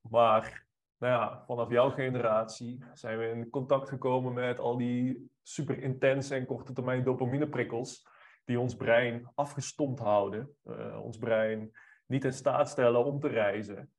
[0.00, 0.66] maar
[0.98, 6.34] nou ja, vanaf jouw generatie zijn we in contact gekomen met al die super intense
[6.34, 8.06] en korte termijn dopamineprikkels
[8.46, 11.70] die ons brein afgestompt houden, uh, ons brein
[12.06, 13.90] niet in staat stellen om te reizen.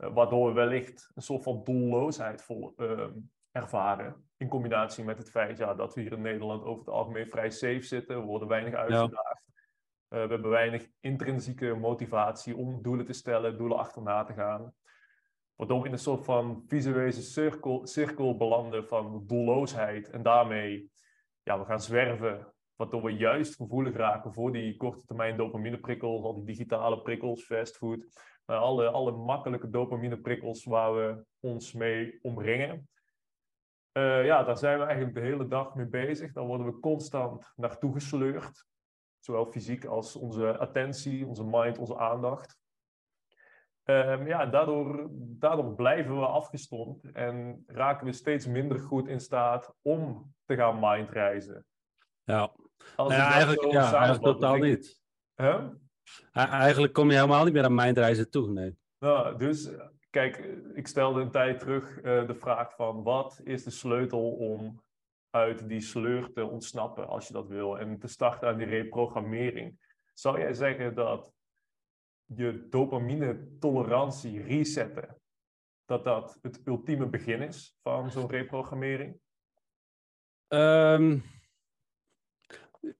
[0.00, 3.12] waardoor we wellicht een soort van doelloosheid vol, ehm,
[3.52, 4.28] ervaren.
[4.36, 7.50] In combinatie met het feit ja, dat we hier in Nederland over het algemeen vrij
[7.50, 8.20] safe zitten.
[8.20, 9.48] We worden weinig uitgedaagd.
[10.08, 14.74] we hebben weinig intrinsieke motivatie om doelen te stellen, doelen achterna te gaan.
[15.54, 20.10] Waardoor we in een soort van visuele cirkel, cirkel belanden van doelloosheid.
[20.10, 20.90] En daarmee,
[21.42, 22.49] ja, we gaan zwerven.
[22.80, 28.06] Waardoor we juist gevoelig raken voor die korte termijn dopamineprikkels, al die digitale prikkels, fastfood.
[28.44, 32.88] alle, alle makkelijke dopamineprikkels waar we ons mee omringen.
[33.92, 36.32] Uh, ja, daar zijn we eigenlijk de hele dag mee bezig.
[36.32, 38.66] Daar worden we constant naartoe gesleurd.
[39.18, 42.58] Zowel fysiek als onze attentie, onze mind, onze aandacht.
[43.84, 49.74] Um, ja, daardoor, daardoor blijven we afgestompt en raken we steeds minder goed in staat
[49.82, 51.66] om te gaan mindreizen.
[52.24, 52.52] Ja,
[52.96, 55.00] nou ja eigenlijk, ja, eigenlijk totaal niet.
[55.36, 55.64] Huh?
[56.32, 58.78] Eigenlijk kom je helemaal niet meer aan mindreizen toe, nee.
[58.98, 59.70] Nou, dus
[60.10, 60.36] kijk,
[60.74, 64.82] ik stelde een tijd terug uh, de vraag van wat is de sleutel om
[65.30, 69.78] uit die sleur te ontsnappen, als je dat wil, en te starten aan die reprogrammering.
[70.14, 71.32] Zou jij zeggen dat
[72.24, 75.20] je dopamine-tolerantie resetten,
[75.84, 79.20] dat dat het ultieme begin is van zo'n reprogrammering?
[80.48, 81.22] Um,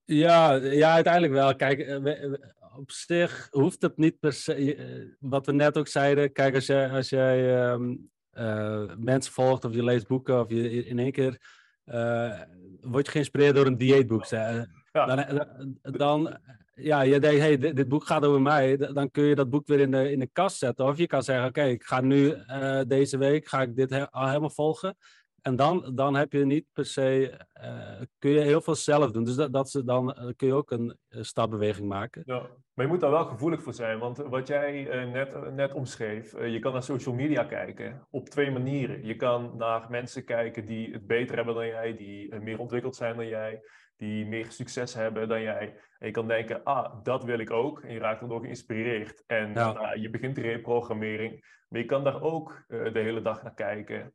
[0.04, 1.56] ja, ja, uiteindelijk wel.
[1.56, 2.32] Kijk, eh,
[2.76, 4.74] op zich hoeft het niet per se.
[4.74, 4.84] Eh,
[5.18, 9.74] wat we net ook zeiden, kijk, als jij, als jij um, uh, mensen volgt of
[9.74, 11.38] je leest boeken of je in één keer
[11.84, 12.40] uh,
[12.80, 14.24] word je geïnspireerd door een dieetboek.
[14.26, 14.66] Ja.
[14.92, 15.44] Dan,
[15.82, 16.38] dan,
[16.74, 19.80] ja, je denkt, hey, dit, boek gaat over mij, dan kun je dat boek weer
[19.80, 20.86] in de, in de kast zetten.
[20.86, 24.10] Of je kan zeggen, oké, ik ga nu uh, deze week, ga ik dit he
[24.10, 24.96] al helemaal volgen.
[25.42, 29.24] En dan, dan heb je niet per se, uh, kun je heel veel zelf doen.
[29.24, 32.22] Dus dat, dat ze dan uh, kun je ook een stapbeweging maken.
[32.26, 33.98] Ja, maar je moet daar wel gevoelig voor zijn.
[33.98, 34.82] Want wat jij
[35.12, 39.04] net, net omschreef, je kan naar social media kijken op twee manieren.
[39.04, 43.16] Je kan naar mensen kijken die het beter hebben dan jij, die meer ontwikkeld zijn
[43.16, 43.60] dan jij
[44.00, 45.74] die meer succes hebben dan jij.
[45.98, 47.80] En je kan denken, ah, dat wil ik ook.
[47.80, 49.22] En je raakt dan ook geïnspireerd.
[49.26, 51.44] En nou, je begint reprogrammering.
[51.68, 54.12] Maar je kan daar ook uh, de hele dag naar kijken.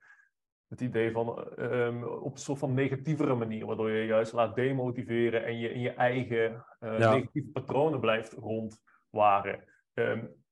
[0.67, 5.45] Het idee van um, op een soort van negatievere manier, waardoor je juist laat demotiveren
[5.45, 9.63] en je in je eigen uh, negatieve patronen blijft rondwaren.
[9.93, 10.43] Um,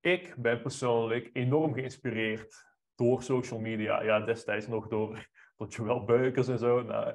[0.00, 2.64] ik ben persoonlijk enorm geïnspireerd
[2.94, 4.02] door social media.
[4.02, 6.82] Ja, destijds nog door, door Joël Beukers en zo.
[6.82, 7.14] Nou,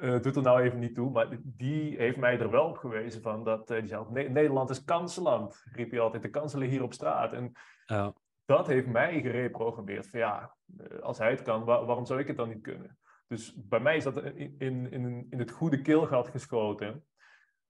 [0.00, 3.22] uh, doet er nou even niet toe, maar die heeft mij er wel op gewezen
[3.22, 6.92] van dat, uh, die zei, Nederland is kansenland, riep hij altijd, de kanselen hier op
[6.92, 7.32] straat.
[7.32, 7.52] En
[7.86, 8.14] ja.
[8.46, 12.36] Dat heeft mij gereprogrammeerd van ja, eh, als hij het kan, waarom zou ik het
[12.36, 12.98] dan niet kunnen?
[13.28, 17.04] Dus bij mij is dat in, in, in het goede keelgat geschoten.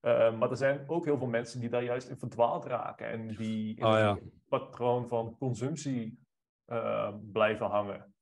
[0.01, 3.77] maar er zijn ook heel veel mensen die daar juist in verdwaald raken en die
[3.77, 4.11] in oh, ja.
[4.11, 6.18] een patroon van consumptie
[7.33, 8.14] blijven hangen.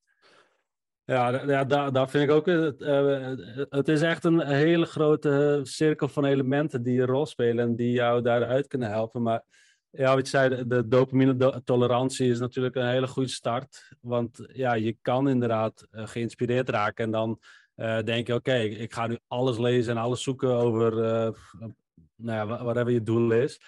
[1.06, 2.46] Ja, ja daar, daar vind ik ook.
[2.46, 3.32] Het, uh,
[3.68, 7.92] het is echt een hele grote cirkel van elementen die een rol spelen en die
[7.92, 9.22] jou daaruit kunnen helpen.
[9.22, 9.42] Maar
[9.96, 13.92] ja, wat je zei, de, dopamine-tolerantie is natuurlijk een hele goede start.
[14.00, 17.40] Want ja, je kan inderdaad uh, geïnspireerd raken en dan
[17.76, 20.92] uh, denk je: oké, ik ga nu alles lezen en alles zoeken over
[22.16, 23.60] nou ja, whatever je doel is.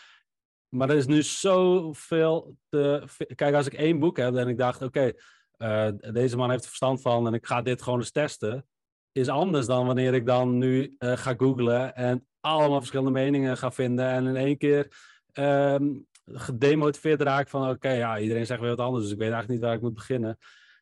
[0.69, 3.05] Maar er is nu zoveel te.
[3.35, 5.13] Kijk, als ik één boek heb en ik dacht: oké.
[5.59, 8.67] Uh, deze man heeft er verstand van en ik ga dit gewoon eens testen.
[9.13, 13.71] Is anders dan wanneer ik dan nu uh, ga googlen en allemaal verschillende meningen ga
[13.71, 14.07] vinden.
[14.07, 14.93] En in één keer
[15.33, 19.05] um, gedemotiveerd raak van oké, ja, iedereen zegt weer wat anders.
[19.05, 20.39] Dus ik weet eigenlijk niet waar ik moet beginnen.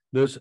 [0.09, 0.40] Dus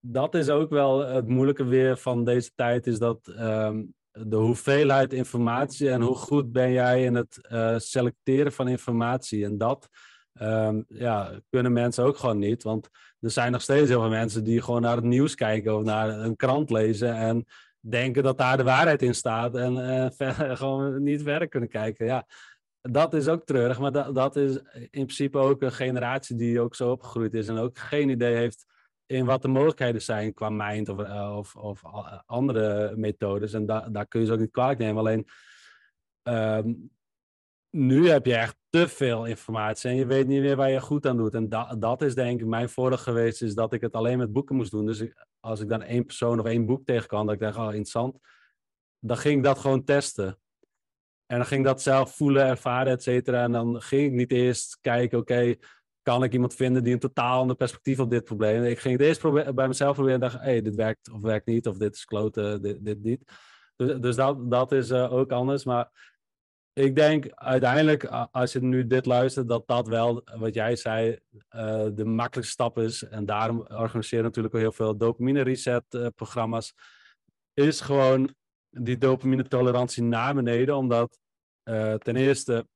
[0.00, 2.86] dat is ook wel het moeilijke weer van deze tijd.
[2.86, 8.52] Is dat um, de hoeveelheid informatie en hoe goed ben jij in het uh, selecteren
[8.52, 9.44] van informatie.
[9.44, 9.88] En dat
[10.40, 12.62] um, ja, kunnen mensen ook gewoon niet.
[12.62, 12.88] Want
[13.20, 16.08] er zijn nog steeds heel veel mensen die gewoon naar het nieuws kijken of naar
[16.08, 17.44] een krant lezen en
[17.80, 19.76] denken dat daar de waarheid in staat en
[20.18, 22.06] uh, gewoon niet verder kunnen kijken.
[22.06, 22.26] Ja,
[22.90, 26.74] dat is ook treurig, maar dat, dat is in principe ook een generatie die ook
[26.74, 28.66] zo opgegroeid is en ook geen idee heeft
[29.06, 31.82] in wat de mogelijkheden zijn qua mind of, uh, of, of
[32.26, 33.52] andere methodes.
[33.52, 34.98] En da daar kun je ze ook niet kwalijk nemen.
[34.98, 35.26] Alleen
[36.22, 36.90] um,
[37.70, 41.06] nu heb je echt te veel informatie en je weet niet meer waar je goed
[41.06, 41.34] aan doet.
[41.34, 44.32] En da dat is denk ik mijn voordeel geweest, is dat ik het alleen met
[44.32, 44.86] boeken moest doen.
[44.86, 45.04] Dus
[45.40, 48.18] als ik dan één persoon of één boek tegenkwam, dat ik dacht, oh interessant,
[48.98, 50.38] dan ging ik dat gewoon testen.
[51.34, 53.42] En dan ging ik dat zelf voelen, ervaren, et cetera.
[53.42, 55.54] En dan ging ik niet eerst kijken, oké,
[56.02, 58.64] kan ik iemand vinden die een totaal ander perspectief op dit probleem.
[58.64, 61.46] Ik ging het eerst bij mezelf proberen en dacht, hé, hey, dit werkt of werkt
[61.46, 63.32] niet, of dit is kloten, dit, dit niet.
[63.76, 65.64] Dus, dus dat, dat is uh, ook anders.
[65.64, 66.12] Maar
[66.72, 71.18] ik denk uiteindelijk, als je nu dit luistert, dat dat wel, wat jij zei,
[71.50, 73.04] uh, de makkelijkste stap is.
[73.04, 76.74] En daarom organiseren natuurlijk ook heel veel dopamine reset programma's.
[77.54, 78.34] Is gewoon
[78.70, 80.76] die dopamine tolerantie naar beneden.
[80.76, 81.18] Omdat
[81.64, 82.68] uh, ten eerste,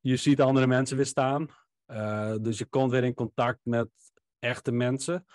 [0.00, 1.48] je ziet andere mensen weer staan.
[2.40, 3.88] dus je komt weer in contact met
[4.38, 5.26] echte mensen.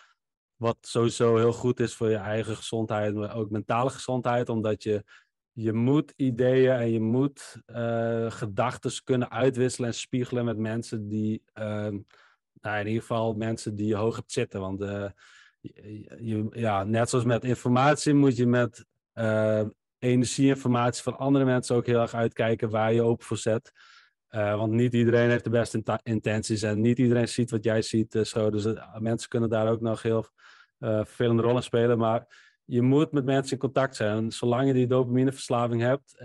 [0.56, 4.50] Wat sowieso heel goed is voor je eigen gezondheid, maar ook mentale gezondheid.
[4.50, 5.04] Omdat je
[5.52, 11.44] je moet ideeën en je moet uh, gedachten kunnen uitwisselen en spiegelen met mensen die,
[11.54, 11.64] uh,
[12.62, 14.60] nou in ieder geval mensen die je hoog hebt zitten.
[14.60, 18.86] Want je, ja, net zoals met informatie moet je met
[20.00, 23.72] energieinformatie van andere mensen ook heel erg uitkijken waar je open voor zet.
[24.30, 28.20] want niet iedereen heeft de beste intenties en niet iedereen ziet wat jij ziet.
[28.24, 28.50] zo.
[28.50, 28.68] Dus
[29.00, 30.28] mensen kunnen daar ook nog heel
[30.80, 31.98] vervelende rollen spelen.
[31.98, 34.32] Maar je moet met mensen in contact zijn.
[34.32, 36.16] zolang je die dopamineverslaving hebt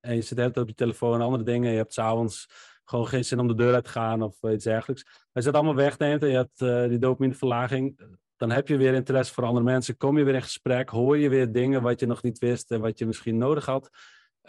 [0.00, 2.48] en je zit net op je telefoon en andere dingen, je hebt s'avonds
[2.84, 5.04] gewoon geen zin om de deur uit te gaan of iets dergelijks.
[5.32, 8.00] Als je dat allemaal wegneemt en je hebt die dopamineverlaging,
[8.36, 9.96] dan heb je weer interesse voor andere mensen.
[9.96, 12.80] Kom je weer in gesprek, hoor je weer dingen wat je nog niet wist en
[12.80, 13.90] wat je misschien nodig had.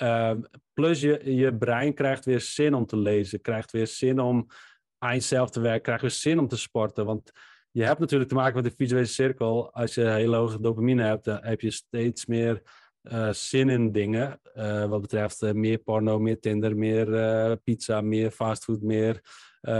[0.01, 0.31] Uh,
[0.73, 4.47] plus je, je brein krijgt weer zin om te lezen, krijgt weer zin om
[4.97, 7.05] aan jezelf te werken, krijgt weer zin om te sporten.
[7.05, 7.31] Want
[7.71, 9.73] je hebt natuurlijk te maken met de visuele cirkel.
[9.73, 12.61] Als je heel hoge dopamine hebt, dan heb je steeds meer
[13.01, 14.39] uh, zin in dingen.
[14.55, 19.21] Uh, wat betreft uh, meer porno, meer Tinder, meer pizza, meer fastfood, meer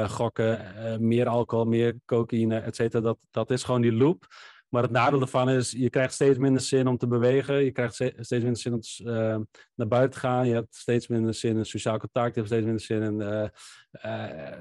[0.07, 0.59] gokken,
[1.07, 3.01] meer alcohol, meer cocaïne, et cetera.
[3.01, 4.25] Dat, dat is gewoon die loop.
[4.67, 7.63] Maar het nadeel ervan is, je krijgt steeds minder zin om te bewegen.
[7.63, 9.37] Je krijgt steeds minder zin om uh,
[9.75, 10.47] naar buiten te gaan.
[10.47, 12.35] Je hebt steeds minder zin in sociaal contact.
[12.35, 13.51] Je hebt steeds minder zin in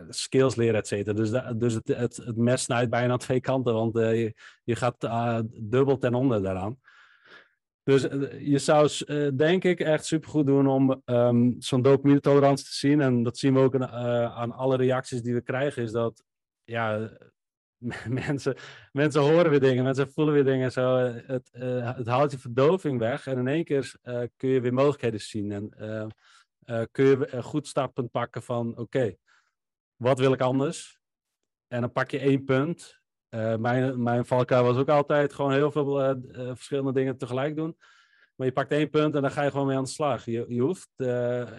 [0.08, 1.16] skills leren, et cetera.
[1.16, 3.74] Dus, dus het, het, het, mes snijdt bijna aan twee kanten.
[3.74, 5.08] Want je, je gaat
[5.52, 6.78] dubbel ten onder daaraan.
[7.86, 8.02] Dus
[8.38, 8.88] je zou,
[9.36, 13.00] denk ik, echt supergoed doen om um, zo'n dopamine tolerantie te zien.
[13.00, 13.88] En dat zien we ook aan,
[14.30, 15.82] aan alle reacties die we krijgen.
[15.82, 16.24] Is dat
[16.64, 17.10] ja,
[18.08, 18.56] mensen,
[18.92, 20.72] mensen horen weer dingen, mensen voelen weer dingen.
[20.72, 23.94] Zo, eh, het, uh, het haalt je verdoving weg en in één keer
[24.36, 25.52] kun je weer mogelijkheden zien.
[25.52, 25.68] En
[26.90, 29.16] kun je een goed startpunt pakken van oké,
[29.96, 30.98] wat wil ik anders?
[31.68, 33.00] En dan pak je één punt.
[33.58, 36.20] Mijn, mijn valkuil was ook altijd gewoon heel veel
[36.54, 37.76] verschillende dingen tegelijk doen.
[38.34, 40.24] Maar je pakt één punt en dan ga je gewoon mee aan de slag.
[40.24, 40.88] Je, je hoeft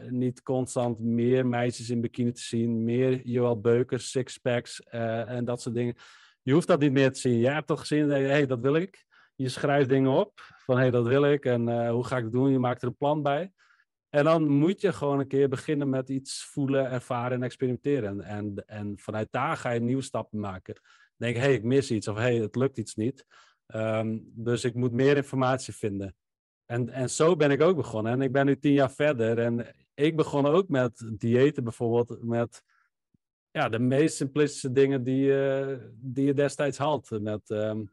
[0.10, 5.76] niet constant meer meisjes in bikini te zien, meer Joel Beukers, sixpacks en dat soort
[5.76, 5.96] dingen.
[6.42, 7.40] Je hoeft dat niet meer te zien.
[7.40, 9.06] Jij hebt toch gezien, hé, hey, dat wil ik.
[9.36, 10.32] Je schrijft dingen op
[10.66, 12.52] van hé, hey, dat wil ik en hoe ga ik het doen?
[12.52, 13.52] Je maakt er een plan bij.
[14.10, 18.22] En dan moet je gewoon een keer beginnen met iets voelen, ervaren en experimenteren.
[18.22, 20.76] En, en vanuit daar ga je nieuwe stappen maken.
[21.18, 23.26] Denk, hé, hey, ik mis iets of hé, hey, het lukt iets niet.
[23.76, 26.16] Um, dus ik moet meer informatie vinden.
[26.66, 28.12] En, en zo ben ik ook begonnen.
[28.12, 29.40] En ik ben nu tien jaar verder.
[29.40, 32.24] En ik begon ook met diëten bijvoorbeeld.
[32.24, 32.64] Met
[33.52, 37.10] ja, de meest simplistische dingen die, uh, die je destijds had.
[37.22, 37.92] Met, um,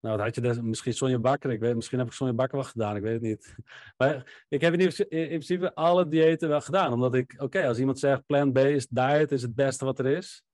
[0.00, 1.50] nou, had je misschien Sonja Bakker.
[1.50, 2.96] Ik weet, misschien heb ik Sonja Bakker wel gedaan.
[2.96, 3.54] Ik weet het niet.
[3.96, 6.92] Maar ik heb in, in principe alle diëten wel gedaan.
[6.92, 10.44] Omdat ik, oké, als iemand zegt plant-based diet is het beste wat er is.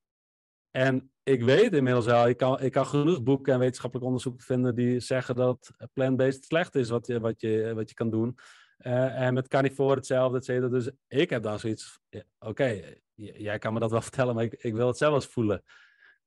[0.71, 4.75] En ik weet inmiddels wel, ik kan, ik kan genoeg boeken en wetenschappelijk onderzoek vinden
[4.75, 8.39] die zeggen dat plant-based slecht is wat je, wat je, wat je kan doen.
[8.79, 10.69] Uh, en met carnivore hetzelfde, et cetera.
[10.69, 12.01] Dus ik heb dan zoiets,
[12.39, 12.83] oké,
[13.15, 15.63] jij kan me dat wel vertellen, maar ik, ik wil het zelf eens voelen.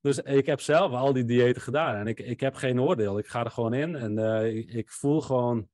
[0.02, 3.18] Dus ik heb zelf al die diëten gedaan en ik, ik heb geen oordeel.
[3.18, 5.70] Ik ga er gewoon in en uh, ik, voel gewoon,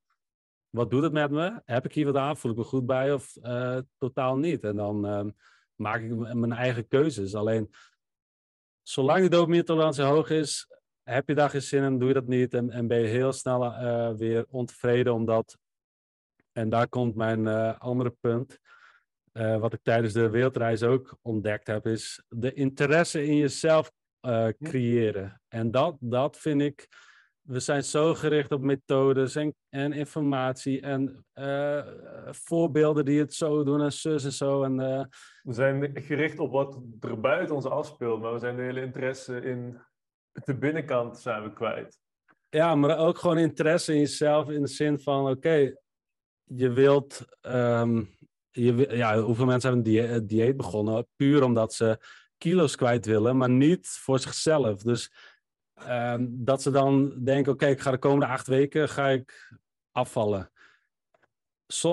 [0.70, 1.62] wat doet het met me?
[1.66, 2.38] Heb ik hier wat aan?
[2.38, 4.64] Voel ik me goed bij of uh, totaal niet?
[4.64, 5.32] En dan uh,
[5.76, 7.36] maak ik mijn eigen keuzes.
[7.36, 7.70] Alleen
[8.88, 10.68] zolang de dopamine-tolerantie hoog is,
[11.04, 13.34] heb je daar geen zin in, doe je dat niet en, en ben je heel
[13.34, 15.58] snel uh, weer ontevreden omdat,
[16.52, 18.60] en daar komt mijn uh, andere punt,
[19.34, 23.92] uh, wat ik tijdens de wereldreis ook ontdekt heb, is de interesse in jezelf
[24.60, 25.42] creëren.
[25.48, 26.88] En dat, dat vind ik
[27.48, 31.88] we zijn zo gericht op methodes en, en informatie en uh,
[32.30, 34.64] voorbeelden die het zo doen en zus en zo.
[34.64, 35.04] En, uh...
[35.42, 39.42] We zijn gericht op wat er buiten ons afspeelt, maar we zijn de hele interesse
[39.42, 39.78] in
[40.32, 42.00] de binnenkant zijn we kwijt.
[42.50, 45.78] Ja, maar ook gewoon interesse in jezelf in de zin van, oké, okay,
[46.44, 47.26] je wilt...
[47.42, 48.16] Um,
[48.52, 52.00] je, ja, hoeveel mensen hebben een dieet, dieet begonnen puur omdat ze
[52.38, 54.82] kilo's kwijt willen, maar niet voor zichzelf.
[54.82, 55.12] Dus
[55.86, 59.58] Um, dat ze dan denken, oké, ik ga de komende acht weken ga ik
[59.92, 60.52] afvallen.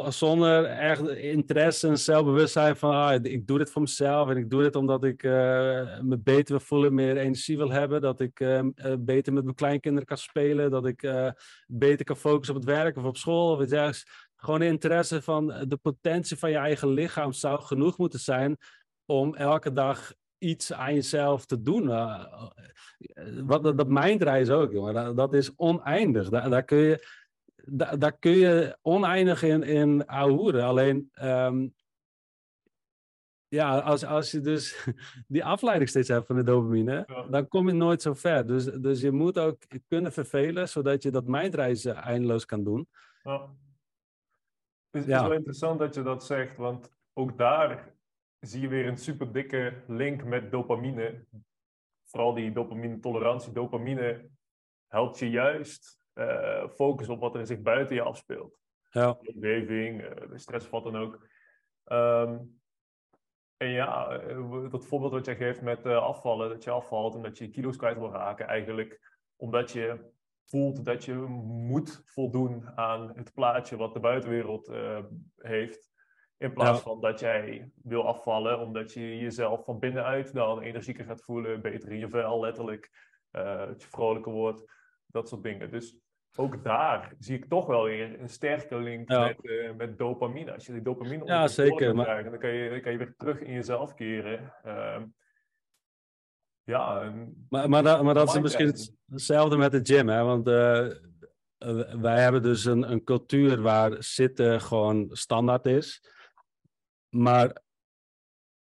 [0.08, 4.62] zonder echt interesse en zelfbewustzijn van, ah, ik doe dit voor mezelf en ik doe
[4.62, 5.32] dit omdat ik uh,
[6.00, 8.62] me beter wil voelen, meer energie wil hebben, dat ik uh,
[8.98, 11.12] beter met mijn kleinkinderen kan spelen, dat ik
[11.66, 14.28] beter kan focussen op het werk of op school of iets dergelijks.
[14.36, 18.56] gewoon interesse van de potentie van je eigen lichaam zou genoeg moeten zijn
[19.04, 20.12] om elke dag
[20.44, 21.84] iets aan jezelf te doen.
[21.84, 22.24] Uh,
[23.44, 24.94] wat, dat, dat mijndreis ook, jongen.
[24.94, 26.28] Dat, dat is oneindig.
[26.28, 27.06] Daar, daar kun je,
[27.64, 30.64] daar, daar, kun je oneindig in, in ahoeren.
[30.64, 31.74] Alleen, um,
[33.48, 34.86] ja, als, als je dus
[35.34, 38.46] die afleiding steeds hebt van de dopamine, dan kom je nooit zo ver.
[38.46, 42.88] Dus, dus je moet ook kunnen vervelen, zodat je dat mijndreizen eindeloos kan doen.
[43.22, 43.48] Ja.
[44.90, 45.22] Het is, ja.
[45.22, 47.93] wel interessant dat je dat zegt, want ook daar
[48.46, 51.24] zie je weer een super dikke link met dopamine.
[52.04, 53.52] Vooral die dopamine-tolerantie.
[53.52, 54.28] Dopamine
[54.88, 58.58] helpt je juist uh, focus op wat er zich buiten je afspeelt.
[58.90, 59.12] Ja.
[59.20, 61.28] De omgeving, uh, de stress, wat dan ook.
[61.84, 62.60] Um,
[63.56, 67.38] en ja, eh, dat voorbeeld wat jij geeft met afvallen, dat je afvalt en dat
[67.38, 70.12] je kilo's kwijt wil raken, eigenlijk omdat je
[70.44, 74.72] voelt dat je moet voldoen aan het plaatje wat de buitenwereld
[75.36, 75.93] heeft.
[76.44, 81.22] In plaats van dat jij wil afvallen, omdat je jezelf van binnenuit dan energieker gaat
[81.22, 82.90] voelen, beter in je vel, letterlijk.
[83.32, 84.64] Uh, dat je vrolijker wordt,
[85.06, 85.70] dat soort dingen.
[85.70, 85.96] Dus
[86.36, 90.52] ook daar zie ik toch wel weer een sterke link met, uh, met dopamine.
[90.52, 92.24] Als je die dopamine ja, zeker, maar...
[92.24, 94.52] dan, kan je, dan kan je weer terug in jezelf keren.
[94.66, 95.02] Uh,
[96.62, 97.12] ja,
[97.48, 98.74] maar, maar, dat, maar dat is misschien
[99.10, 100.22] hetzelfde met de gym, hè?
[100.22, 100.88] Want uh,
[102.00, 106.12] wij hebben dus een, een cultuur waar zitten gewoon standaard is.
[107.14, 107.62] Maar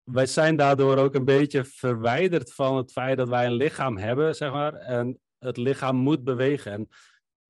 [0.02, 4.34] wij zijn daardoor ook een beetje verwijderd van het feit dat wij een lichaam hebben,
[4.34, 4.74] zeg maar.
[4.74, 6.72] En het lichaam moet bewegen.
[6.72, 6.88] En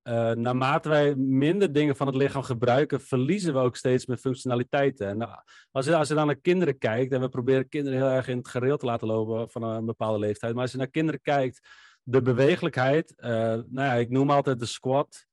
[0.03, 5.07] uh, naarmate wij minder dingen van het lichaam gebruiken, verliezen we ook steeds meer functionaliteiten.
[5.07, 5.31] En nou,
[5.71, 8.37] als, je, als je dan naar kinderen kijkt, en we proberen kinderen heel erg in
[8.37, 11.69] het gereel te laten lopen van een bepaalde leeftijd, maar als je naar kinderen kijkt,
[12.03, 15.25] de bewegelijkheid, uh, nou ja, ik noem altijd de squat.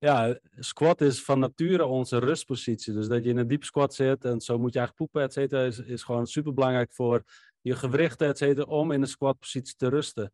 [0.00, 2.92] Ja, squat is van nature onze rustpositie.
[2.92, 5.32] Dus dat je in een diep squat zit en zo moet je eigenlijk poepen, et
[5.32, 7.22] cetera, is, is gewoon super belangrijk voor
[7.60, 10.32] je gewrichten, et cetera, om in een squatpositie te rusten.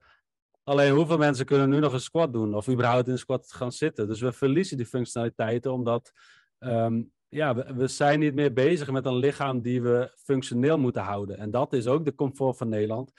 [0.65, 3.73] Alleen hoeveel mensen kunnen nu nog een squat doen of überhaupt in een squat gaan
[3.73, 4.09] zitten?
[4.09, 6.13] Dus we verliezen die functionaliteiten omdat
[6.59, 11.39] um, ja, we, zijn niet meer bezig met een lichaam die we functioneel moeten houden.
[11.39, 13.13] En dat is ook de comfort van Nederland.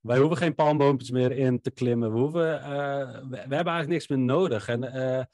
[0.00, 2.12] Wij hoeven geen palmboompjes meer in te klimmen.
[2.12, 2.68] We, hoeven, uh,
[3.28, 4.68] we, hebben eigenlijk niks meer nodig.
[4.68, 5.24] En uh,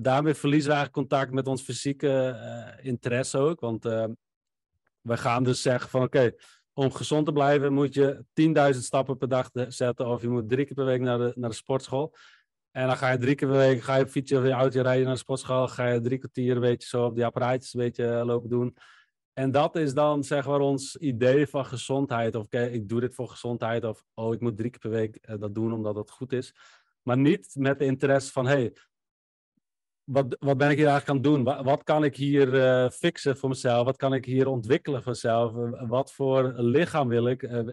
[0.00, 2.36] daarmee verliezen we eigenlijk contact met ons fysieke
[2.78, 3.60] uh, interesse ook.
[3.60, 3.84] Want
[5.00, 6.32] we gaan dus zeggen van oké,
[6.72, 8.24] om gezond te blijven moet je
[8.74, 10.06] 10.000 stappen per dag zetten.
[10.06, 12.14] Of je moet drie keer per week naar de, naar de sportschool.
[12.70, 15.04] En dan ga je drie keer per week ga je fietsen of je auto rijden
[15.04, 15.68] naar de sportschool.
[15.68, 18.76] Ga je drie kwartier een beetje zo op die apparaatjes een beetje eh, lopen doen.
[19.32, 22.34] En dat is dan zeg maar ons idee van gezondheid.
[22.34, 23.84] Of oké, ik doe dit voor gezondheid.
[23.84, 26.54] Of oh, ik moet drie keer per week uh, dat doen omdat het goed is.
[27.02, 28.72] Maar niet met de interesse van hey,
[30.12, 31.44] wat, wat ben ik hier eigenlijk aan het doen?
[31.44, 33.84] Wat, wat kan ik hier uh, fixen voor mezelf?
[33.84, 35.52] Wat kan ik hier ontwikkelen voor mezelf?
[35.88, 37.42] wat voor lichaam wil ik?
[37.42, 37.68] Uh,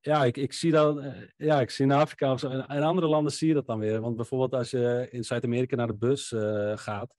[0.00, 1.02] ja, ik, ik zie dat,
[1.36, 2.48] ja, ik zie in Afrika of zo.
[2.48, 4.00] In, in, andere landen zie je dat dan weer.
[4.00, 6.34] Want bijvoorbeeld als je in Zuid-Amerika naar de bus
[6.74, 7.14] gaat,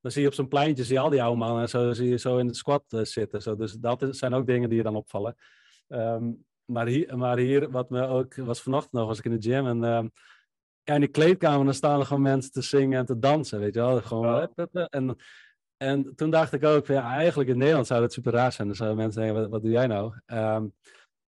[0.00, 2.08] dan zie je op zo'n pleintje, zie je al die oude mannen en zo, zie
[2.08, 3.42] je zo in het squat zitten.
[3.42, 3.56] Zo.
[3.56, 5.36] Dus dat zijn ook dingen die je dan opvallen.
[5.88, 9.50] Um, maar, hier, maar hier, wat me ook was vanochtend nog, was ik in de
[9.50, 10.08] gym en ehm,
[10.86, 13.74] ja, in de kleedkamer dan staan er gewoon mensen te zingen en te dansen, weet
[13.74, 14.00] je wel.
[14.00, 14.48] Gewoon,
[14.90, 15.16] en,
[15.76, 18.66] en toen dacht ik ook, ja, eigenlijk in Nederland zou dat super raar zijn.
[18.66, 20.14] Dan zouden mensen denken, wat, wat doe jij nou?
[20.26, 20.74] Um,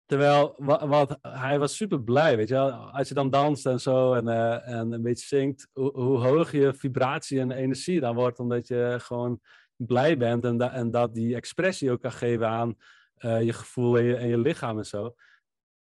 [0.06, 2.70] terwijl, wat, wat, hij was super blij, weet je wel.
[2.70, 6.52] Als je dan danst en zo en, uh, en een beetje zingt, hoe, hoe hoog
[6.52, 9.40] je vibratie en energie dan wordt, omdat je gewoon
[9.76, 12.74] blij bent en, da en dat die expressie ook kan geven aan
[13.18, 15.14] uh, je gevoel en je, en je lichaam en zo.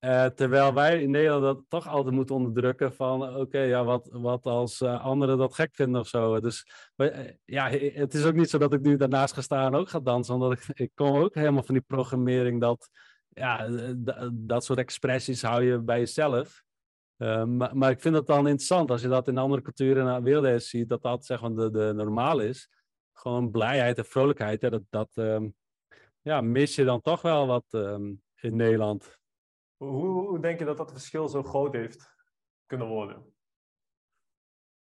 [0.01, 4.47] Uh, terwijl wij in Nederland dat toch altijd moeten onderdrukken van oké, ja, wat, wat
[4.47, 6.41] als uh, anderen dat gek vinden of zo.
[6.41, 9.81] Dus uh, ja, het is ook niet zo dat ik nu daarnaast ga staan en
[9.81, 12.91] ook ga dansen, omdat ik, ik kom ook helemaal van die programmering dat
[13.29, 13.69] ja,
[14.33, 16.63] dat soort expressies hou je bij jezelf.
[17.17, 20.63] Maar, maar, ik vind het dan interessant als je dat in andere culturen en werelden
[20.63, 22.69] ziet, dat dat zeg maar de, de normaal is.
[23.13, 25.55] Gewoon blijheid en vrolijkheid, dat, dat um,
[26.23, 29.19] ja, mis je dan toch wel wat um, in Nederland.
[29.79, 32.15] Hoe, denk je dat dat verschil zo groot heeft
[32.67, 33.33] kunnen worden?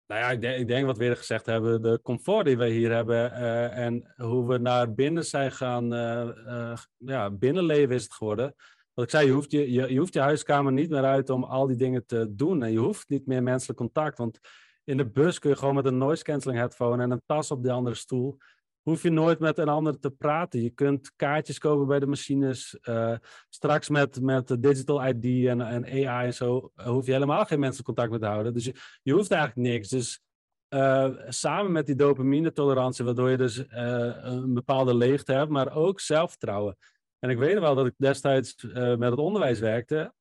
[0.08, 3.32] Nou ja, ik denk, wat we eerder gezegd hebben, de comfort die we hier hebben
[3.32, 8.56] uh, en hoe we naar binnen zijn gaan, uh, uh, ja, binnenleven is het geworden.
[8.94, 11.44] Wat ik zei, je hoeft je, je, je, hoeft je huiskamer niet meer uit om
[11.44, 14.40] al die dingen te doen en je hoeft niet meer menselijk contact, want
[14.84, 17.64] in de bus kun je gewoon met een noise cancelling headphone en een tas op
[17.64, 18.38] de andere stoel
[18.88, 20.62] hoef je nooit met een ander te praten.
[20.62, 22.78] Je kunt kaartjes kopen bij de machines.
[22.82, 23.16] Uh,
[23.50, 27.60] straks met, met digital ID en, en AI en zo uh, hoef je helemaal geen
[27.60, 28.54] mensen contact met te houden.
[28.54, 29.90] Dus je, je hoeft eigenlijk niks.
[29.90, 30.22] Dus
[30.70, 36.78] uh, samen met die dopamine-tolerantie, waardoor je dus een bepaalde leegte hebt, maar ook zelfvertrouwen.
[37.20, 40.14] En ik weet wel dat ik destijds met het onderwijs werkte,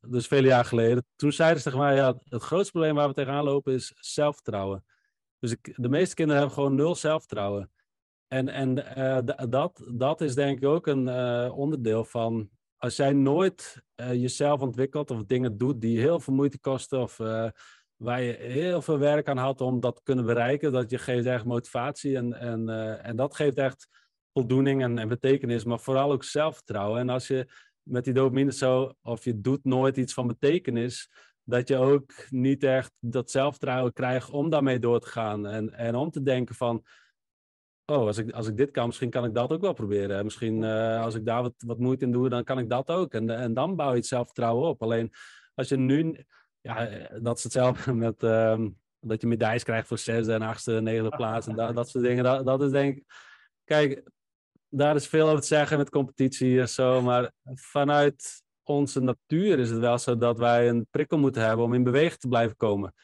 [0.00, 1.06] dus vele jaar geleden.
[1.16, 4.84] Toen zeiden ze tegen mij, ja, het grootste probleem waar we tegenaan lopen is zelfvertrouwen.
[5.38, 7.72] Dus de meeste kinderen hebben gewoon nul zelfvertrouwen.
[8.34, 8.74] En, en
[9.50, 11.08] dat, dat is denk ik ook een
[11.50, 17.00] onderdeel van, als jij nooit jezelf ontwikkelt of dingen doet die heel veel moeite kosten
[17.00, 17.16] of
[17.96, 20.72] waar je heel veel werk aan had om dat te kunnen bereiken.
[20.72, 22.68] Dat je geeft echt motivatie en, en,
[23.02, 23.88] en dat geeft echt
[24.32, 27.00] voldoening en, en, betekenis, maar vooral ook zelfvertrouwen.
[27.00, 27.48] En als je
[27.82, 31.10] met die dopamine zo, of je doet nooit iets van betekenis,
[31.44, 35.46] dat je ook niet echt dat zelfvertrouwen krijgt om daarmee door te gaan.
[35.46, 36.84] En, en om te denken van,
[37.86, 40.24] oh, als ik, als ik dit kan, misschien kan ik dat ook wel proberen.
[40.24, 43.12] Misschien uh, als ik daar wat, wat moeite in doe, dan kan ik dat ook.
[43.12, 44.82] En, en dan bouw je het zelfvertrouwen op.
[44.82, 45.12] Alleen
[45.54, 46.24] als je nu
[46.60, 50.72] ja, eh, dat is hetzelfde met um, dat je medailles krijgt voor zesde en achtste,
[50.72, 52.24] negende plaats en dat, dat soort dingen.
[52.24, 53.04] Dat, dat is denk ik,
[53.64, 54.02] kijk,
[54.68, 59.70] daar is veel over te zeggen met competitie en zo, maar vanuit onze natuur is
[59.70, 62.94] het wel zo dat wij een prikkel moeten hebben om in beweging te blijven komen.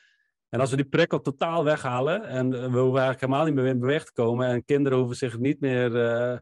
[0.51, 3.79] En als we die prikkel totaal weghalen en we hoeven eigenlijk helemaal niet meer in
[3.79, 6.39] beweging te komen en kinderen hoeven zich niet meer uh,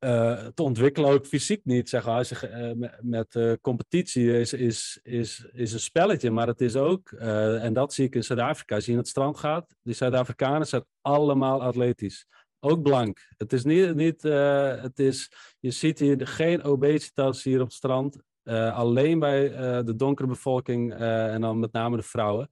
[0.00, 1.88] uh, te ontwikkelen, ook fysiek niet.
[1.88, 2.98] Zeg maar.
[3.00, 8.06] Met competitie is, is, is, is een spelletje, maar het is ook, en dat zie
[8.06, 12.26] ik in Zuid-Afrika, als je in het strand gaat, die Zuid-Afrikanen zijn allemaal atletisch.
[12.60, 13.28] Ook blank.
[13.36, 18.18] Het is niet, niet het is, je ziet hier geen obesitas hier op het strand,
[18.52, 19.48] alleen bij
[19.82, 22.50] de donkere bevolking en dan met name de vrouwen.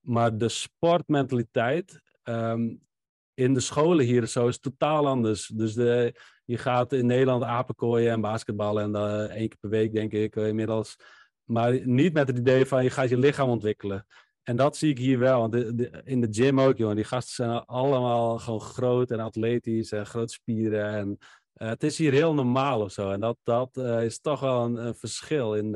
[0.00, 2.82] Maar de sportmentaliteit um,
[3.34, 5.46] in de scholen hier zo is totaal anders.
[5.46, 9.92] Dus de, je gaat in Nederland apenkooien en basketballen en uh, één keer per week,
[9.92, 10.96] denk ik, inmiddels.
[11.44, 14.06] Maar niet met het idee van je gaat je lichaam ontwikkelen.
[14.42, 15.40] En dat zie ik hier wel.
[15.40, 15.54] Want
[16.04, 16.94] in de gym ook, joh.
[16.94, 20.94] Die gasten zijn allemaal gewoon groot en atletisch en grote spieren.
[20.94, 21.18] En
[21.56, 23.10] uh, het is hier heel normaal of zo.
[23.10, 25.74] En dat, dat is toch wel een, een verschil in,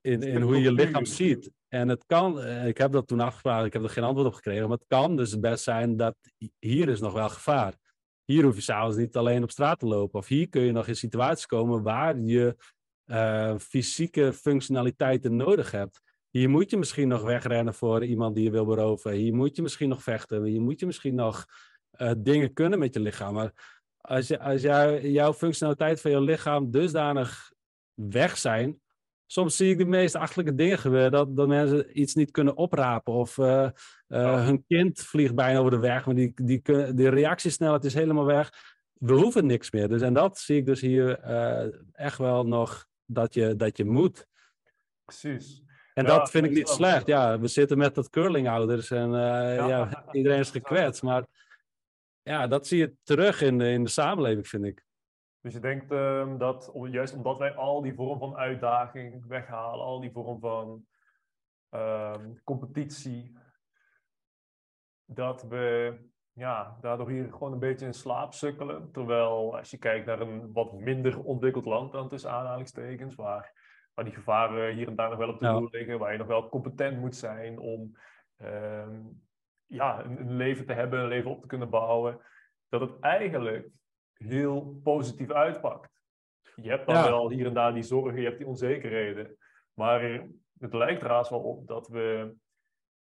[0.00, 1.50] in, in hoe je je lichaam ziet.
[1.68, 4.68] En het kan, ik heb dat toen afgevraagd, ik heb er geen antwoord op gekregen.
[4.68, 6.16] Maar het kan dus best zijn dat
[6.58, 7.74] hier is nog wel gevaar.
[8.24, 10.18] Hier hoef je s'avonds niet alleen op straat te lopen.
[10.18, 12.56] Of hier kun je nog in situaties komen waar je
[13.58, 16.00] fysieke functionaliteiten nodig hebt.
[16.30, 19.12] Hier moet je misschien nog wegrennen voor iemand die je wil beroven.
[19.12, 20.44] Hier moet je misschien nog vechten.
[20.44, 21.46] Hier moet je misschien nog
[22.18, 23.34] dingen kunnen met je lichaam.
[23.34, 23.77] Maar
[24.08, 24.62] als, je, als
[25.02, 27.52] jouw functionaliteit van je lichaam dusdanig
[27.94, 28.80] weg zijn,
[29.26, 31.10] soms zie ik de meest achtelijke dingen gebeuren.
[31.10, 33.12] Dat, dat mensen iets niet kunnen oprapen.
[33.12, 33.68] Of uh,
[34.08, 36.06] uh, hun kind vliegt bijna over de weg.
[36.06, 36.62] Maar die, die,
[36.94, 38.50] die reactiesnelheid is helemaal weg.
[38.92, 39.88] We hoeven niks meer.
[39.88, 43.84] Dus, en dat zie ik dus hier uh, echt wel nog dat je, dat je
[43.84, 44.26] moet.
[45.04, 45.62] Precies.
[45.94, 47.06] En ja, dat vind ik niet slecht.
[47.06, 49.66] Ja, we zitten met dat curlingouders en ja.
[49.66, 50.04] ja.
[50.12, 51.02] iedereen is gekwetst.
[51.02, 51.24] Maar
[52.28, 54.86] ja, dat zie je terug in, in de samenleving, vind ik.
[55.40, 60.00] Dus je denkt um, dat juist omdat wij al die vorm van uitdaging weghalen, al
[60.00, 60.86] die vorm van
[61.70, 63.38] um, competitie,
[65.04, 65.96] dat we
[66.32, 68.92] ja, daardoor hier gewoon een beetje in slaap sukkelen.
[68.92, 73.52] Terwijl als je kijkt naar een wat minder ontwikkeld land dan tussen aanhalingstekens, waar,
[73.94, 75.68] waar die gevaren hier en daar nog wel op de ja.
[75.70, 77.96] liggen, waar je nog wel competent moet zijn om
[78.42, 79.27] um,
[79.68, 82.20] ja, een, een leven te hebben, een leven op te kunnen bouwen,
[82.68, 83.68] dat het eigenlijk
[84.12, 85.90] heel positief uitpakt.
[86.54, 87.08] Je hebt dan ja.
[87.08, 89.36] wel hier en daar die zorgen, je hebt die onzekerheden.
[89.74, 90.26] Maar
[90.58, 92.34] het lijkt er haast wel op dat we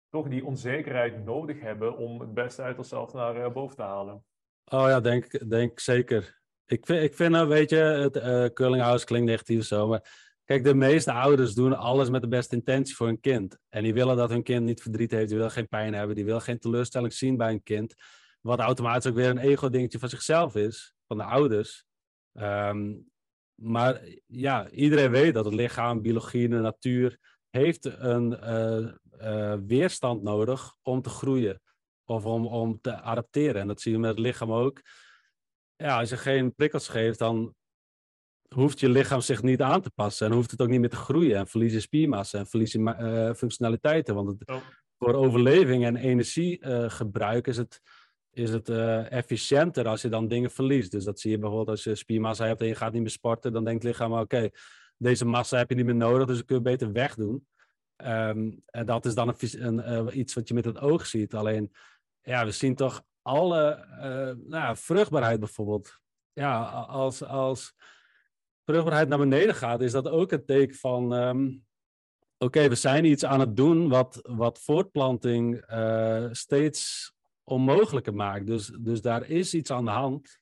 [0.08, 4.24] toch die onzekerheid nodig hebben om het beste uit onszelf naar uh, boven te halen.
[4.64, 6.40] Oh ja, denk, denk zeker.
[6.66, 10.64] Ik vind, ik vind nou, weet je, het uh, curlinghouse klinkt negatief zo, maar kijk,
[10.64, 13.58] de meeste ouders doen alles met de beste intentie voor hun kind.
[13.68, 16.24] En die willen dat hun kind niet verdriet heeft, die willen geen pijn hebben, die
[16.24, 17.94] willen geen teleurstelling zien bij een kind.
[18.40, 21.84] Wat automatisch ook weer een ego-dingetje van zichzelf is van de ouders.
[22.32, 23.10] Um,
[23.54, 27.18] maar ja, iedereen weet dat het lichaam, biologie, de natuur
[27.50, 31.60] heeft een uh, uh, weerstand nodig om te groeien
[32.04, 33.60] of om, om te adapteren.
[33.60, 34.80] En dat zie je met het lichaam ook.
[35.76, 37.54] Ja, als je geen prikkels geeft, dan
[38.54, 40.96] hoeft je lichaam zich niet aan te passen en hoeft het ook niet meer te
[40.96, 44.14] groeien en verlies je spiermassa en verlies je uh, functionaliteiten.
[44.14, 44.56] Want het, oh.
[44.98, 47.80] voor overleving en energiegebruik is het
[48.32, 50.90] is het uh, efficiënter als je dan dingen verliest.
[50.90, 53.52] Dus dat zie je bijvoorbeeld als je spiermassa hebt en je gaat niet meer sporten,
[53.52, 54.50] dan denkt het lichaam, oké,
[54.96, 57.46] deze massa heb je niet meer nodig, dus dat kun je beter wegdoen.
[58.04, 61.34] Um, en dat is dan een, een, iets wat je met het oog ziet.
[61.34, 61.72] Alleen,
[62.20, 63.86] ja, we zien toch alle,
[64.46, 65.98] nou, vruchtbaarheid bijvoorbeeld.
[66.32, 67.74] Ja, als, als
[68.70, 71.64] vruchtbaarheid naar beneden gaat, is dat ook een teken van, um,
[72.38, 77.12] oké, we zijn iets aan het doen wat, wat voortplanting eh, steeds
[77.44, 78.46] onmogelijker maakt.
[78.46, 80.38] Dus, dus daar is iets aan de hand.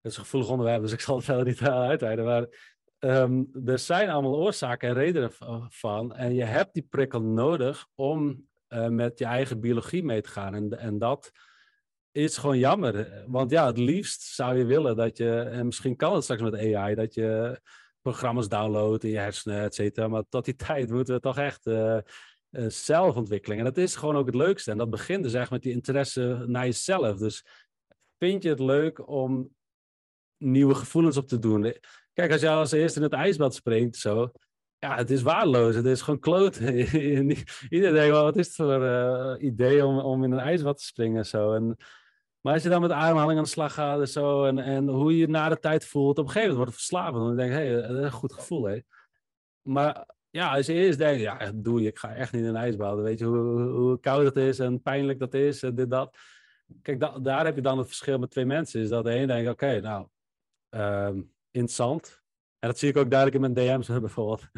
[0.00, 2.24] Het is een gevoelig onderwerp, dus ik zal het verder niet uitweiden.
[2.24, 2.46] Maar
[2.98, 5.30] um, er zijn allemaal oorzaken en redenen
[5.68, 6.14] van.
[6.14, 10.54] En je hebt die prikkel nodig om uh, met je eigen biologie mee te gaan.
[10.54, 11.30] En, en dat
[12.14, 13.24] is gewoon jammer.
[13.26, 16.74] Want ja, het liefst zou je willen dat je, en misschien kan het straks met
[16.74, 17.60] AI, dat je
[18.00, 20.08] programma's downloadt in je hersenen, et cetera.
[20.08, 21.98] Maar tot die tijd moeten we toch echt uh,
[22.68, 23.60] zelfontwikkeling.
[23.60, 24.70] En dat is gewoon ook het leukste.
[24.70, 27.18] En dat begint dus echt met die interesse naar jezelf.
[27.18, 27.46] Dus
[28.18, 29.50] vind je het leuk om
[30.36, 31.74] nieuwe gevoelens op te doen?
[32.12, 34.30] Kijk, als je als eerste in het ijsbad springt, zo.
[34.78, 35.74] Ja, het is waardeloos.
[35.74, 36.56] Het is gewoon kloot.
[36.60, 37.36] Iedereen
[37.70, 41.26] denkt, wat is het voor idee om, om in een ijsbad te springen?
[41.26, 41.52] Zo.
[41.52, 41.76] En
[42.44, 45.12] maar als je dan met ademhaling aan de slag gaat en zo, en, en hoe
[45.12, 47.24] je je na de tijd voelt, op een gegeven moment wordt het verslavend.
[47.24, 48.80] Dan denk je, hé, hey, dat is een goed gevoel, hè.
[49.62, 53.02] Maar ja, als je eerst denkt, ja, doe je, ik ga echt niet in een.
[53.02, 56.16] Weet je hoe, hoe koud het is en pijnlijk dat is en dit, dat.
[56.82, 58.80] Kijk, da daar heb je dan het verschil met twee mensen.
[58.80, 60.08] Is dat de een denkt, oké, nou,
[60.70, 62.22] um, interessant.
[62.58, 64.48] En dat zie ik ook duidelijk in mijn DM's bijvoorbeeld.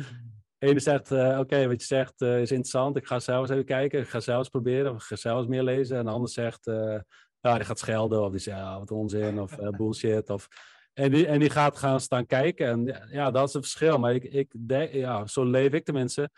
[0.59, 2.97] De ene zegt, uh, oké, wat je zegt uh, is interessant.
[2.97, 4.01] Ik ga zelf eens even kijken.
[4.01, 4.91] Ik ga zelf eens proberen.
[4.91, 5.97] Of ik ga zelf eens meer lezen.
[5.97, 6.99] En de ander zegt, uh,
[7.41, 10.31] ja, die gaat schelden of die zegt ja, wat onzin of uh, bullshit.
[10.31, 10.49] Of,
[10.93, 12.67] en, die, en die gaat gaan staan kijken.
[12.67, 13.99] En ja, dat is een verschil.
[13.99, 16.31] Maar ik, ik denk, ja, zo leef ik tenminste,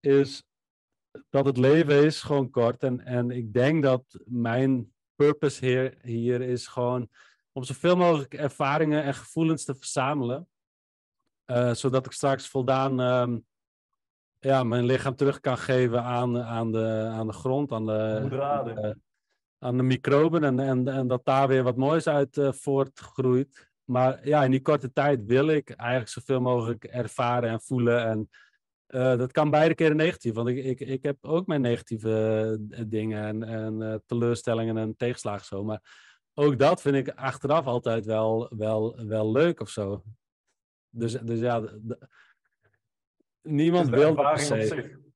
[0.00, 0.42] is
[1.30, 2.82] dat het leven is gewoon kort.
[2.82, 7.08] En, en ik denk dat mijn purpose hier, hier is gewoon
[7.52, 10.48] om zoveel mogelijk ervaringen en gevoelens te verzamelen.
[11.46, 13.46] Uh, zodat ik straks voldaan um,
[14.38, 18.96] ja, mijn lichaam terug kan geven aan, aan, de, aan de grond, aan de,
[19.58, 23.70] aan de microben en, en, en dat daar weer wat moois uit uh, voortgroeit.
[23.84, 28.04] Maar ja, in die korte tijd wil ik eigenlijk zoveel mogelijk ervaren en voelen.
[28.06, 28.28] En
[28.88, 32.80] uh, dat kan beide keren negatief, want ik, ik, ik heb ook mijn negatieve uh,
[32.86, 35.64] dingen en, en teleurstellingen en tegenslagen zo.
[35.64, 35.82] Maar
[36.34, 40.02] ook dat vind ik achteraf altijd wel, wel, wel leuk of zo.
[40.90, 41.62] Dus, dus ja,
[43.42, 45.06] niemand wil dat per se.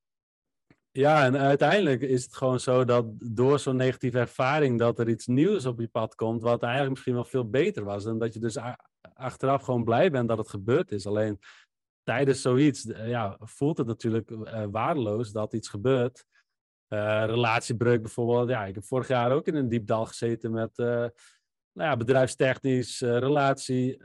[0.95, 5.27] Ja, en uiteindelijk is het gewoon zo dat door zo'n negatieve ervaring dat er iets
[5.27, 8.05] nieuws op je pad komt, wat eigenlijk misschien wel veel beter was.
[8.05, 8.57] En dat je dus
[9.13, 11.07] achteraf gewoon blij bent dat het gebeurd is.
[11.07, 11.39] Alleen
[12.03, 16.25] tijdens zoiets ja, voelt het natuurlijk uh, waardeloos dat iets gebeurt.
[16.89, 18.49] Uh, relatiebreuk bijvoorbeeld.
[18.49, 20.87] Ja, ik heb vorig jaar ook in een diep dal gezeten met uh,
[21.71, 23.97] nou ja, bedrijfstechnisch, relatie,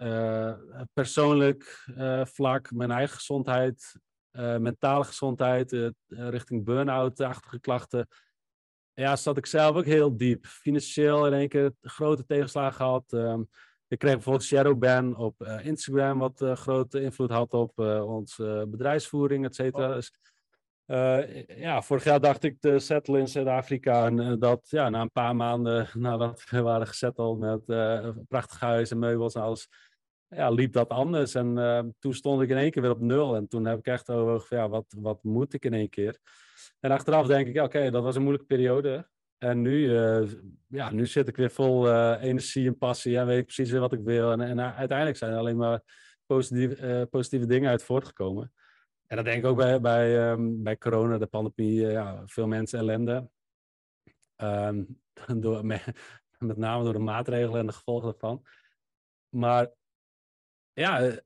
[0.92, 1.86] persoonlijk
[2.22, 3.96] vlak, mijn eigen gezondheid,
[4.38, 8.08] mentale gezondheid, uh, richting burn-out-achtige klachten.
[8.94, 10.46] Ja, zat ik zelf ook heel diep.
[10.46, 13.12] Financieel in één keer grote tegenslagen gehad.
[13.12, 13.48] Um,
[13.88, 19.54] ik kreeg bijvoorbeeld shadowban op uh, Instagram, wat grote invloed had op onze bedrijfsvoering, et
[19.54, 19.88] cetera.
[19.88, 19.94] Oh.
[19.94, 20.12] Dus,
[21.56, 24.06] ja, vorig jaar dacht ik te settelen in Zuid-Afrika.
[24.06, 28.90] En dat ja, na een paar maanden nadat we waren gesetteld met een prachtig huis
[28.90, 29.68] en meubels en alles,
[30.28, 31.34] ja, liep dat anders.
[31.34, 33.36] En uh, toen stond ik in één keer weer op nul.
[33.36, 36.18] En toen heb ik echt over, ja, wat, wat moet ik in één keer?
[36.80, 39.08] En achteraf denk ik, oké, dat was een moeilijke periode.
[39.38, 40.28] En nu, uh,
[40.66, 43.80] ja, nu zit ik weer vol uh, energie en passie en weet ik precies weer
[43.80, 44.32] wat ik wil.
[44.32, 45.80] En, en uiteindelijk zijn er alleen maar
[46.26, 48.52] positieve, positieve dingen uit voortgekomen.
[49.06, 52.78] En dat denk ik ook bij, bij, um, bij corona, de pandemie, ja, veel mensen
[52.78, 53.28] ellende.
[54.36, 55.00] Um,
[55.42, 55.84] door, met,
[56.38, 58.42] met name door de maatregelen en de gevolgen daarvan.
[59.28, 59.70] Maar
[60.78, 61.16] ja, eh,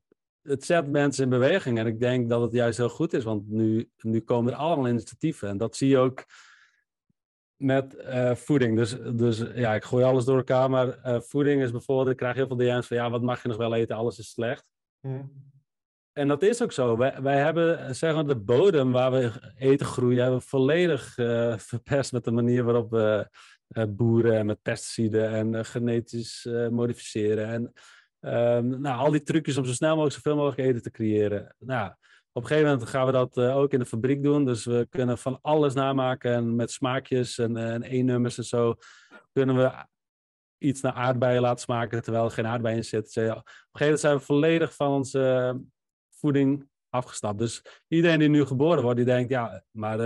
[0.41, 1.77] het zet mensen in beweging.
[1.77, 4.87] En ik denk dat het juist heel goed is, want nu, nu komen er allemaal
[4.87, 5.49] initiatieven.
[5.49, 6.25] En dat zie je ook
[7.55, 8.77] met uh, voeding.
[8.77, 10.69] Dus, dus ja, ik gooi alles door elkaar.
[10.69, 13.47] Maar uh, voeding is bijvoorbeeld, ik krijg heel veel DM's van ja, wat mag je
[13.47, 13.95] nog wel eten?
[13.95, 14.69] Alles is slecht.
[14.99, 15.51] Hmm.
[16.13, 16.97] En dat is ook zo.
[16.97, 21.57] Wij, wij hebben zeg maar, de bodem waar we eten groeien, hebben we volledig uh,
[21.71, 23.27] verpest met de manier waarop we
[23.89, 27.47] boeren met pesticiden en genetisch modificeren.
[27.47, 27.73] En
[28.25, 31.55] Um, nou, al die trucjes om zo snel mogelijk zoveel mogelijk eten te creëren.
[31.59, 31.93] Nou,
[32.31, 34.45] op een gegeven moment gaan we dat uh, ook in de fabriek doen.
[34.45, 38.75] Dus we kunnen van alles namaken en met smaakjes en, uh, en E-nummers en zo
[39.31, 39.71] kunnen we
[40.57, 43.07] iets naar aardbeien laten smaken terwijl er geen aardbeien in zit.
[43.07, 43.43] Op een gegeven
[43.79, 45.61] moment zijn we volledig van onze uh,
[46.19, 47.39] voeding afgestapt.
[47.39, 49.97] Dus iedereen die nu geboren wordt, die denkt, ja, maar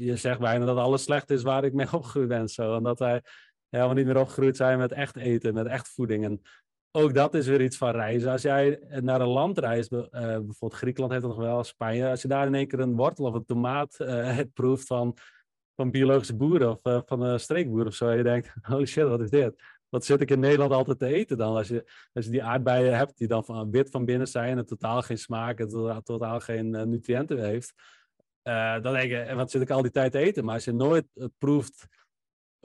[0.00, 2.48] je zegt bijna dat alles slecht is waar ik mee opgegroeid ben.
[2.48, 2.76] Zo.
[2.76, 3.22] En dat wij
[3.68, 6.24] helemaal niet meer opgegroeid zijn met echt eten, met echt voeding.
[6.24, 6.42] En
[6.96, 8.30] ook dat is weer iets van reizen.
[8.30, 12.22] Als jij naar een land reist, uh, bijvoorbeeld Griekenland heeft het nog wel, Spanje, als
[12.22, 15.16] je daar in één keer een wortel of een tomaat uh, proeft van,
[15.76, 19.08] van biologische boeren of uh, van een streekboer of zo, en je denkt, holy shit,
[19.08, 19.62] wat is dit?
[19.88, 21.56] Wat zit ik in Nederland altijd te eten dan?
[21.56, 25.02] Als je, als je die aardbeien hebt die dan wit van binnen zijn en totaal
[25.02, 27.72] geen smaak en totaal, geen nutriënten heeft.
[28.42, 30.44] Uh, dan denk je, wat zit ik al die tijd te eten?
[30.44, 31.06] Maar als je nooit
[31.38, 31.86] proeft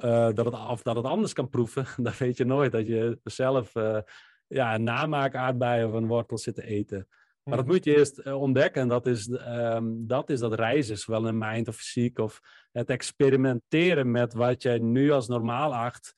[0.06, 3.20] uh, dat, het, of dat het anders kan proeven, dan weet je nooit dat je
[3.24, 4.00] zelf uh,
[4.48, 7.08] ja, een namaak aardbei of een wortel zit te eten.
[7.44, 8.82] Maar dat moet je eerst ontdekken.
[8.82, 12.20] En dat is, um, dat is dat reizen, zowel in mind of fysiek.
[12.20, 12.40] Of
[12.72, 16.16] het experimenteren met wat jij nu als normaal acht,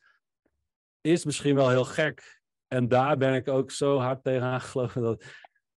[1.01, 2.41] is misschien wel heel gek.
[2.67, 5.23] En daar ben ik ook zo hard tegen aangelopen dat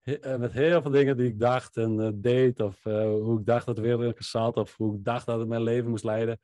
[0.03, 3.47] eh, met heel veel dingen die ik dacht en uh, deed, of uh, hoe ik
[3.47, 6.39] dacht dat de wereld zat, of hoe ik dacht dat het mijn leven moest leiden.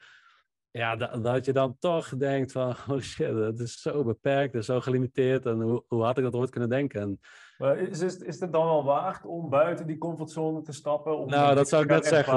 [0.71, 4.65] Ja, dat, dat je dan toch denkt van, oh shit, het is zo beperkt en
[4.65, 5.47] zo gelimiteerd.
[5.47, 7.01] En hoe, hoe had ik dat ooit kunnen denken?
[7.01, 7.21] En,
[7.59, 11.19] maar is, is, is het dan wel waard om buiten die comfortzone te stappen?
[11.19, 12.37] Om nou, dat zou ik net zeggen.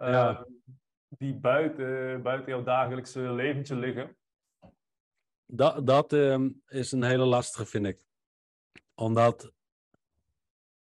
[0.00, 0.46] ja.
[1.08, 4.16] Die buiten, buiten jouw dagelijkse leventje liggen?
[5.46, 8.04] Dat, dat um, is een hele lastige, vind ik.
[8.94, 9.52] Omdat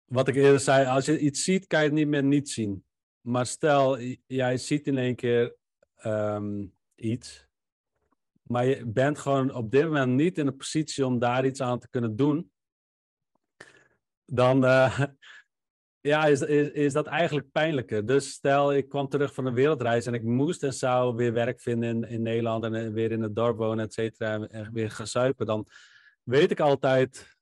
[0.06, 2.86] wat ik eerder zei, als je iets ziet, kan je het niet meer niet zien.
[3.22, 5.56] Maar stel, jij ziet in één keer
[6.04, 7.48] um, iets,
[8.42, 11.80] maar je bent gewoon op dit moment niet in de positie om daar iets aan
[11.80, 12.52] te kunnen doen,
[14.26, 15.00] dan uh,
[16.02, 18.06] ja, is, is, is dat eigenlijk pijnlijker.
[18.06, 21.62] Dus stel, ik kwam terug van een wereldreis en ik moest en zou weer werk
[21.62, 25.08] vinden in, in Nederland en weer in het dorp wonen, et cetera, en weer gaan
[25.08, 25.68] zuipen, dan
[26.24, 27.38] weet ik altijd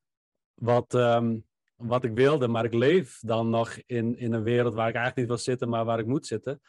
[0.54, 4.90] wat, um, wat ik wilde, maar ik leef dan nog in, in een wereld waar
[4.90, 6.62] ik eigenlijk niet wil zitten, maar waar ik moet zitten.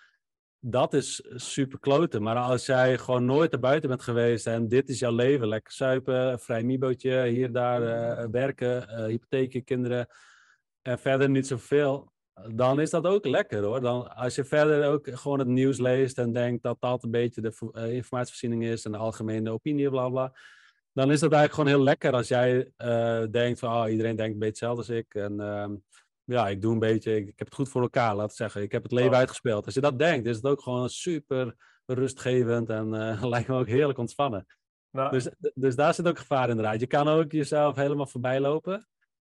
[0.67, 2.23] Dat is super kloten.
[2.23, 6.41] Maar als jij gewoon nooit erbuiten bent geweest en dit is jouw leven, lekker suipen,
[6.41, 10.07] vrij mibootje, hier, daar uh, werken, uh, hypotheken, kinderen
[10.83, 12.13] en verder niet zoveel,
[12.55, 13.81] dan is dat ook lekker hoor.
[13.81, 17.41] Dan, als je verder ook gewoon het nieuws leest en denkt dat dat een beetje
[17.41, 20.33] de uh, informatievoorziening is en de algemene opinie, bla bla
[20.93, 22.71] dan is dat eigenlijk gewoon heel lekker als jij
[23.31, 25.15] denkt van oh, iedereen denkt een beetje hetzelfde als ik.
[25.15, 25.67] En uh,
[26.25, 28.63] ja, ik doe een beetje, ik, ik, heb het goed voor elkaar, laat ik zeggen.
[28.63, 29.17] Ik heb het leven oh.
[29.17, 29.65] uitgespeeld.
[29.65, 31.55] Als je dat denkt, is het ook gewoon super
[31.87, 34.47] rustgevend en uh, lijkt me ook heerlijk ontspannen.
[34.91, 35.11] Nou.
[35.11, 38.89] Dus, dus daar zit ook gevaar in de Je kan ook jezelf helemaal voorbij lopen.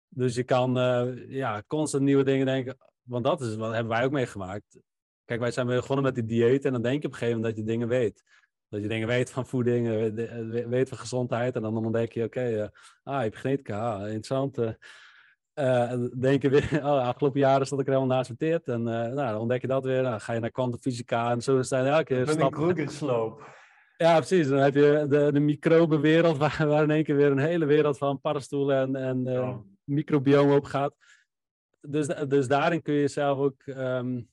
[0.08, 2.76] Dus je kan uh, ja, constant nieuwe dingen denken.
[3.02, 4.78] Want dat is wat hebben wij ook meegemaakt.
[5.24, 7.56] Kijk, wij zijn begonnen met die dieet en dan denk je op een gegeven moment
[7.56, 8.24] dat je dingen weet.
[8.68, 11.56] Dat je dingen weet van voeding, eh, weet van gezondheid.
[11.56, 12.68] En dan ontdek je, oké, okay, uh,
[13.02, 14.58] ah, je hebt genetica, ah, interessant.
[15.58, 18.68] Uh, denk je weer, oh, afgelopen jaren stond ik er helemaal naast verteerd.
[18.68, 20.02] En nou, dan ontdek je dat weer.
[20.02, 22.40] Dan ga je naar kwantumfysica en zo zijn elke keer stap.
[22.40, 23.54] Een Krugersloop.
[23.96, 24.48] Ja, precies.
[24.48, 27.98] Dan heb je de, de microbenwereld, waar, waar in één keer weer een hele wereld
[27.98, 29.58] van paddenstoelen en, en oh.
[29.84, 30.94] microbiome op gaat.
[31.80, 34.28] Dus, dus daarin kun je jezelf ook um,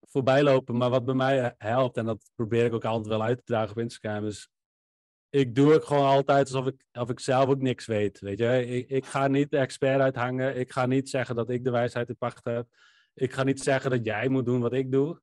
[0.00, 0.76] voorbij lopen.
[0.76, 3.70] Maar wat bij mij helpt, en dat probeer ik ook altijd wel uit te dragen
[3.70, 4.50] op Instagram, is
[5.30, 8.20] ik doe het gewoon altijd alsof ik, of ik zelf ook niks weet.
[8.20, 8.66] Weet je?
[8.66, 10.56] Ik, ik ga niet de expert uithangen.
[10.56, 12.66] Ik ga niet zeggen dat ik de wijsheid in pacht heb.
[13.14, 15.20] Ik ga niet zeggen dat jij moet doen wat ik doe.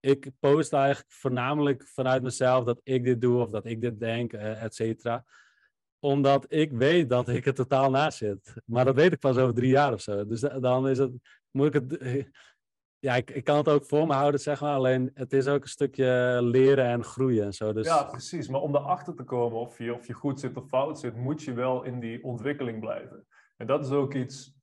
[0.00, 4.32] Ik post eigenlijk voornamelijk vanuit mezelf dat ik dit doe of dat ik dit denk,
[4.32, 5.24] uh, et cetera.
[5.98, 8.54] Omdat ik weet dat ik er totaal naast zit.
[8.64, 10.26] Maar dat weet ik pas over drie jaar of zo.
[10.26, 11.12] Dus dan is het,
[11.50, 12.28] moet ik het
[13.00, 14.74] ja, ik, ik kan het ook voor me houden, zeg maar.
[14.74, 17.72] Alleen het is ook een stukje leren en groeien en zo.
[17.72, 17.86] Dus...
[17.86, 18.48] Ja, precies.
[18.48, 21.42] Maar om erachter te komen of je, of je goed zit of fout zit, moet
[21.42, 23.26] je wel in die ontwikkeling blijven.
[23.56, 24.56] En dat is ook iets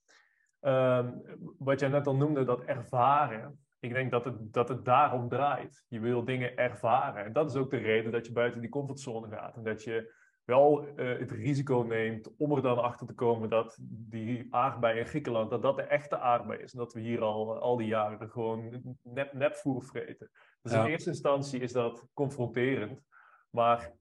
[0.61, 1.21] um,
[1.57, 3.59] wat jij net al noemde, dat ervaren.
[3.79, 5.85] Ik denk dat het, dat het daarom draait.
[5.87, 7.25] Je wil dingen ervaren.
[7.25, 9.55] En dat is ook de reden dat je buiten die comfortzone gaat.
[9.55, 10.13] En dat je
[10.45, 15.05] wel uh, het risico neemt om er dan achter te komen dat die aardbei in
[15.05, 16.73] Griekenland, dat dat de echte aardbei is.
[16.73, 20.31] En dat we hier al, al die jaren gewoon nep, nepvoer vreten.
[20.61, 23.01] Dus in eerste instantie is dat confronterend.
[23.49, 23.93] Maar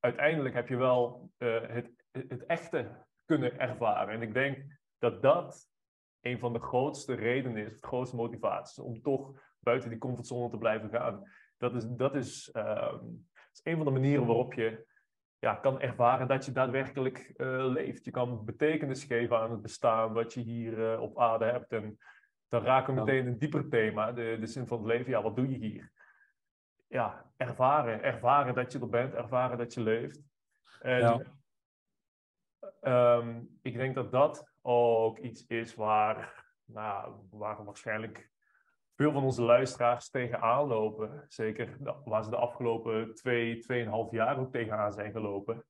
[0.00, 4.14] uiteindelijk heb je wel uh, het, het echte kunnen ervaren.
[4.14, 4.64] En ik denk
[4.98, 5.68] dat dat
[6.20, 10.58] een van de grootste redenen is, de grootste motivaties, om toch buiten die comfortzone te
[10.58, 11.22] blijven gaan.
[11.56, 12.94] Dat is, dat is, uh,
[13.52, 14.86] is een van de manieren waarop je
[15.46, 18.04] ja, kan ervaren dat je daadwerkelijk uh, leeft.
[18.04, 21.72] Je kan betekenis geven aan het bestaan wat je hier uh, op aarde hebt.
[21.72, 21.98] En
[22.48, 25.10] dan raken we meteen een dieper thema, de, de zin van het leven.
[25.10, 25.92] Ja, wat doe je hier?
[26.88, 28.02] Ja, ervaren.
[28.02, 30.22] Ervaren dat je er bent, ervaren dat je leeft.
[30.80, 31.00] En
[32.82, 33.16] ja.
[33.18, 38.30] um, ik denk dat dat ook iets is waar, nou, waar waarschijnlijk
[38.96, 41.24] veel van onze luisteraars tegenaan lopen.
[41.28, 45.64] Zeker waar ze de afgelopen twee, tweeënhalf jaar ook tegenaan zijn gelopen.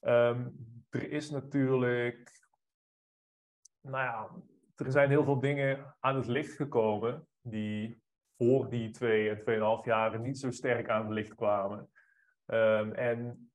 [0.00, 0.56] Um,
[0.90, 2.46] er is natuurlijk,
[3.80, 4.30] nou ja,
[4.76, 8.02] er zijn heel veel dingen aan het licht gekomen die
[8.36, 11.90] voor die twee en tweeënhalf jaar niet zo sterk aan het licht kwamen.
[12.46, 13.50] Um, en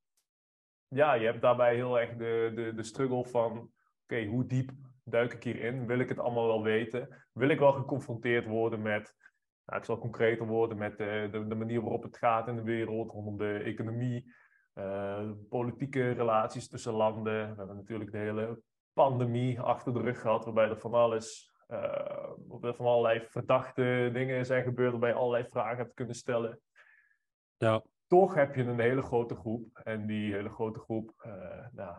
[0.87, 3.71] ja, je hebt daarbij heel erg de, de, de struggle van,
[4.03, 4.71] oké, hoe diep
[5.09, 5.85] duik ik hierin?
[5.85, 7.25] Wil ik het allemaal wel weten?
[7.31, 9.15] Wil ik wel geconfronteerd worden met
[9.65, 12.61] Nou, ik zal concreter worden met de, de, de, manier waarop het gaat in de
[12.61, 14.33] wereld, rondom de economie,
[14.73, 17.49] uh, politieke relaties tussen landen.
[17.49, 18.61] We hebben natuurlijk de hele
[18.93, 22.31] pandemie achter de rug gehad, waarbij er van alles, uh,
[22.61, 26.59] van allerlei verdachte dingen zijn gebeurd, waarbij je allerlei vragen hebt kunnen stellen.
[27.57, 27.83] Ja.
[28.07, 31.97] Toch heb je een hele grote groep, en die hele grote groep, uh, nou,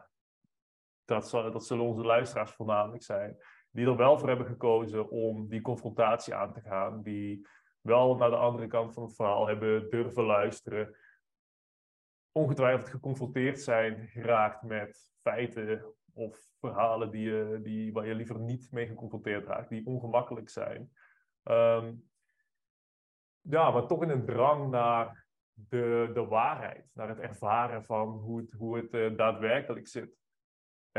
[1.09, 3.37] dat, dat zullen onze luisteraars voornamelijk zijn,
[3.71, 7.47] die er wel voor hebben gekozen om die confrontatie aan te gaan, die
[7.81, 10.97] wel naar de andere kant van het verhaal hebben durven luisteren,
[12.33, 18.73] ongetwijfeld geconfronteerd zijn geraakt met feiten of verhalen die je, die, waar je liever niet
[18.73, 20.93] mee geconfronteerd raakt, die ongemakkelijk zijn.
[21.43, 21.95] Ehm,
[23.41, 28.41] ja, maar toch in een drang naar de, de waarheid, naar het ervaren van hoe
[28.41, 30.18] het, hoe het uh, daadwerkelijk zit.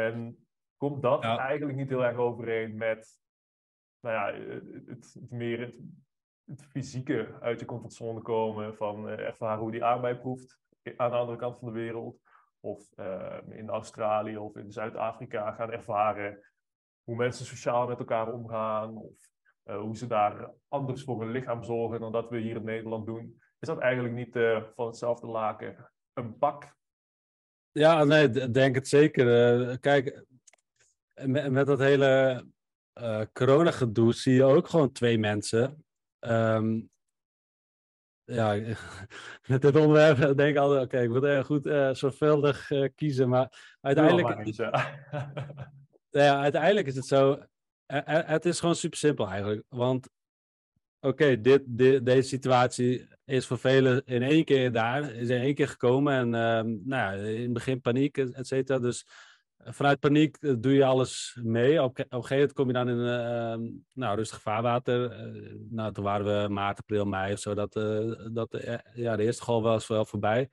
[0.05, 0.47] En
[0.77, 3.19] komt dat eigenlijk niet heel erg overeen met
[3.99, 4.53] nou ja,
[4.85, 5.75] het, het meer het,
[6.45, 10.59] het, fysieke uit je comfortzone komen, van uh, ervaren hoe die arbeid proeft
[10.97, 12.19] aan de andere kant van de wereld,
[12.59, 16.39] of uh, in Australië of in Zuid-Afrika gaan ervaren
[17.03, 19.17] hoe mensen sociaal met elkaar omgaan, of
[19.65, 23.05] uh, hoe ze daar anders voor hun lichaam zorgen dan dat we hier in Nederland
[23.05, 23.41] doen.
[23.59, 24.33] Is dat eigenlijk niet
[24.75, 26.77] van hetzelfde laken een pak?
[27.71, 29.79] Ja, nee, denk het zeker.
[29.79, 30.23] kijk,
[31.25, 32.43] met, met dat hele
[33.01, 35.85] uh, corona-gedoe zie je ook gewoon twee mensen.
[36.19, 36.89] Um,
[38.23, 38.75] ja,
[39.47, 43.77] met dit onderwerp denk ik altijd, oké, ik moet erg goed uh, zorgvuldig kiezen, maar
[43.81, 44.57] uiteindelijk...
[46.11, 47.39] Ja, uiteindelijk is het zo,
[47.85, 50.09] het is gewoon super simpel eigenlijk, want
[50.99, 51.61] oké, dit,
[52.05, 56.27] deze situatie is voor velen in één keer daar, is in één keer gekomen en
[56.67, 59.05] uh, nou in het begin paniek, et cetera, dus
[59.57, 61.83] vanuit paniek eh, doe je alles mee.
[61.83, 65.11] Op, een gegeven moment kom je dan in uh, nou, rustig vaarwater.
[65.11, 67.53] Uh, nou, toen waren we maart, april, mei of zo.
[67.53, 67.73] Dat,
[68.33, 70.49] dat, ja, de eerste golf was wel voorbij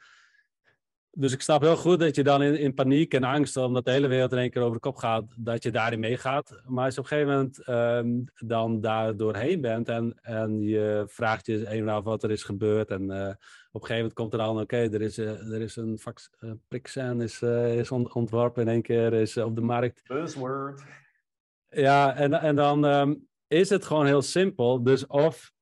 [1.19, 3.91] dus ik snap heel goed dat je dan in, in paniek en angst, omdat de
[3.91, 6.63] hele wereld in één keer over de kop gaat, dat je daarin meegaat.
[6.67, 11.05] Maar als je op een gegeven moment um, dan daar doorheen bent en, en je
[11.07, 12.91] vraagt je een af wat er is gebeurd.
[12.91, 13.29] En uh,
[13.71, 15.99] op een gegeven moment komt er dan, oké, er, is, uh, er is een
[16.41, 17.43] uh, is,
[17.79, 20.03] is ontworpen in één keer, is op de markt.
[20.07, 20.83] Buzzword.
[21.69, 24.83] Ja, en, en dan um, is het gewoon heel simpel.
[24.83, 25.55] Dus of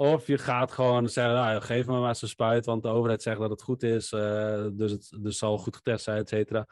[0.00, 3.38] of je gaat gewoon zeggen, nou, geef me maar zo'n spuit, want de overheid zegt
[3.38, 6.66] dat het goed is, uh, dus het dus zal goed getest zijn, et cetera.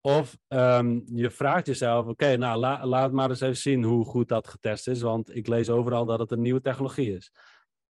[0.00, 4.28] Of um, je vraagt jezelf, oké, nou la, laat maar eens even zien hoe goed
[4.28, 7.32] dat getest is, want ik lees overal dat het een nieuwe technologie is.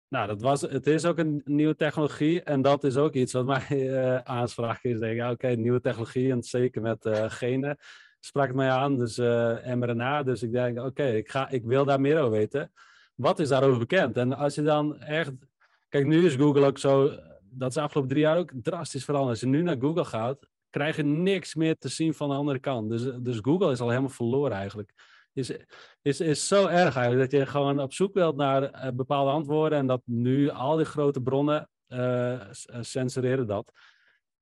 [0.08, 3.46] Nou, dat was, het is ook een nieuwe technologie en dat is ook iets wat
[3.56, 5.00] mij uh, aanspraak is.
[5.00, 7.78] Denk, oké, nieuwe technologie en zeker met uh, genen
[8.20, 10.24] sprak het mij aan, dus mRNA.
[10.24, 12.72] Dus ik denk, oké, ik ik, ik wil daar meer over weten
[13.16, 14.18] wat is daarover bekend?
[14.18, 15.32] En als je dan echt.
[15.90, 17.10] Kijk, nu is Google ook zo.
[17.50, 19.32] Dat is de afgelopen drie jaar ook drastisch veranderd.
[19.32, 22.60] Als je nu naar Google gaat, krijg je niks meer te zien van de andere
[22.60, 22.90] kant.
[22.90, 24.94] Dus, dus Google is al helemaal verloren eigenlijk.
[25.34, 25.52] Is,
[26.02, 29.78] is, is zo erg eigenlijk dat je gewoon op zoek wilt naar uh, bepaalde antwoorden
[29.78, 32.42] en dat nu al die grote bronnen uh,
[32.82, 33.72] censureren dat.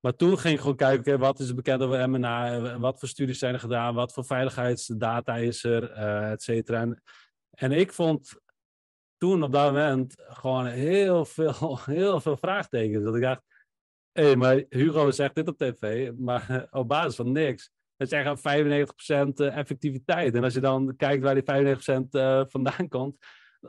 [0.00, 3.54] Maar toen ging ik gewoon kijken, wat is bekend over MNA, wat voor studies zijn
[3.54, 6.94] er gedaan, wat voor veiligheidsdata is er, uh, et cetera.
[7.50, 8.40] En ik vond
[9.22, 13.04] toen op dat moment gewoon heel veel, heel veel vraagtekens.
[13.04, 13.42] Dat ik dacht,
[14.12, 17.70] hé, hey, maar Hugo zegt dit op tv, maar op basis van niks.
[17.96, 18.42] Het zeggen 95%
[19.34, 20.34] eh, effectiviteit.
[20.34, 23.16] En als je dan kijkt waar die 95% uh, vandaan komt,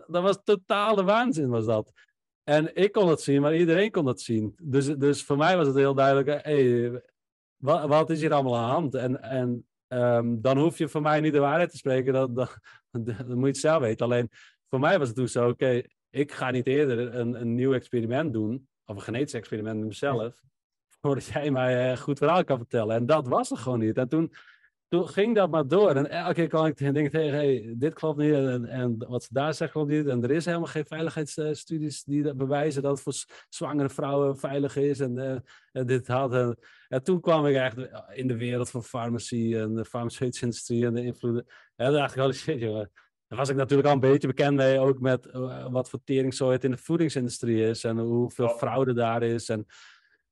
[0.07, 1.91] dat was totale waanzin was dat.
[2.43, 4.55] En ik kon het zien, maar iedereen kon het zien.
[4.61, 7.01] Dus, dus voor mij was het heel duidelijk, hey,
[7.55, 8.95] wat, wat is hier allemaal aan de hand?
[8.95, 12.57] En, en um, dan hoef je voor mij niet de waarheid te spreken, dat, dat,
[12.91, 14.05] dat, moet je het zelf weten.
[14.05, 14.29] Alleen
[14.73, 18.33] voor mij was het toen zo, oké, ik ga niet eerder een, een nieuw experiment
[18.33, 20.41] doen, of een genetisch experiment met mezelf,
[21.01, 22.95] voordat jij mij een goed verhaal kan vertellen.
[22.95, 23.97] En dat was er gewoon niet.
[23.97, 24.33] En toen,
[24.87, 25.95] toen ging dat maar door.
[25.95, 28.33] En elke keer kwam ik denk tegen, hey, dit klopt niet.
[28.33, 30.07] En, en wat ze daar zeggen klopt niet.
[30.07, 34.75] En er is helemaal geen veiligheidsstudies die dat bewijzen dat het voor zwangere vrouwen veilig
[34.75, 34.99] is.
[34.99, 36.33] En, en dit had.
[36.33, 37.77] En, en, toen kwam ik echt
[38.13, 41.45] in de wereld van farmacie en de farmaceutische industrie en de invloeden.
[41.75, 42.91] En toen dacht ik, holy shit, jongen.
[43.33, 46.53] Daar was ik natuurlijk al een beetje bekend mee, ook met uh, wat voor teringzooi
[46.53, 49.65] het in de voedingsindustrie is en hoeveel fraude daar is en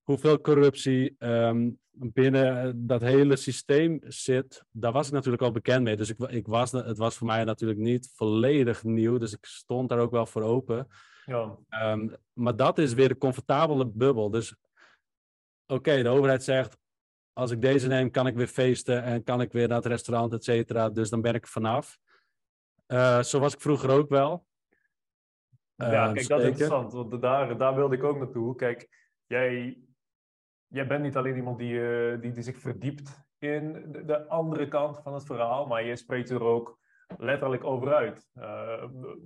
[0.02, 4.64] hoeveel corruptie um, binnen dat hele systeem zit.
[4.72, 5.96] Daar was ik natuurlijk al bekend mee.
[5.96, 9.90] Dus ik, ik was, het was voor mij natuurlijk niet volledig nieuw, dus ik stond
[9.90, 10.88] daar ook wel voor open.
[11.26, 11.58] Ja.
[11.92, 14.30] Um, maar dat is weer de comfortabele bubbel.
[14.30, 14.56] Dus
[15.66, 16.78] oké, okay, de overheid zegt,
[17.34, 20.34] als ik deze neem, kan ik weer feesten en kan ik weer naar het restaurant,
[20.34, 20.90] et cetera.
[20.90, 22.00] Dus dan ben ik vanaf.
[22.92, 24.46] Uh, zo was ik vroeger ook wel.
[25.76, 28.56] ja, kijk, dat is interessant, want daar, daar wilde ik ook naartoe.
[28.56, 28.90] Kijk,
[29.26, 29.82] jij,
[30.68, 31.80] jij bent niet alleen iemand die,
[32.20, 36.30] die, die zich verdiept in de, de, andere kant van het verhaal, maar je spreekt
[36.30, 36.80] er ook
[37.18, 38.30] letterlijk over uit.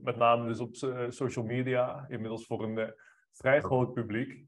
[0.04, 0.76] met name dus op
[1.10, 2.94] social media, inmiddels voor een
[3.32, 4.46] vrij groot publiek.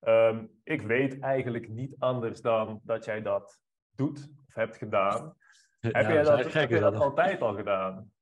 [0.00, 3.60] Ehm, ik weet eigenlijk niet anders dan dat jij dat
[3.90, 5.36] doet of hebt gedaan.
[5.80, 8.12] heb jij dat, heb dat altijd al gedaan?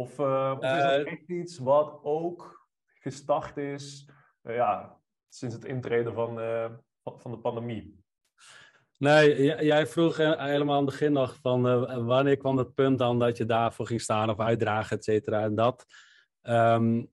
[0.00, 2.68] Of, uh, of is dat uh, echt iets wat ook
[3.00, 4.10] gestart is
[4.42, 4.96] uh, ja,
[5.28, 6.34] sinds het intreden van,
[7.02, 7.98] van de pandemie?
[8.98, 11.62] Nee, jij vroeg helemaal aan het begin nog van
[12.06, 15.42] wanneer kwam het punt dan dat je daarvoor ging staan of uitdragen, et cetera.
[15.42, 15.84] En dat,
[16.42, 17.10] um,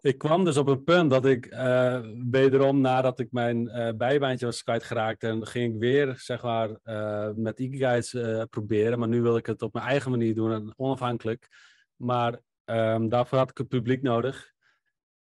[0.00, 2.00] ik kwam dus op een punt dat ik uh,
[2.30, 7.28] wederom nadat ik mijn uh, bijbaantje was kwijtgeraakt en ging ik weer zeg maar uh,
[7.34, 8.16] met Ikigaits
[8.50, 11.48] proberen, maar nu wil ik het op mijn eigen manier doen, onafhankelijk.
[12.00, 14.52] Maar um, daarvoor had ik het publiek nodig.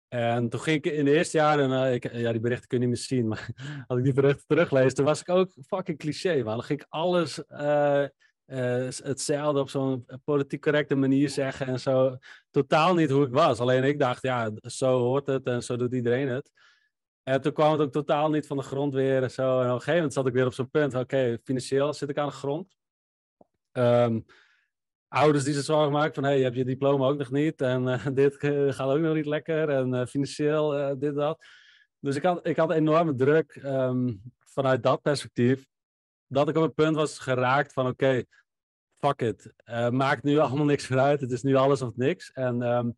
[0.08, 2.86] En toen ging ik in het eerste jaar, en ik, ja, die berichten kun je
[2.86, 3.50] niet meer zien, maar
[3.88, 6.56] als ik die berichten teruglees, toen was ik ook fucking cliché, man.
[6.56, 8.06] Dan ging ik alles uh,
[9.04, 12.18] hetzelfde op zo'n politiek correcte manier zeggen en zo.
[12.52, 13.60] Totaal niet hoe ik was.
[13.60, 16.52] Alleen ik dacht, ja, zo hoort het en zo doet iedereen het.
[17.24, 19.60] En toen kwam het ook totaal niet van de grond weer en zo.
[19.60, 20.96] En op een gegeven moment zat ik weer op zo'n punt.
[20.96, 22.76] Oké, financieel zit ik aan de grond.
[23.72, 24.26] Um,
[25.08, 27.62] ouders die zich zorgen maken van, hey, je hebt je diploma ook nog niet.
[27.62, 29.70] En uh, dit uh, gaat ook nog niet lekker.
[29.70, 31.46] En uh, financieel dit, dat.
[32.00, 35.66] Dus ik had, ik had enorme druk um, vanuit dat perspectief
[36.28, 38.24] dat ik op een punt was geraakt van oké,
[38.98, 39.54] fuck it.
[39.92, 41.22] Maakt nu allemaal niks meer uit.
[41.22, 42.32] Het is nu alles of niks.
[42.32, 42.98] En um,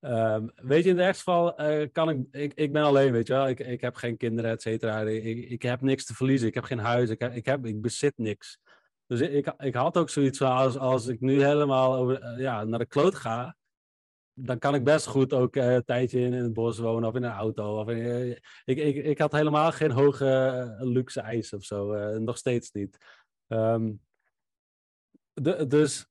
[0.00, 1.54] um, weet je, in het ergste geval
[1.92, 2.52] kan ik, ik...
[2.54, 3.48] Ik ben alleen, weet je wel.
[3.48, 5.00] Ik, ik heb geen kinderen, et cetera.
[5.00, 6.48] Ik, ik heb niks te verliezen.
[6.48, 7.10] Ik heb geen huis.
[7.10, 8.58] Ik, ik, heb, ik bezit niks.
[9.10, 12.64] Dus ik, ik had ook zoiets van als, als ik nu helemaal over, uh, ja,
[12.64, 13.56] naar de kloot ga
[14.34, 17.14] dan kan ik best goed ook uh, een tijdje in, in, het bos wonen of
[17.14, 17.80] in een auto.
[17.80, 18.30] Of in, uh,
[18.64, 20.24] ik, ik, ik had helemaal geen hoge
[20.80, 21.94] uh, luxe eisen of zo.
[22.18, 22.98] nog steeds niet.
[23.48, 24.00] Um,
[25.32, 26.06] de, dus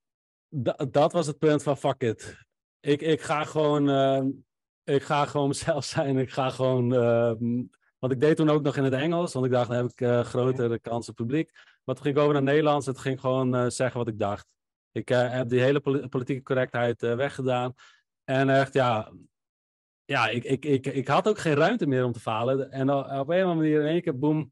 [0.90, 2.38] dat was het punt van fuck it.
[2.80, 4.28] Ik, ik ga gewoon, ehm,
[4.84, 6.18] ik ga gewoon mezelf zijn.
[6.18, 7.64] Ik ga gewoon, ehm,
[8.00, 9.34] want ik deed toen ook nog in het Engels.
[9.34, 11.52] Want ik dacht, dan heb ik grotere kans op publiek.
[11.84, 12.86] Maar toen ging ik over naar Nederlands.
[12.86, 14.48] Toen ging gewoon zeggen wat ik dacht.
[14.92, 17.74] Ik heb die hele politieke correctheid weggedaan.
[18.24, 19.12] En echt, ja,
[20.06, 22.72] ja ik, ik, ik, ik had ook geen ruimte meer om te falen.
[22.72, 24.52] En op een of andere manier in één keer, boem,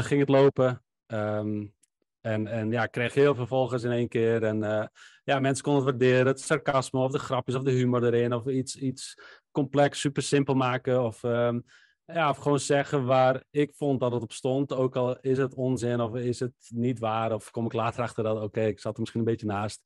[0.00, 0.84] ging het lopen.
[1.06, 1.74] Um,
[2.20, 4.42] en, en ja, ik kreeg heel veel volgers in één keer.
[4.42, 4.90] En
[5.24, 6.26] ja, mensen konden het waarderen.
[6.26, 8.32] Het sarcasme of de grapjes of de humor erin.
[8.32, 9.18] Of iets, iets
[9.50, 11.04] complex, super simpel maken.
[11.04, 11.64] Of, um,
[12.12, 14.72] ja, of gewoon zeggen waar ik vond dat het op stond.
[14.72, 17.32] Ook al is het onzin of is het niet waar.
[17.32, 19.82] Of kom ik later achter dat, oké, ik zat er misschien een beetje naast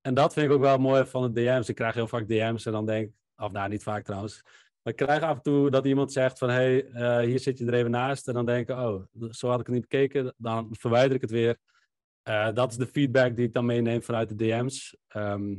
[0.00, 1.68] en dat vind ik ook wel mooi van de DM's.
[1.68, 4.42] Ik krijg heel vaak DM's en dan denk ik, of nou niet vaak trouwens.
[4.82, 7.58] Maar ik krijg af en toe dat iemand zegt van hé, hey, uh, hier zit
[7.58, 8.28] je er even naast.
[8.28, 10.34] En dan denk ik, oh, zo had ik het niet bekeken.
[10.36, 11.58] Dan verwijder ik het weer.
[12.28, 14.96] Uh, dat is de feedback die ik dan meeneem vanuit de DM's.
[15.08, 15.54] Ehm,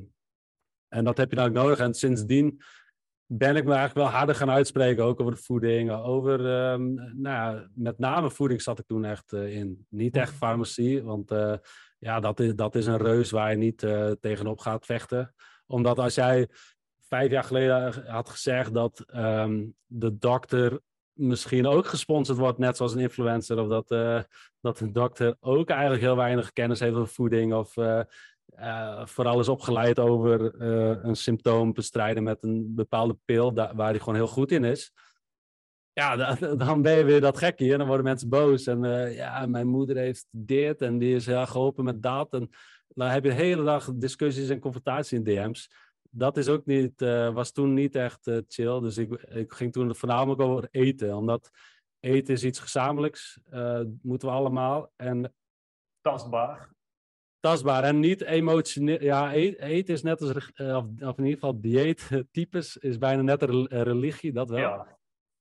[0.87, 1.79] en dat heb je dan ook nodig.
[1.79, 2.61] En sindsdien
[3.31, 5.91] ben ik me eigenlijk wel harder gaan uitspreken, ook over de voeding.
[5.91, 6.39] Over,
[6.71, 9.85] um, nou ja, met name voeding zat ik toen echt uh, in.
[9.89, 11.31] Niet echt farmacie, want
[11.99, 15.33] ja, dat is, dat is een reus waar je niet uh, tegenop gaat vechten.
[15.65, 16.47] Omdat als jij
[16.99, 20.79] vijf jaar geleden had gezegd dat um, de dokter
[21.13, 23.87] misschien ook gesponsord wordt, net zoals een influencer, of dat,
[24.61, 27.75] dat de dokter ook eigenlijk heel weinig kennis heeft over voeding, of
[28.61, 30.61] uh, vooral is opgeleid over
[31.05, 34.91] een symptoom bestrijden met een bepaalde pil, waar hij gewoon heel goed in is
[35.99, 38.67] ja, dan ben je weer dat gekje en dan worden mensen boos.
[38.67, 42.33] En uh, ja, mijn moeder heeft dit en die is ja, geholpen met dat.
[42.33, 42.49] En
[42.87, 45.71] dan heb je de hele dag discussies en confrontatie in DM's.
[46.11, 46.99] Dat is ook niet,
[47.33, 48.79] was toen niet echt chill.
[48.79, 51.15] Dus ik, ik ging toen voornamelijk over eten.
[51.15, 51.49] Omdat
[51.99, 53.39] eten is iets gezamenlijks,
[54.01, 54.91] moeten we allemaal.
[54.95, 55.33] En,
[56.01, 56.69] tastbaar.
[57.39, 59.03] Tastbaar en niet emotioneel.
[59.03, 63.41] Ja, e-, eten is net als, of, of in ieder geval dieettypes, is bijna net
[63.41, 64.59] een religie, dat wel.
[64.59, 64.97] Ja.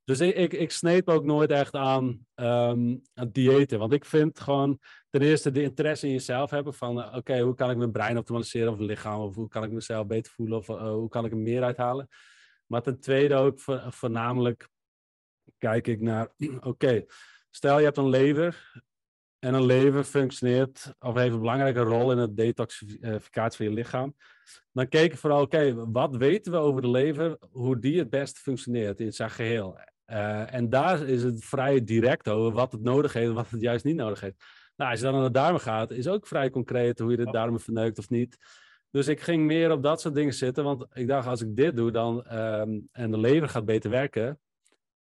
[0.08, 3.78] Dus ik, ik, ik sneed ook nooit echt aan, um, aan diëten.
[3.78, 4.78] Want ik vind gewoon
[5.10, 6.98] ten eerste de interesse in jezelf hebben van...
[6.98, 9.20] Uh, oké, hoe kan ik mijn brein optimaliseren of lichaam?
[9.20, 10.58] Of hoe kan ik mezelf beter voelen?
[10.58, 12.08] Of uh, hoe kan ik er meer uithalen?
[12.66, 14.68] Maar ten tweede ook voornamelijk
[15.58, 16.32] kijk ik naar...
[16.60, 17.04] Oké,
[17.50, 18.82] stel je hebt een lever
[19.38, 24.14] en een lever functioneert of heeft een belangrijke rol in het detoxificatie van je lichaam.
[24.72, 29.00] Dan ik vooral, oké, wat weten we over de lever, hoe die het beste functioneert
[29.00, 29.78] in zijn geheel.
[30.06, 33.60] Uh, en daar is het vrij direct over wat het nodig heeft en wat het
[33.60, 34.44] juist niet nodig heeft.
[34.76, 37.30] Nou, als je dan naar de darmen gaat, is ook vrij concreet hoe je de
[37.30, 38.36] darmen verneukt of niet.
[38.90, 41.76] Dus ik ging meer op dat soort dingen zitten, want ik dacht, als ik dit
[41.76, 44.38] doe dan, ehm, en de lever gaat beter werken,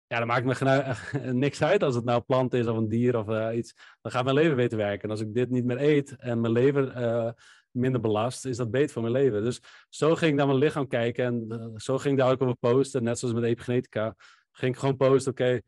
[0.07, 0.95] ja, dan maakt me
[1.33, 3.75] niks uit als het nou een plant is of een dier of uh, iets.
[4.01, 5.03] Dan gaat mijn lever beter werken.
[5.03, 7.31] En als ik dit niet meer eet en mijn lever uh,
[7.71, 9.45] minder belast, is dat beter voor mijn leven.
[9.45, 12.43] Dus zo ging ik naar mijn lichaam kijken en uh, zo ging ik daar ook
[12.43, 14.15] over posten, net zoals met epigenetica.
[14.53, 15.61] Ging ik gewoon posten, oké,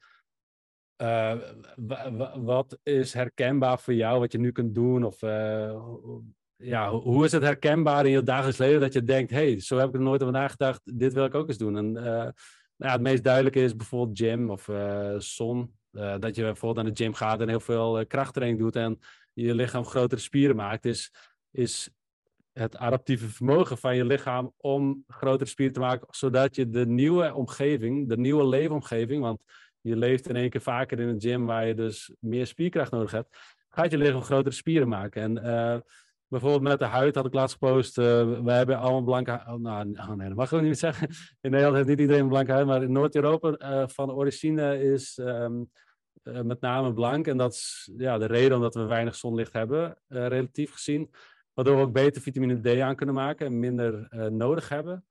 [2.44, 5.04] wat is herkenbaar voor jou, wat je nu kunt doen?
[5.04, 5.20] Of
[6.56, 9.88] ja, hoe is het herkenbaar in je dagelijks leven dat je denkt, hey, zo heb
[9.88, 11.76] ik er nooit over nagedacht, dit wil ik ook eens doen.
[11.76, 12.34] En
[12.76, 14.70] nou het meest duidelijke is bijvoorbeeld gym of
[15.18, 15.74] zon.
[15.90, 18.98] dat je bijvoorbeeld aan de gym gaat en heel veel krachttraining doet en
[19.32, 21.12] je lichaam grotere spieren maakt, is,
[21.50, 21.90] is
[22.52, 27.34] het adaptieve vermogen van je lichaam om grotere spieren te maken, zodat je de nieuwe
[27.34, 29.42] omgeving, de nieuwe leefomgeving, want
[29.80, 33.10] je leeft in één keer vaker in een gym waar je dus meer spierkracht nodig
[33.10, 33.36] hebt,
[33.68, 35.22] gaat je lichaam grotere spieren maken.
[35.22, 35.84] En
[36.28, 38.04] bijvoorbeeld met de huid had ik laatst gepost, uh,
[38.42, 39.46] we hebben allemaal blanke huid.
[39.46, 41.08] Oh, nou, oh, nee, dat mag ik ook niet zeggen.
[41.40, 45.18] In Nederland heeft niet iedereen een blanke huid, maar in Noord-Europa uh, van origine is
[45.18, 45.70] um,
[46.22, 47.26] met name blank.
[47.26, 51.10] En dat is ja, de reden omdat we weinig zonlicht hebben, relatief gezien.
[51.54, 55.06] Waardoor we ook beter vitamine D aan kunnen maken en minder nodig hebben.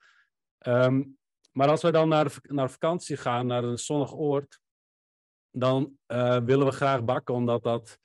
[0.68, 1.18] Um,
[1.52, 4.60] maar als we dan naar, naar vakantie gaan, naar een zonnig oord,
[5.52, 5.98] dan
[6.46, 8.00] willen we graag bakken, omdat dat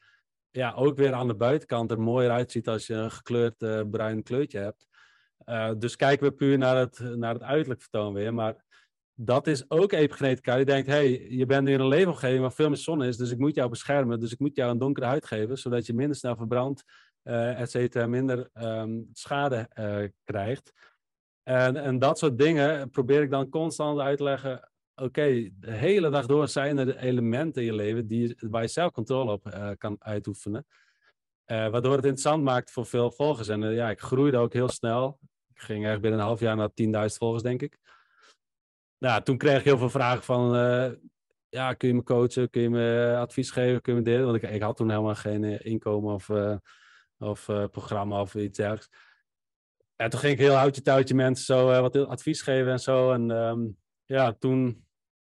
[0.50, 4.22] ja, ook weer aan de buitenkant er mooier uitziet als je een gekleurd uh, bruin
[4.22, 4.88] kleurtje hebt.
[5.80, 8.34] dus kijken we puur naar het, naar het uiterlijk vertoon weer.
[8.34, 8.64] Maar
[9.14, 10.56] dat is ook epigenetica.
[10.56, 13.30] Die denkt, hey, je bent nu in een leefomgeving waar veel meer zon is, dus
[13.30, 14.20] ik moet jou beschermen.
[14.20, 16.84] Dus ik moet jou een donkere huid geven, zodat je minder snel verbrandt
[17.24, 19.68] uh, et cetera, minder um, schade
[20.24, 20.72] krijgt.
[21.42, 24.69] En, en dat soort dingen probeer ik dan constant uit te leggen.
[25.00, 28.92] Oké, de hele dag door zijn er elementen in je leven die, waar je zelf
[28.92, 30.66] controle op uh, kan uitoefenen.
[31.44, 33.48] waardoor het interessant maakt voor veel volgers.
[33.48, 35.18] En ja, ik groeide ook heel snel.
[35.54, 37.78] Ik ging eigenlijk binnen een half jaar naar 10.000 volgers, denk ik.
[38.98, 40.54] Nou, toen kreeg ik heel veel vragen van
[41.48, 42.50] ja, kun je me coachen?
[42.50, 43.80] Kun je me advies geven?
[43.80, 44.24] Kun je me delen?
[44.24, 46.30] Want ik, ik had toen helemaal geen inkomen of
[47.18, 48.88] of programma of iets dergelijks.
[49.96, 53.12] En toen ging ik heel houtje touwtje mensen zo wat advies geven en zo.
[53.12, 54.86] En um, ja, toen,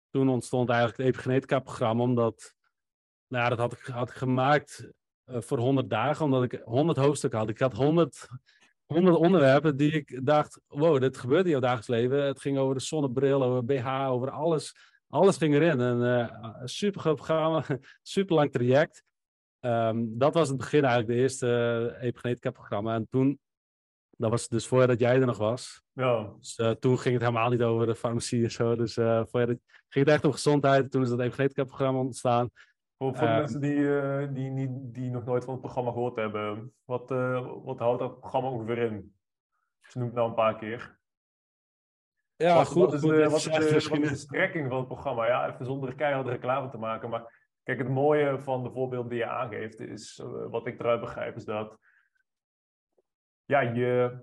[0.09, 2.55] toen ontstond eigenlijk het epigenetica-programma, omdat,
[3.27, 4.91] nou ja, dat had ik, had gemaakt
[5.25, 7.49] uh, voor 100 dagen, omdat ik 100 hoofdstukken had.
[7.49, 8.27] Ik had 100,
[8.85, 12.23] 100 onderwerpen die ik dacht, wow, dit gebeurt in jouw dagelijks leven.
[12.23, 14.75] Het ging over de zonnebril, over BH, over alles.
[15.09, 15.81] Alles ging erin.
[15.81, 17.65] En uh, super groot programma,
[18.01, 19.03] super lang traject.
[19.59, 21.47] Um, dat was het begin eigenlijk, de eerste
[21.97, 22.95] uh, epigenetica-programma.
[22.95, 23.39] En toen,
[24.19, 25.83] dat was dus voordat jij er nog was.
[25.93, 26.33] Ja.
[26.39, 28.75] Dus uh, toen ging het helemaal niet over de farmacie en zo.
[28.75, 30.91] Dus uh, voordat, ging het echt om gezondheid.
[30.91, 32.49] Toen is dat epigenetica-programma ontstaan.
[32.97, 36.73] Voor, voor de mensen die, die, die, die nog nooit van het programma gehoord hebben,
[36.85, 37.09] wat,
[37.63, 39.13] wat houdt dat programma ongeveer in?
[39.81, 40.97] Ze noemt het nou een paar keer.
[42.35, 42.83] Ja, wat, goed.
[42.83, 45.27] Wat is, goed, de, wat, is de, wat is de strekking van het programma?
[45.27, 47.37] Ja, even zonder keiharde reclame te maken, maar
[47.69, 51.35] Kijk, het mooie van de voorbeelden die je aangeeft is, uh, wat ik eruit begrijp,
[51.35, 51.77] is dat
[53.49, 54.19] ja, je,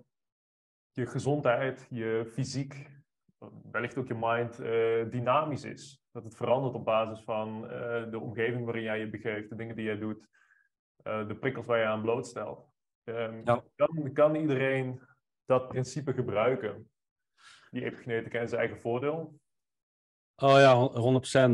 [0.93, 2.91] je gezondheid, je fysiek,
[3.71, 6.05] wellicht ook je mind, uh, dynamisch is.
[6.11, 9.77] Dat het verandert op basis van uh, de omgeving waarin jij je begeeft, de dingen
[9.77, 10.29] die jij doet,
[11.03, 12.69] de prikkels waar je aan blootstelt.
[13.05, 13.63] Um, ja.
[13.75, 15.01] kan, kan iedereen
[15.45, 16.91] dat principe gebruiken,
[17.71, 19.41] die epigenetica in zijn eigen voordeel?
[20.37, 20.91] Oh ja,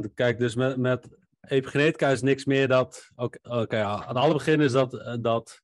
[0.07, 0.15] 100%.
[0.15, 1.09] Kijk, dus met, met
[1.41, 3.11] epigenetica is niks meer dat.
[3.15, 5.63] Oké, okay, ja, aan het alle begin is dat, eh, dat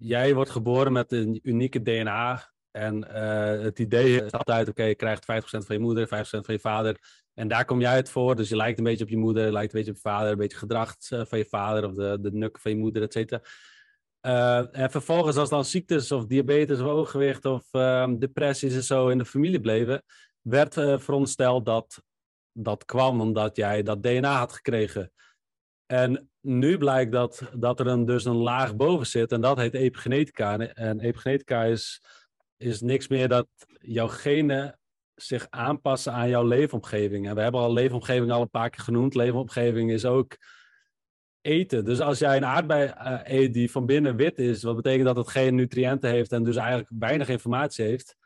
[0.00, 2.52] jij wordt geboren met een unieke DNA.
[2.70, 6.54] En uh, het idee is altijd: oké, je krijgt 50% van je moeder, 50% van
[6.54, 6.98] je vader.
[7.34, 8.36] En daar kom jij uit voor.
[8.36, 10.38] Dus je lijkt een beetje op je moeder, lijkt een beetje op je vader, een
[10.38, 13.42] beetje gedrag uh, van je vader of de, de nuk van je moeder, et cetera.
[14.26, 19.08] Uh, en vervolgens, als dan ziektes of diabetes of overgewicht of uh, depressies en zo
[19.08, 20.02] in de familie bleven,
[20.40, 22.02] werd verondersteld dat
[22.52, 25.12] dat kwam omdat jij dat DNA had gekregen.
[25.86, 29.74] En nu blijkt dat, dat er een, dus een laag boven zit en dat heet
[29.74, 30.58] epigenetica.
[30.58, 32.02] En epigenetica is,
[32.56, 33.46] is niks meer dat
[33.80, 34.78] jouw genen
[35.14, 37.28] zich aanpassen aan jouw leefomgeving.
[37.28, 39.14] En we hebben al leefomgeving al een paar keer genoemd.
[39.14, 40.36] Leefomgeving is ook
[41.40, 41.84] eten.
[41.84, 45.16] Dus als jij een aardbei uh, eet die van binnen wit is, wat betekent dat
[45.16, 48.16] het geen nutriënten heeft en dus eigenlijk weinig informatie heeft,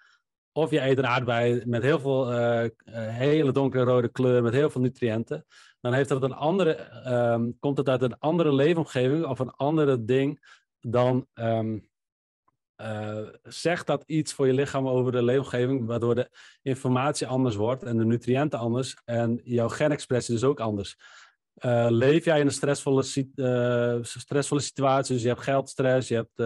[0.53, 2.69] of je eet een aardbei met heel veel uh,
[3.09, 5.45] hele donkere rode kleur, met heel veel nutriënten.
[5.85, 7.03] Dan heeft dat een andere,
[7.33, 10.47] um, komt het uit een andere leefomgeving of een andere ding
[10.81, 11.89] dan um,
[12.77, 16.31] uh, zegt dat iets voor je lichaam over de leefomgeving, waardoor de
[16.63, 20.97] informatie anders wordt en de nutriënten anders en jouw genexpressie dus ook anders.
[21.59, 23.03] Uh, leef jij in een stressvolle,
[24.03, 26.37] stressvolle situatie, dus je hebt geldstress, je hebt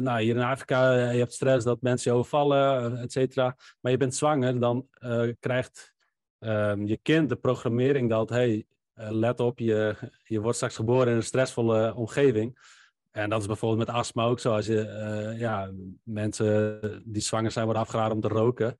[0.00, 3.56] nou, hier in Afrika, je hebt stress dat mensen je overvallen, et cetera.
[3.80, 4.88] Maar je bent zwanger, dan
[5.40, 5.94] krijgt
[6.38, 9.94] ehm, je kind de programmering dat, hey, let op, je,
[10.24, 12.58] je wordt straks geboren in een stressvolle omgeving.
[13.10, 14.52] En dat is bijvoorbeeld met astma ook zo.
[14.52, 15.70] Als je, ja,
[16.02, 18.78] mensen die zwanger zijn worden afgeraden om te roken.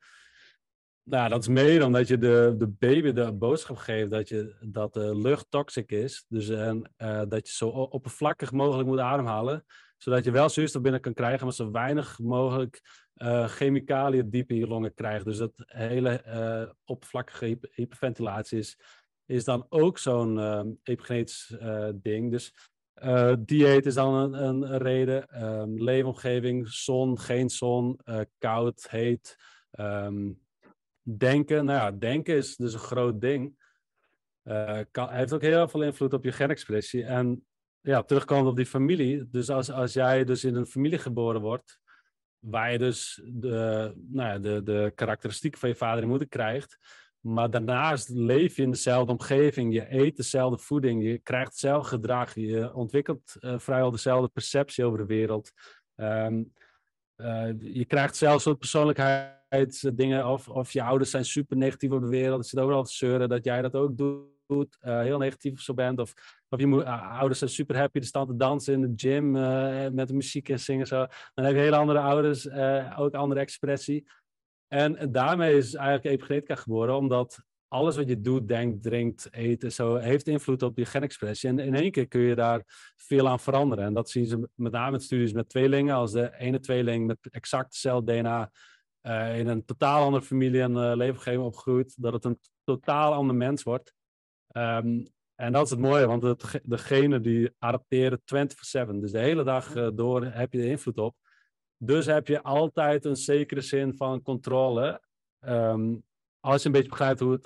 [1.03, 4.95] Nou, dat is meer omdat je de, de baby de boodschap geeft dat, je, dat
[4.95, 6.25] de lucht toxic is.
[6.29, 6.93] Dus en,
[7.29, 9.65] dat je zo oppervlakkig mogelijk moet ademhalen.
[9.97, 14.57] Zodat je wel zuurstof binnen kan krijgen, maar zo weinig mogelijk uh, chemicaliën diep in
[14.57, 15.25] je longen krijgt.
[15.25, 18.79] Dus dat hele uh, oppervlakkige hyperventilatie is,
[19.27, 21.57] is dan ook zo'n uh, epigenetisch
[21.95, 22.31] ding.
[22.31, 22.55] Dus
[23.39, 25.45] dieet is dan een, een reden.
[25.45, 28.01] Um, leefomgeving, zon, geen zon,
[28.39, 29.37] koud, heet.
[29.81, 30.41] Um,
[31.03, 33.65] denken, nou ja, denken is dus een groot ding.
[34.91, 37.05] Kan, heeft ook heel veel invloed op je genexpressie.
[37.05, 37.47] En
[37.81, 39.29] ja, terugkomend op die familie.
[39.31, 41.79] Dus als, als jij dus in een familie geboren wordt,
[42.49, 46.79] waar je dus de, nou ja, de, de karakteristieken van je vader en moeder krijgt,
[47.21, 52.35] maar daarnaast leef je in dezelfde omgeving, je eet dezelfde voeding, je krijgt hetzelfde gedrag,
[52.35, 55.53] je ontwikkelt uh, vrijwel dezelfde perceptie over de wereld.
[55.97, 56.53] Um,
[57.17, 62.01] uh, je krijgt zelfs een persoonlijkheid dingen, of, of je ouders zijn super negatief op
[62.01, 64.65] de wereld, ze zitten overal te zeuren, dat jij dat ook doet, uh,
[65.01, 66.15] heel negatief of zo bent, of,
[66.49, 69.89] of je uh, ouders zijn super happy, er staan te dansen in de gym uh,
[69.89, 72.51] met de muziek en zingen zo, dan heb je hele andere ouders,
[72.97, 74.07] ook andere expressie.
[74.69, 79.73] En, en daarmee is eigenlijk epigenetica geboren, omdat alles wat je doet, denkt, drinkt, eet,
[79.73, 81.49] zo, heeft invloed op je genexpressie.
[81.49, 82.63] En in één keer kun je daar
[82.97, 83.85] veel aan veranderen.
[83.85, 85.95] En dat zien ze met name in studies met tweelingen.
[85.95, 88.51] Als de ene tweeling met exact hetzelfde DNA
[89.37, 93.63] in een totaal andere familie en uh, leefomgeving opgroeit, dat het een totaal ander mens
[93.63, 93.95] wordt.
[94.53, 98.23] Um, en dat is het mooie, want het, degene die adapteren 24-7.
[99.01, 101.17] Dus de hele dag uh, door heb je de invloed op.
[101.77, 105.03] Dus heb je altijd een zekere zin van controle.
[105.41, 106.05] Um,
[106.41, 107.45] als je een beetje begrijpt hoe het,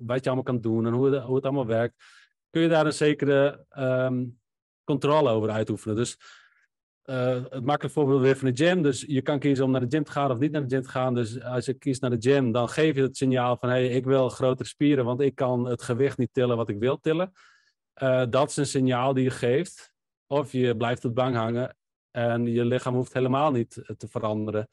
[0.00, 1.94] wat je allemaal kan doen en hoe het, hoe het allemaal werkt,
[2.50, 4.40] kun je daar een zekere um,
[4.84, 5.96] controle over uitoefenen.
[5.96, 6.18] Dus
[7.04, 8.82] uh, het makkelijk voorbeeld weer van de gym.
[8.82, 10.82] Dus je kan kiezen om naar de gym te gaan of niet naar de gym
[10.82, 11.14] te gaan.
[11.14, 13.88] Dus als je kiest naar de gym, dan geef je het signaal van: hé, hey,
[13.88, 17.32] ik wil grotere spieren, want ik kan het gewicht niet tillen wat ik wil tillen.
[18.02, 19.92] Uh, dat is een signaal die je geeft.
[20.26, 21.76] Of je blijft op bang hangen
[22.10, 24.68] en je lichaam hoeft helemaal niet te veranderen.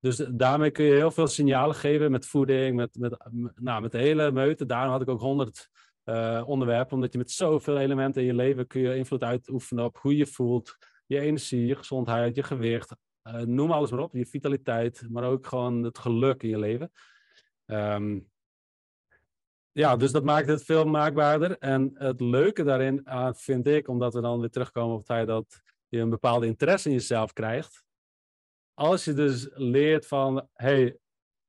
[0.00, 3.16] Dus daarmee kun je heel veel signalen geven met voeding, met, met,
[3.54, 4.66] nou, met hele meute.
[4.66, 5.68] Daarom had ik ook honderd
[6.04, 9.98] uh, onderwerpen, omdat je met zoveel elementen in je leven kun je invloed uitoefenen op
[9.98, 10.76] hoe je voelt,
[11.06, 12.96] je energie, je gezondheid, je gewicht.
[13.28, 16.92] Uh, noem alles maar op, je vitaliteit, maar ook gewoon het geluk in je leven.
[17.66, 18.30] Um,
[19.72, 21.58] ja, dus dat maakt het veel maakbaarder.
[21.58, 25.26] En het leuke daarin uh, vind ik, omdat we dan weer terugkomen op het feit
[25.26, 27.84] dat je een bepaalde interesse in jezelf krijgt
[28.74, 30.96] als je dus leert van, hey,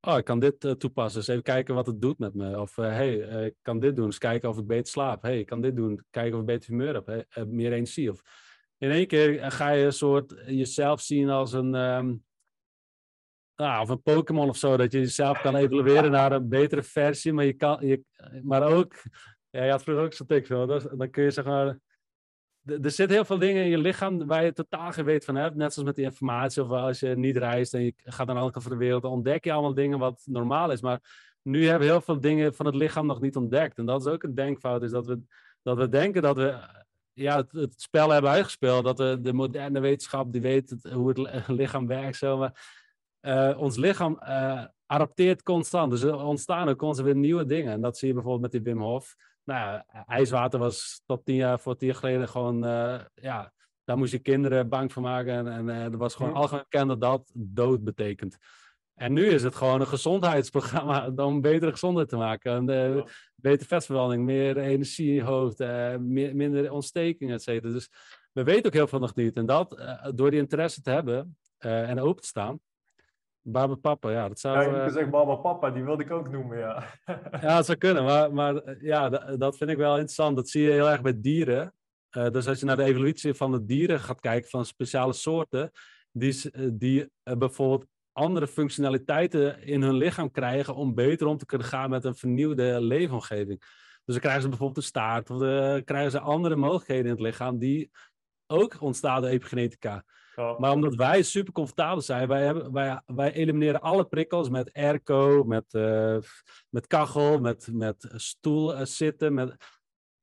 [0.02, 2.60] oh, ik kan dit uh, toepassen, dus even kijken wat het doit met me.
[2.60, 3.16] Of, uh, hey,
[3.46, 5.22] ik kan dit doen, dus kijken of ik beter slaap.
[5.22, 8.12] Hey, ik kan dit doen, kijken of ik beter humeur heb, meer energie.
[8.12, 8.22] Of
[8.84, 12.24] in één keer ga je een soort jezelf zien als een, um,
[13.56, 17.34] nou, of een Pokémon of zo, dat je jezelf kan evolueren naar een betere versie,
[17.34, 18.04] maar je kan, je,
[18.44, 18.94] maar ook,
[19.50, 21.80] ja, je had vroeger ook zo'n tik, dan kun je zeg maar
[22.66, 25.56] er zitten heel veel dingen in je lichaam waar je totaal geen weet van hebt.
[25.56, 28.42] Net zoals met die informatie of als je niet reist en je gaat naar de
[28.42, 30.82] andere kant van de wereld, dan ontdek je allemaal dingen wat normaal is.
[30.82, 31.00] Maar
[31.42, 33.78] nu hebben we heel veel dingen van het lichaam nog niet ontdekt.
[33.78, 35.20] En dat is ook een denkfout, is dat we,
[35.62, 36.60] dat we denken dat we
[37.14, 38.84] ja, het, het spel hebben uitgespeeld.
[38.84, 42.18] Dat we, de moderne wetenschap die weet hoe het lichaam werkt.
[42.18, 42.82] Zo, maar
[43.22, 45.92] uh, ons lichaam uh, adapteert constant.
[45.92, 47.72] Dus er ontstaan ook constant weer nieuwe dingen.
[47.72, 51.36] En dat zie je bijvoorbeeld met die Wim Hof nou ja, ijswater was tot tien
[51.36, 53.54] jaar, voor tien jaar geleden gewoon, uh, ja,
[53.84, 55.48] daar moest je kinderen bang voor maken.
[55.48, 58.38] En, en er was gewoon algemeen bekend dat dat dood betekent.
[58.94, 62.70] En nu is het gewoon een gezondheidsprogramma om betere gezondheid te maken.
[62.70, 63.04] En, uh,
[63.36, 65.60] betere vetverbranding, meer energiehoofd,
[66.00, 67.74] meer, minder ontstekingen, et cetera.
[67.74, 67.90] Dus
[68.32, 69.36] we weten ook heel veel nog niet.
[69.36, 69.82] En dat,
[70.16, 72.60] door die interesse te hebben en open te staan,
[73.46, 74.76] Baba Papa, ja, dat zou...
[74.76, 76.84] Ja, ik zeggen Baba Papa, die wilde ik ook noemen, ja.
[77.42, 80.36] ja, dat zou kunnen, maar, maar eh, ja, dat vind ik wel interessant.
[80.36, 81.74] Dat zie je heel erg bij dieren.
[82.32, 85.72] Dus als je naar de evolutie van de dieren gaat kijken, van speciale soorten,
[86.12, 91.90] die, die bijvoorbeeld andere functionaliteiten in hun lichaam krijgen om beter om te kunnen gaan
[91.90, 93.60] met een vernieuwde leefomgeving.
[94.06, 97.20] Dus dan krijgen ze bijvoorbeeld een staart, of dan krijgen ze andere mogelijkheden in het
[97.20, 97.92] lichaam die
[98.48, 100.04] ook ontstaan door epigenetica.
[100.36, 105.44] Maar omdat wij super comfortabel zijn, wij, hebben, wij, wij elimineren alle prikkels met airco,
[105.44, 106.18] met, uh,
[106.70, 109.34] met kachel, met, met stoel uh, zitten.
[109.34, 109.56] Met,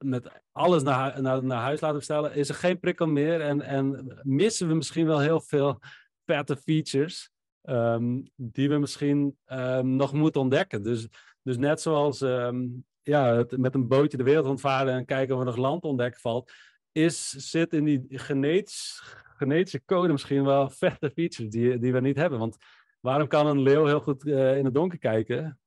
[0.04, 4.18] met alles naar, naar, naar huis laten bestellen, is er geen prikkel meer en, en
[4.22, 5.78] missen we misschien wel heel veel
[6.24, 7.30] vette features
[7.62, 10.82] ehm, die we misschien ehm, nog moeten ontdekken.
[10.82, 11.08] Dus,
[11.42, 12.66] dus net zoals ehm,
[13.02, 16.52] ja, met een bootje de wereld ontvaren en kijken of er nog land ontdekken valt,
[16.92, 19.02] is, zit in die genetisch,
[19.36, 22.38] genetische code misschien wel vette features die, die we niet hebben.
[22.38, 22.56] Want
[23.00, 25.60] waarom kan een leeuw heel goed uh, in het donker kijken?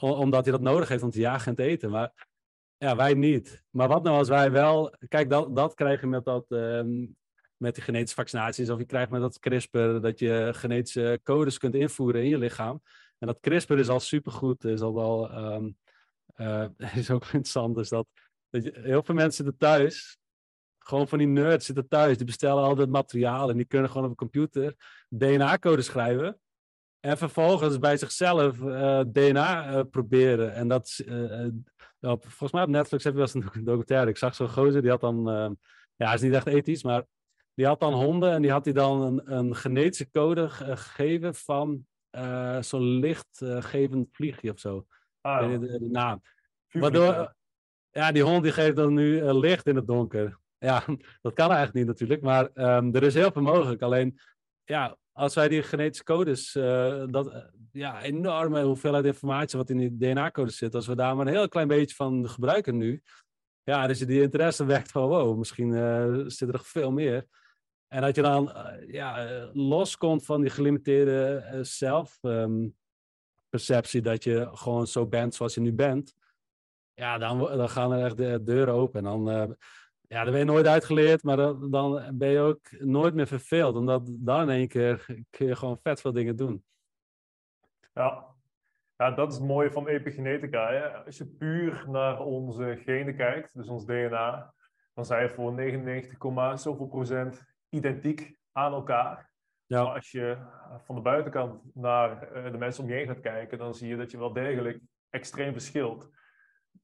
[0.00, 1.90] omdat hij dat nodig heeft om te jagen en te eten.
[1.90, 2.28] Maar
[2.76, 3.64] ja, wij niet.
[3.70, 4.94] Maar wat nou als wij wel...
[5.08, 6.44] Kijk, dat, dat krijg je met, dat,
[7.56, 8.70] met die genetische vaccinaties.
[8.70, 12.82] Of je krijgt met dat CRISPR dat je genetische codes kunt invoeren in je lichaam.
[13.18, 14.64] En dat CRISPR is al supergoed.
[14.64, 15.38] Is al wel...
[15.52, 15.76] Um,
[16.36, 17.76] uh, is ook interessant.
[17.76, 18.06] Dus dat,
[18.50, 20.18] dat heel veel mensen zitten thuis
[20.86, 22.16] gewoon van die nerds zitten thuis.
[22.16, 24.74] Die bestellen al het materiaal en die kunnen gewoon op een computer
[25.08, 26.40] DNA-code schrijven.
[27.00, 30.54] En vervolgens bij zichzelf eh, DNA eh, proberen.
[30.54, 31.04] En dat,
[32.00, 34.10] volgens mij op Netflix heb je wel eens een documentaire.
[34.10, 35.24] Ik zag zo'n gozer, die had dan,
[35.96, 37.04] ja, hij is niet echt ethisch, maar
[37.56, 41.86] die had dan honden en die had hij dan een, een genetische code gegeven van
[42.60, 44.86] zo'n lichtgevend vliegje of zo.
[45.20, 45.58] Ah, ja.
[45.58, 46.22] de, de, naam.
[46.70, 47.34] Waardoor,
[47.90, 50.38] ja, die hond die geeft dan nu licht in het donker.
[50.58, 50.84] Ja,
[51.22, 53.82] dat kan eigenlijk niet natuurlijk, maar um, er is heel veel mogelijk.
[53.82, 54.20] Alleen,
[54.64, 59.96] ja, als wij die genetische codes, uh, dat ja, enorme hoeveelheid informatie wat in die
[59.96, 63.02] DNA-codes zit, als we daar maar een heel klein beetje van gebruiken nu,
[63.62, 65.72] ja, dus je die interesse wekt van, wow, misschien
[66.30, 67.26] zit er nog veel meer.
[67.88, 68.52] En dat je dan
[68.86, 75.72] ja, loskomt van die gelimiteerde zelfperceptie, um, dat je gewoon zo bent zoals je nu
[75.72, 76.14] bent,
[76.94, 78.98] ja, dan, dan gaan er echt de deuren open.
[78.98, 79.56] En dan
[80.08, 83.76] ja, dan ben je nooit uitgeleerd, maar dan, dan ben je ook nooit meer verveeld.
[83.76, 86.64] Omdat dan in één keer kun je gewoon vet veel dingen doen.
[87.94, 88.24] Ja,
[88.96, 90.68] ja dat is het mooie van epigenetica.
[90.68, 91.04] Hè?
[91.04, 94.54] Als je puur naar onze genen kijkt, dus ons DNA,
[94.94, 97.44] dan zijn we voor 99, zoveel procent
[97.76, 99.30] identiek aan elkaar.
[99.66, 99.82] Ja.
[99.82, 100.36] Maar als je
[100.84, 103.96] van de buitenkant naar eh, de mensen om je heen gaat kijken, dan zie je
[103.96, 104.80] dat je wel degelijk
[105.10, 106.10] extreem verschilt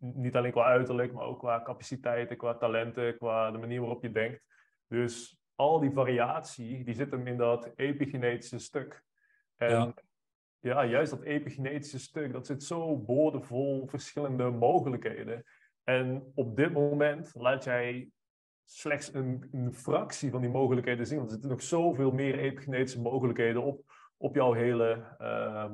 [0.02, 4.12] niet alleen qua uiterlijk, maar ook qua capaciteiten, qua talenten, qua de manier waarop je
[4.12, 4.42] denkt.
[4.86, 9.04] Dus al die variatie, die zit hem in dat epigenetische stuk.
[9.56, 9.94] En ja.
[10.60, 15.44] ja, juist dat epigenetische stuk, dat zit zo boordevol verschillende mogelijkheden.
[15.84, 18.10] En op dit moment laat jij
[18.64, 21.16] slechts een, een, fractie van die mogelijkheden zien.
[21.16, 23.84] Want er zitten nog zoveel meer epigenetische mogelijkheden op,
[24.16, 25.72] op jouw hele uh,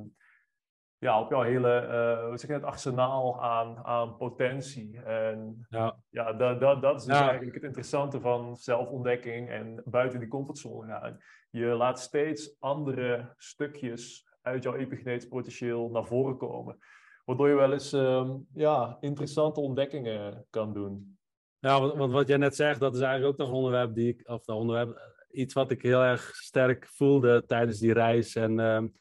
[0.99, 5.03] ja, op jouw hele uh, zeg je het, arsenaal aan, aan potentie.
[5.03, 10.19] En ja, ja dat, dat, dat is dus eigenlijk het interessante van zelfontdekking en buiten
[10.19, 11.19] die comfortzone gaan.
[11.51, 16.79] Je laat steeds andere stukjes uit jouw epigenetisch potentieel naar voren komen.
[17.25, 21.18] Waardoor je wel eens um, ja, interessante ontdekkingen kan doen.
[21.61, 24.29] Ja, want, wat jij net zegt, dat is eigenlijk ook nog een onderwerp die ik,
[24.29, 28.35] of een onderwerp, iets wat ik heel erg sterk voelde tijdens die reis.
[28.35, 28.95] En um,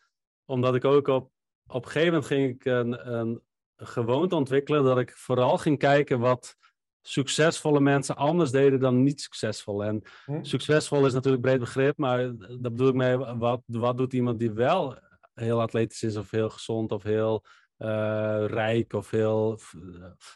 [0.45, 1.31] omdat ik ook op
[1.67, 3.41] op een gegeven moment ging ik een, een
[3.75, 6.55] gewoonte ontwikkelen dat ik vooral ging kijken wat
[7.01, 9.83] succesvolle mensen anders deden dan niet succesvol.
[9.83, 10.43] En hm.
[10.43, 14.51] succesvol is natuurlijk breed begrip, maar dat bedoel ik mee, wat, wat doet iemand die
[14.51, 14.97] wel
[15.33, 17.45] heel atletisch is of heel gezond of heel
[17.77, 19.59] uh, rijk of heel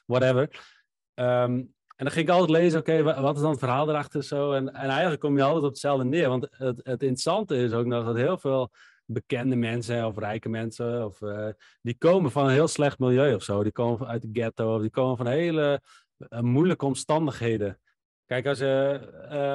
[0.05, 0.75] whatever.
[1.15, 4.51] Um, en dan ging ik altijd lezen, oké, wat is dan het verhaal erachter zo?
[4.51, 6.29] En, en eigenlijk kom je altijd op hetzelfde neer.
[6.29, 8.71] Want het, het interessante is ook nog dat heel veel
[9.05, 11.47] bekende mensen of rijke mensen, of, uh,
[11.81, 13.63] die komen van een heel slecht milieu of zo.
[13.63, 15.81] Die komen uit de ghetto, of die komen van hele
[16.29, 17.79] uh, moeilijke omstandigheden.
[18.25, 19.01] Kijk, als je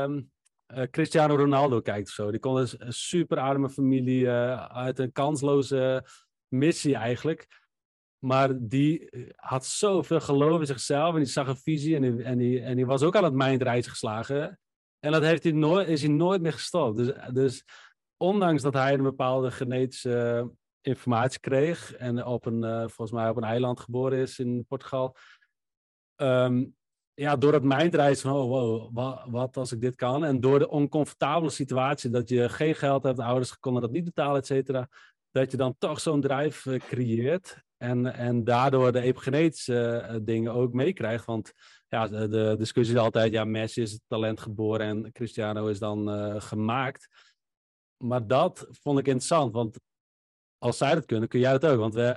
[0.05, 0.31] um,
[0.75, 5.13] uh, Cristiano Ronaldo kijkt of zo, die komt dus een super arme familie uit een
[5.13, 6.05] kansloze
[6.49, 7.66] missie eigenlijk.
[8.27, 12.87] Maar die had zoveel geloof in zichzelf en die zag een visie en die, en
[12.87, 14.59] was ook aan het mindreizen geslagen.
[14.99, 16.97] En dat heeft hij nooit, is hij nooit meer gestopt.
[16.97, 17.65] Dus, dus
[18.17, 20.51] ondanks dat hij een bepaalde genetische
[20.81, 25.17] informatie kreeg en op een, uh, volgens mij op een eiland geboren is in Portugal.
[26.17, 26.77] Um,
[27.15, 30.25] ja, door het mindreizen van, oh, wow, wat, wat, als ik dit kan?
[30.25, 34.41] En door de oncomfortabele situatie dat je geen geld hebt, ouders konden dat niet betalen,
[34.41, 34.89] et cetera.
[35.37, 40.53] Dat je dan toch zo'n drijf uh, creëert en, en daardoor de epigenetische uh, dingen
[40.53, 41.25] ook meekrijgt.
[41.25, 41.53] Want
[41.89, 46.09] ja, de, discussie is altijd, ja, Messi is het talent geboren en Cristiano is dan
[46.43, 47.09] gemaakt
[47.97, 49.81] maar dat vond ik interessant, want
[50.59, 51.79] als zij dat kunnen, kun jij het ook.
[51.79, 52.17] Want we,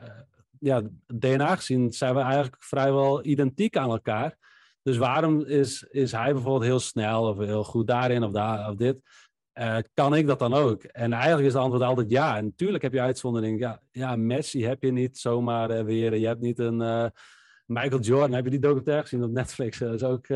[0.60, 4.38] ja, DNA gezien zijn we eigenlijk vrijwel identiek aan elkaar.
[4.82, 8.76] Dus waarom is, is hij bijvoorbeeld heel snel of heel goed daarin of, daar, of
[8.76, 9.02] dit?
[9.60, 10.84] Uh, kan ik dat dan ook?
[10.84, 12.38] En eigenlijk is het antwoord altijd ja.
[12.38, 13.60] En natuurlijk heb je uitzonderingen.
[13.60, 16.18] Ja, ja Messi heb je niet zomaar uh, weer.
[16.18, 17.06] Je hebt niet een, uh,
[17.66, 19.78] Michael Jordan, heb je die documentaire gezien op Netflix?
[19.78, 20.28] Dat is ook,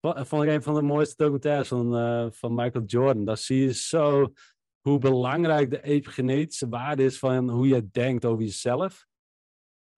[0.00, 3.24] vond ik een van de mooiste documentaires van, van Michael Jordan.
[3.24, 4.32] Daar zie je zo
[4.80, 9.06] hoe belangrijk de epigenetische waarde is van hoe je denkt over jezelf.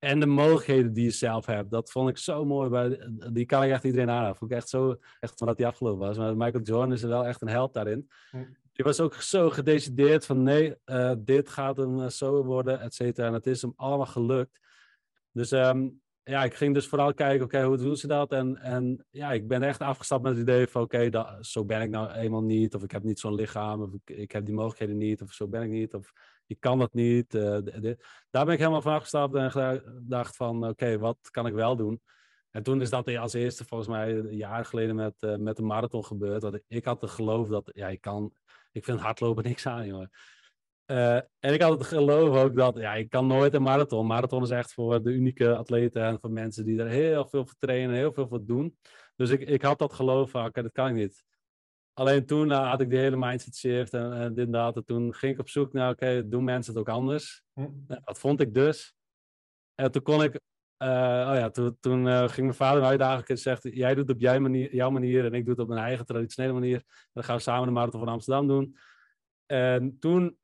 [0.07, 1.71] En de mogelijkheden die je zelf hebt.
[1.71, 2.69] Dat vond ik zo mooi.
[2.69, 4.37] Bij, die kan ik echt iedereen aanraden.
[4.37, 6.19] Vond ik echt zo, echt van dat hij afgelopen was.
[6.19, 8.11] Maar Michael Jordan is er wel echt een held daarin.
[8.73, 13.27] Die was ook zo gedecideerd van nee, uh, dit gaat hem zo worden, et cetera.
[13.27, 14.61] En het is hem allemaal gelukt.
[15.33, 18.33] Dus um, ja, ik ging dus vooral kijken, oké, hoe doen ze dat?
[18.33, 21.11] En, en ja, ik ben echt afgestapt met het idee van, oké,
[21.41, 22.75] zo ben ik nou eenmaal niet.
[22.75, 25.49] Of ik heb niet zo'n lichaam, of ik, ik, heb die mogelijkheden niet, of zo
[25.49, 25.95] ben ik niet.
[25.95, 26.13] Of
[26.47, 27.35] ik kan dat niet.
[27.35, 27.59] Uh,
[28.31, 32.01] Daar ben ik helemaal van afgestapt en dacht van, oké, wat kan ik wel doen?
[32.51, 35.63] En toen is dat als eerste volgens mij een jaar geleden met, uh, met de
[35.63, 36.63] marathon gebeurd.
[36.69, 38.33] Ik, had de geloof dat, ja, ik kan,
[38.73, 40.11] ik vind hardlopen niks aan, jongen.
[40.87, 44.07] Uh, en ik had het geloof ook dat, ja, ik kan nooit een marathon.
[44.07, 47.57] Marathon is echt voor de unieke atleten en voor mensen die er heel veel voor
[47.59, 48.77] trainen, heel veel voor doen.
[49.17, 51.25] Dus ik, ik had dat geloof van, oké, dat kan ik niet.
[51.99, 54.77] Alleen toen uh, had ik die hele mindset shift en, en dit en dat.
[54.77, 57.43] En toen ging ik op zoek naar, oké, doen mensen het ook anders?
[57.53, 57.61] Hm.
[57.87, 58.95] Nou, dat vond ik dus.
[59.75, 63.39] En toen kon ik, uh, oh ja, toen, toen ging mijn vader mij uitdagen en
[63.39, 65.81] zegt, jij doet het op jouw manier, jouw manier en ik doe het op mijn
[65.81, 66.83] eigen traditionele manier.
[67.13, 68.77] Dan gaan we samen de marathon van Amsterdam doen.
[69.47, 70.39] En toen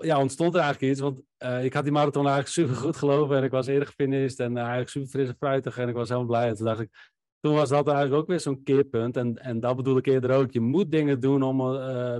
[0.00, 1.00] ja, ontstond er eigenlijk iets.
[1.00, 1.22] Want
[1.64, 3.36] ik had die marathon eigenlijk super goed gelopen.
[3.36, 4.38] En ik was eerder gefinished.
[4.38, 5.78] En eigenlijk super fris en fruitig.
[5.78, 6.48] En ik was helemaal blij.
[6.48, 7.10] En toen dacht ik.
[7.42, 9.16] Toen was dat eigenlijk ook weer zo'n keerpunt.
[9.16, 10.52] En, en dat bedoel ik eerder ook.
[10.52, 11.56] Je moet dingen doen om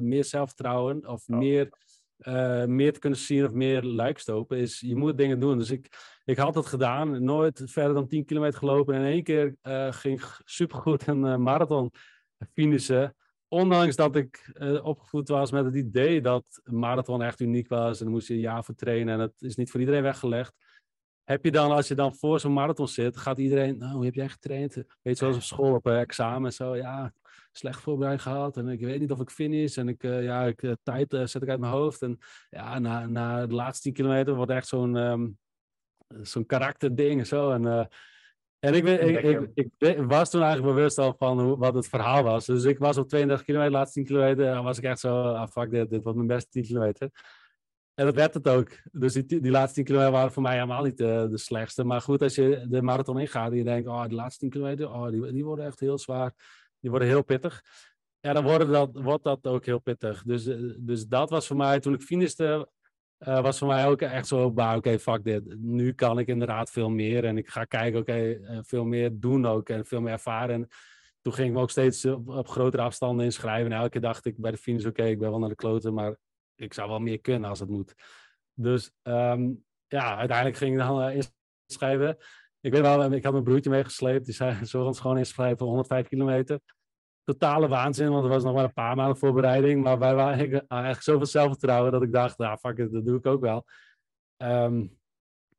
[0.09, 1.09] meer zelfvertrouwen.
[1.09, 1.69] Of meer,
[2.67, 3.45] meer te kunnen zien.
[3.45, 4.59] Of meer luikstopen.
[4.59, 5.59] Is, je moet dingen doen.
[5.59, 5.89] Dus ik,
[6.25, 7.25] ik had het gedaan.
[7.25, 8.95] Nooit verder dan 10 kilometer gelopen.
[8.95, 9.57] En in één keer
[9.95, 11.91] ging super goed een marathon
[12.53, 13.15] finishen
[13.53, 18.05] ondanks dat ik uh, opgevoed was met het idee dat marathon echt uniek was en
[18.05, 20.55] dan moest je een jaar voor trainen en het is niet voor iedereen weggelegd.
[21.25, 24.15] Heb je dan, als je dan voor zo'n marathon zit, gaat iedereen, nou, hoe heb
[24.15, 24.75] jij getraind?
[24.75, 27.13] Weet je, zoals op school op uh, examen en zo, ja,
[27.53, 30.77] slecht voorbereid gehad en ik weet niet of ik finish en ik, uh, ja, ik,
[30.83, 32.19] tijd zet ik uit mijn hoofd en
[32.51, 35.39] ja, na, na de laatste 10 kilometer wordt echt zo'n um,
[36.23, 37.89] zo'n karakterding en zo en
[38.65, 42.23] en ik, ik, ik, ik, was toen eigenlijk bewust al van hoe, wat het verhaal
[42.23, 42.47] was.
[42.47, 45.71] Dus ik was op 32 kilometer, laatste 10 kilometer, was ik echt zo, ah fuck
[45.71, 47.11] dit, dit wordt mijn beste 10 kilometer.
[48.03, 48.69] En dat werd het ook.
[48.93, 51.85] Dus die, die laatste 10 kilometer waren voor mij helemaal niet de, de slechtste.
[51.85, 54.93] Maar goed, als je de marathon ingaat en je denkt, oh, de laatste 10 kilometer,
[54.93, 56.35] oh, die, die worden echt heel zwaar.
[56.81, 57.63] Die worden heel pittig.
[58.21, 60.23] Ja, dan worden wordt dat ook heel pittig.
[60.23, 62.69] Dus, eh, dus dat was voor mij, toen ik finiste,
[63.19, 65.57] uh, was voor mij ook echt zo, oké, fuck dit.
[65.59, 69.69] Nu kan ik inderdaad veel meer en ik ga kijken, oké, veel meer doen ook
[69.69, 70.55] en veel meer ervaren.
[70.55, 70.69] En
[71.21, 73.73] toen ging ik me ook steeds op, op grotere afstanden inschrijven.
[73.73, 75.95] En elke keer dacht ik bij de finish, oké, ik ben wel naar de kloten,
[75.95, 76.17] maar
[76.63, 77.95] ik zou wel meer kunnen als het moet.
[78.55, 81.21] Dus um, ja, uiteindelijk ging ik dan uh,
[81.67, 82.17] inschrijven.
[82.61, 84.25] Ik weet wel, ik had mijn broertje meegesleept.
[84.25, 86.61] Die zei, zorg ons gewoon inschrijven voor 105 kilometer
[87.25, 89.83] totale waanzin, want er was nog maar een paar maanden voorbereiding.
[89.83, 93.19] Maar wij waren eigenlijk, eigenlijk zoveel zelfvertrouwen dat ik dacht, nou fuck it, dat doe
[93.19, 93.67] ik ook wel.
[94.37, 95.01] Um,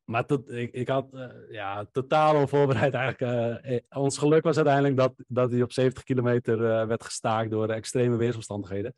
[0.04, 3.84] maar tot, ik, had uh, ja, totaal onvoorbereid eigenlijk.
[3.88, 8.94] Ons geluk was uiteindelijk dat, dat hij op 70 kilometer werd gestaakt door extreme weersomstandigheden.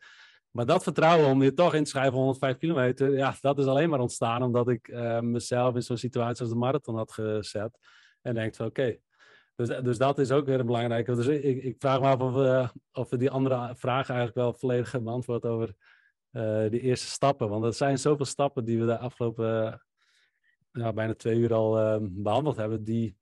[0.56, 3.88] Maar dat vertrouwen om je toch in te schrijven 105 kilometer, ja, dat is alleen
[3.88, 7.78] maar ontstaan omdat ik mezelf in zo'n situatie als de marathon had gezet.
[8.22, 8.96] En denk van oké,
[9.56, 11.14] dus, dus dat is ook weer een belangrijke.
[11.14, 14.52] Dus ik, ik vraag me af of, uh, of we die andere vragen eigenlijk wel
[14.52, 15.74] volledig hebben beantwoord over
[16.32, 17.48] uh, die eerste stappen.
[17.48, 19.82] Want er zijn zoveel stappen die we de afgelopen
[20.72, 23.16] uh, bijna twee uur al behandeld hebben, die,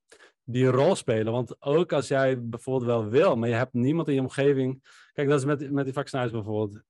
[0.44, 1.32] die een rol spelen.
[1.32, 4.82] Want ook als jij bijvoorbeeld wel wil, maar je hebt niemand in je omgeving.
[5.12, 6.82] Kijk, dat is met, met die vaccinaties bijvoorbeeld.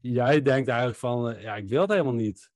[0.00, 2.50] Jij denkt eigenlijk van, ja, ik wil het helemaal niet.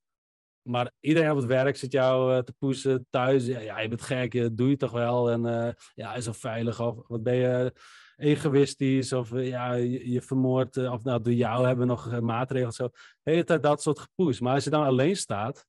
[0.62, 3.46] Maar iedereen op het werk zit jou uh, te poesen thuis.
[3.46, 5.30] Ja, ja, je bent gek, dat doe je toch wel.
[5.30, 6.80] En ja, is al veilig.
[6.80, 7.72] Of wat ben je
[8.16, 9.12] egoïstisch?
[9.12, 10.76] Of ja, je, je vermoordt.
[10.76, 12.72] of nou, door jou hebben we nog maatregelen.
[12.72, 12.88] Zo.
[13.22, 14.40] Hele tijd dat soort gepoes.
[14.40, 15.66] Maar als je dan alleen staat.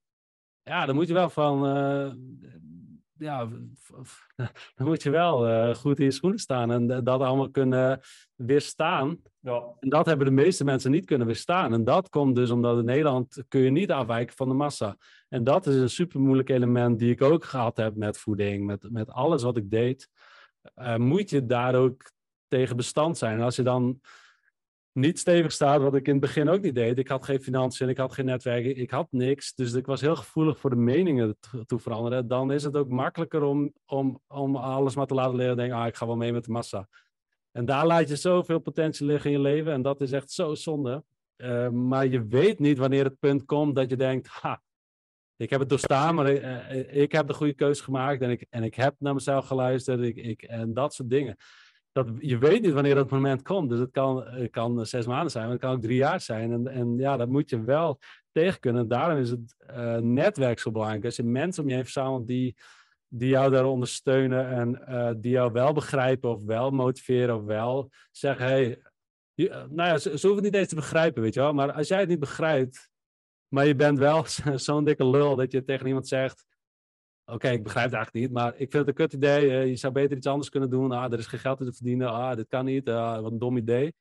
[0.64, 1.60] Ja, dan moet je wel van
[3.14, 3.50] ja,
[4.76, 8.00] dan moet je wel goed in je schoenen staan en dat allemaal kunnen
[8.36, 9.22] weerstaan.
[9.44, 9.64] Ja.
[9.80, 11.74] En dat hebben de meeste mensen niet kunnen weerstaan.
[11.74, 14.98] En dat komt dus omdat in Nederland kun je niet afwijken van de massa.
[15.30, 18.92] En dat is een super moeilijk element die ik ook gehad heb met voeding, met,
[18.92, 20.10] met alles wat ik deed.
[20.76, 22.12] Uh, moet je daar ook
[22.48, 23.38] tegen bestand zijn.
[23.38, 24.02] En als je dan
[24.92, 26.98] niet stevig staat, wat ik in het begin ook niet deed.
[26.98, 29.56] Ik had geen financiën, ik had geen netwerk, ik had niks.
[29.56, 32.28] Dus ik was heel gevoelig voor de meningen toe veranderen.
[32.28, 35.58] Dan is het ook makkelijker om, om, om alles maar te laten leren.
[35.58, 36.88] Denken, ah, ik ga wel mee met de massa.
[37.54, 39.72] En daar laat je zoveel potentie liggen in je leven.
[39.72, 41.04] En dat is echt zo zonde.
[41.38, 44.62] Uh, maar je weet niet wanneer het punt komt dat je denkt, ha,
[45.36, 48.64] ik heb het doorstaan, maar ik, ik heb de goede keuze gemaakt en ik, en
[48.64, 51.36] ik heb naar mezelf geluisterd ik, ik, en dat soort dingen.
[51.92, 53.70] Dat, je weet niet wanneer dat moment komt.
[53.70, 56.52] Dus het kan, kan zes maanden zijn, maar het kan ook drie jaar zijn.
[56.52, 58.00] En, en ja, dat moet je wel
[58.32, 58.88] tegen kunnen.
[58.88, 61.06] Daarom is het uh, netwerk zo belangrijk.
[61.06, 62.56] Als je mensen om je heen verzamelt die,
[63.16, 67.92] die jou daar ondersteunen en uh, die jou wel begrijpen of wel motiveren of wel
[68.12, 68.82] zeggen, hey,
[69.34, 71.54] je, nou ja, ze, hoeven het niet eens te begrijpen, weet je wel.
[71.54, 72.90] Maar als jij het niet begrijpt,
[73.48, 74.24] maar je bent wel
[74.56, 76.46] zo'n dikke lul dat je tegen iemand zegt,
[77.26, 79.46] oké, ik begrijp het eigenlijk niet, maar ik vind het een kut idee.
[79.46, 80.92] Uh, je zou beter iets anders kunnen doen.
[80.92, 82.10] Ah, er is geen geld te verdienen.
[82.10, 82.90] Ah, dit kan niet.
[82.90, 83.94] Ah, wat een dom idee.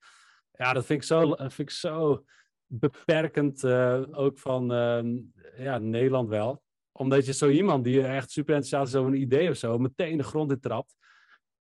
[0.52, 2.24] Ja, dat vind ik zo, vind ik zo
[2.66, 3.64] beperkend
[4.12, 5.22] ook van uh,
[5.56, 6.61] ja, Nederland wel.
[6.93, 10.16] Omdat je zo iemand die echt super enthousiast is over een idee of zo, meteen
[10.16, 10.97] de grond in trapt.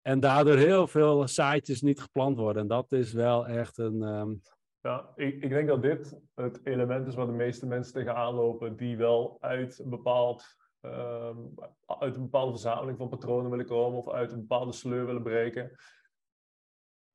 [0.01, 2.61] En daardoor heel veel zaadjes niet geplant worden.
[2.61, 4.01] En dat is wel echt een.
[4.01, 4.41] Um...
[4.81, 8.75] Ja, ik, ik denk dat dit het element is waar de meeste mensen tegenaan lopen,
[8.75, 11.53] die wel uit bepaald um,
[11.85, 15.71] uit een bepaalde verzameling van patronen willen komen of uit een bepaalde sleur willen breken.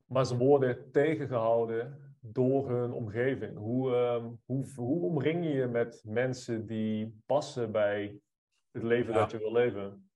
[0.05, 3.57] Maar ze worden tegengehouden door hun omgeving.
[3.57, 8.19] Hoe, um, hoe, hoe omring je je met mensen die passen bij
[8.71, 10.09] het leven dat je wil leven?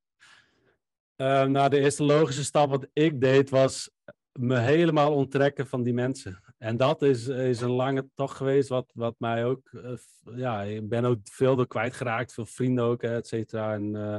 [1.16, 3.90] Uh, nou, de eerste logische stap wat ik deed was
[4.32, 6.42] me helemaal onttrekken van die mensen.
[6.58, 9.92] En dat is, is een lange tocht geweest, wat, wat mij ook, uh,
[10.36, 13.74] ja, ik ben ook veel door kwijtgeraakt, veel vrienden ook, et cetera.
[13.74, 14.18] En uh,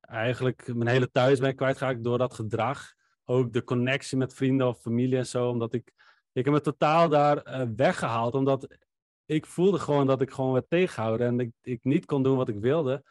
[0.00, 2.94] eigenlijk mijn hele thuis ben ik kwijtgeraakt door dat gedrag.
[3.24, 5.92] Ook de connectie met vrienden of familie en zo, omdat ik,
[6.32, 8.76] ik heb me totaal daar uh, weggehaald, omdat
[9.26, 12.48] ik voelde gewoon dat ik gewoon werd tegengehouden en ik, ik niet kon doen wat
[12.48, 13.02] ik wilde,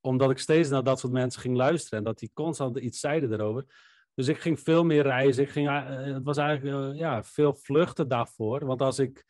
[0.00, 3.32] omdat ik steeds naar dat soort mensen ging luisteren en dat die constant iets zeiden
[3.32, 3.64] erover.
[4.14, 5.42] Dus ik ging veel meer reizen.
[5.42, 8.66] Ik ging, uh, het was eigenlijk uh, ja, veel vluchten daarvoor.
[8.66, 9.24] Want als ik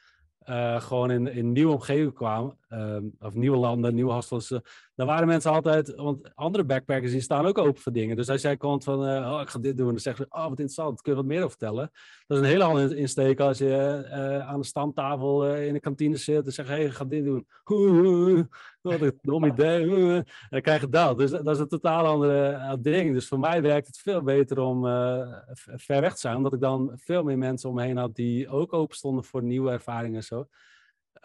[0.79, 4.49] gewoon in, in nieuwe omgeving kwam, ehm, of nieuwe landen, nieuwe hostels,
[4.95, 8.17] dan waren mensen altijd, want andere backpackers die staan ook open voor dingen.
[8.17, 10.49] Dus als jij komt van, oh ik ga dit doen, dan zeggen ze, oh wat
[10.49, 11.91] interessant, kun je wat meer over vertellen?
[12.27, 16.47] Dat is een hele andere insteek als je aan de stamtafel in de kantine zit
[16.47, 17.47] en zegt, hé, hey, ga dit doen.
[18.85, 19.83] Wat een dom idee.
[19.83, 21.19] En dan krijg je dat.
[21.19, 23.13] Dus dat is een totaal andere uh, ding.
[23.13, 26.37] Dus voor mij werkt het veel beter om uh, ver weg te zijn.
[26.37, 29.71] Omdat ik dan veel meer mensen om me had die ook open stonden voor nieuwe
[29.71, 30.47] ervaringen en zo.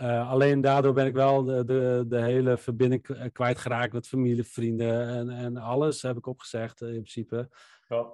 [0.02, 5.08] Uh, alleen daardoor ben ik wel de, de, de hele verbinding kwijtgeraakt met familie, vrienden
[5.08, 7.50] en, en alles heb ik opgezegd in principe.
[7.88, 8.08] Ja.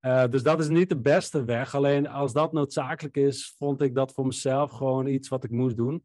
[0.00, 1.74] Uh, dus dat is niet de beste weg.
[1.74, 5.76] Alleen als dat noodzakelijk is, vond ik dat voor mezelf gewoon iets wat ik moest
[5.76, 6.04] doen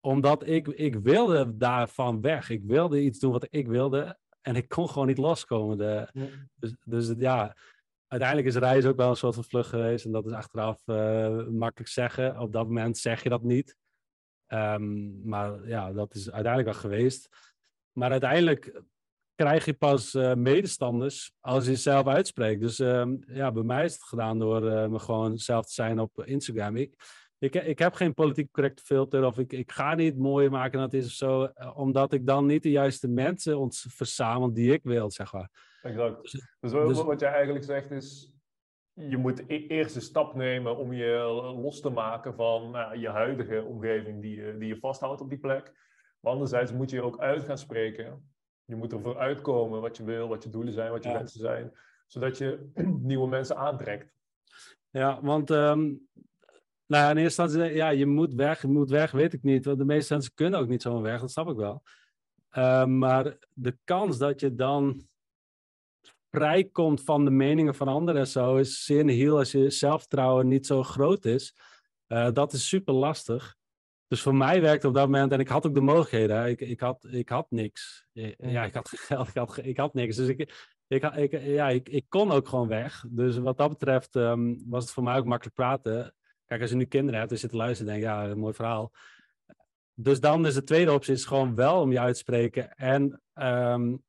[0.00, 2.50] omdat ik, ik wilde daarvan weg.
[2.50, 4.18] Ik wilde iets doen wat ik wilde.
[4.40, 5.78] En ik kon gewoon niet loskomen.
[5.78, 6.08] De,
[6.54, 7.56] dus, dus ja,
[8.06, 10.04] uiteindelijk is reis ook wel een soort van vlucht geweest.
[10.04, 12.40] En dat is achteraf uh, makkelijk zeggen.
[12.40, 13.76] Op dat moment zeg je dat niet.
[14.48, 17.28] Um, maar ja, dat is uiteindelijk wel geweest.
[17.92, 18.82] Maar uiteindelijk
[19.34, 22.60] krijg je pas uh, medestanders als je zelf uitspreekt.
[22.60, 26.00] Dus um, ja, bij mij is het gedaan door uh, me gewoon zelf te zijn
[26.00, 26.76] op Instagram.
[26.76, 26.94] Ik,
[27.38, 30.82] ik, ik heb geen politiek correcte filter of ik, ik ga niet mooier maken dan
[30.82, 34.72] het is of zo, eh, omdat ik dan niet de juiste mensen ons verzamel die
[34.72, 35.50] ik wil, zeg maar.
[35.82, 36.22] Exact.
[36.22, 38.32] Dus, dus, dus wat jij eigenlijk zegt is,
[38.98, 41.16] je moet e eerst een stap nemen om je
[41.62, 45.38] los te maken van nou, je huidige omgeving die je, die je vasthoudt op die
[45.38, 45.72] plek.
[46.20, 48.32] Maar anderzijds moet je ook uit gaan spreken.
[48.64, 51.16] Je moet ervoor uitkomen wat je wil, wat je doelen zijn, wat je ja.
[51.16, 51.72] wensen zijn,
[52.06, 52.70] zodat je
[53.10, 54.12] nieuwe mensen aantrekt.
[54.90, 56.08] Ja, want um,
[56.86, 59.64] nou, in eerste instantie, ja, je moet weg, je moet weg, weet ik niet.
[59.64, 61.82] Want de meeste mensen kunnen ook niet zomaar weg, dat snap ik wel.
[62.52, 65.07] Uh, maar de kans dat je dan
[66.30, 70.66] vrijkomt van de meningen van anderen en zo, is zeer heel als je zelfvertrouwen niet
[70.66, 71.54] zo groot is.
[72.08, 73.56] Uh, dat is super lastig.
[74.08, 76.80] Dus voor mij werkte op dat moment, en ik had ook de mogelijkheden, ik, ik,
[76.80, 78.06] had, ik had niks.
[78.12, 80.16] Ja, ik had geld, ik had, ik had niks.
[80.16, 80.38] Dus ik,
[80.86, 83.04] ik, ik, ja, ik, ik kon ook gewoon weg.
[83.08, 86.14] Dus wat dat betreft um, was het voor mij ook makkelijk praten.
[86.46, 88.54] Kijk, als je nu kinderen hebt en zit te luisteren, denk je, ja, een mooi
[88.54, 88.92] verhaal.
[89.94, 92.72] Dus dan is de tweede optie is gewoon wel om je uit te spreken.
[92.74, 94.02] En um,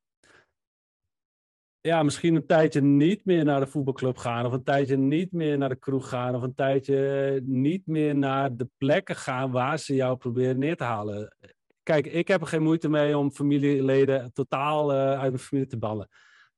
[1.81, 4.45] ja, misschien een tijdje niet meer naar de voetbalclub gaan.
[4.45, 6.35] Of een tijdje niet meer naar de kroeg gaan.
[6.35, 10.83] Of een tijdje niet meer naar de plekken gaan waar ze jou proberen neer te
[10.83, 11.35] halen.
[11.83, 15.77] Kijk, ik heb er geen moeite mee om familieleden totaal uh, uit mijn familie te
[15.77, 16.09] ballen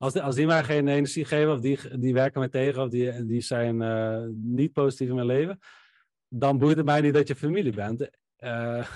[0.02, 3.26] als, als die mij geen energie geven, of die, die werken mij tegen, of die,
[3.26, 5.60] die zijn uh, niet positief in mijn leven,
[6.28, 8.10] dan boeit het mij niet dat je familie bent.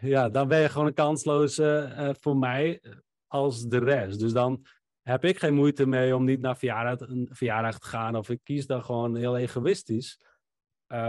[0.00, 2.82] Ja, dan ben je gewoon een kansloze voor mij
[3.26, 4.20] als de rest.
[4.20, 4.66] Dus dan
[5.06, 8.40] heb ik geen moeite mee om niet naar verjaardag, een verjaardag te gaan, of ik
[8.42, 10.20] kies dan gewoon heel egoïstisch.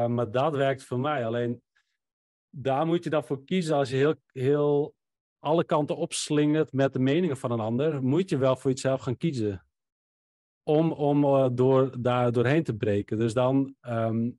[0.07, 1.25] maar dat werkt voor mij.
[1.25, 1.61] Alleen
[2.49, 4.95] daar moet je dan voor kiezen als je heel, heel
[5.39, 9.17] alle kanten opslingert met de meningen van een ander, moet je wel voor jezelf gaan
[9.17, 9.65] kiezen.
[10.63, 13.17] Om, om uh, door, daar doorheen te breken.
[13.17, 14.29] Dus dan ehm,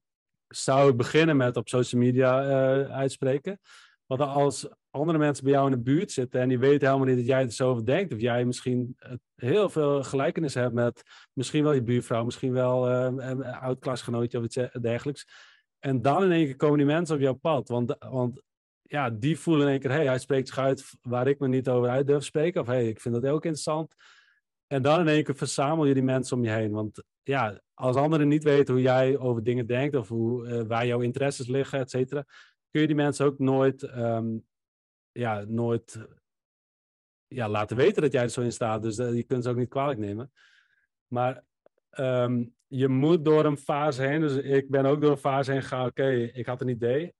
[0.48, 3.60] zou ik beginnen met op social media uh, uitspreken.
[4.06, 7.16] Want als andere mensen bij jou in de buurt zitten en die weten helemaal niet
[7.16, 8.96] dat jij er zo over denkt, of jij misschien
[9.34, 11.02] heel veel gelijkenis hebt met
[11.32, 15.26] misschien wel je buurvrouw, misschien wel uh, een oud klasgenootje of iets dergelijks.
[15.78, 17.68] En dan in één keer komen die mensen op jouw pad.
[17.68, 18.42] Want, want
[18.82, 21.48] ja, die voelen in één keer, hé, hey, hij spreekt zich uit waar ik me
[21.48, 22.60] niet over uit durf spreken.
[22.60, 23.94] Of hé, hey, ik vind dat ook interessant.
[24.66, 26.72] En dan in één keer verzamel je die mensen om je heen.
[26.72, 31.00] Want ja, als anderen niet weten hoe jij over dingen denkt of hoe, waar jouw
[31.00, 32.24] interesses liggen, et cetera,
[32.70, 34.46] kun je die mensen ook nooit, um,
[35.18, 35.98] ja, nooit
[37.26, 38.82] ja, laten weten dat jij er zo in staat.
[38.82, 40.32] Dus uh, je kunt ze ook niet kwalijk nemen.
[41.06, 41.44] Maar
[41.98, 44.20] um, je moet door een fase heen.
[44.20, 45.86] Dus ik ben ook door een fase heen gegaan.
[45.86, 47.14] Oké, ik had een idee.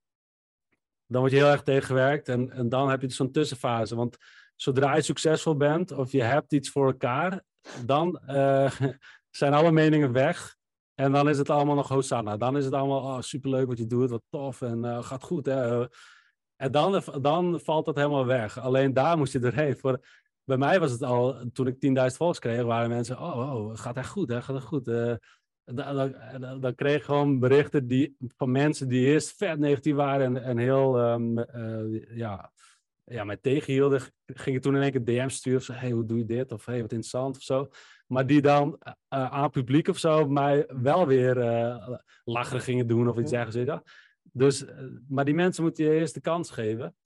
[1.06, 2.28] Dan word je heel erg tegengewerkt.
[2.28, 3.96] En, en dan heb je dus zo'n tussenfase.
[3.96, 4.16] Want
[4.56, 7.44] zodra je succesvol bent of je hebt iets voor elkaar,
[7.86, 8.80] dan uh,
[9.30, 10.56] zijn alle meningen weg.
[10.94, 12.36] En dan is het allemaal nog Hosanna.
[12.36, 15.46] Dan is het allemaal oh, superleuk wat je doet, wat tof en uh, gaat goed.
[15.46, 15.86] Hè?
[16.58, 18.60] En dan, dan valt dat helemaal weg.
[18.60, 19.76] Alleen daar moest je doorheen.
[19.76, 20.00] Voor,
[20.44, 21.74] bij mij was het al, toen ik
[22.10, 24.42] 10.000 volks kreeg, waren mensen, oh, oh, gaat echt goed, hè?
[24.42, 24.88] gaat het goed.
[24.88, 25.14] Uh,
[25.64, 30.36] dan, dan, dan, kreeg ik gewoon berichten die, van mensen die eerst vet negatief waren
[30.36, 32.52] en, en heel, um, uh, ja,
[33.04, 34.00] ja, mij tegenhielden.
[34.26, 36.52] Ging je toen in één keer DM's sturen of zo, hey, hoe doe je dit?
[36.52, 37.68] Of hey, wat interessant of zo.
[38.06, 41.36] Maar die dan uh, aan publiek of zo mij wel weer
[42.24, 43.90] lachen gingen doen of iets dergelijks.
[44.32, 44.64] Dus,
[45.08, 46.96] maar die mensen moet je eerst de kans geven.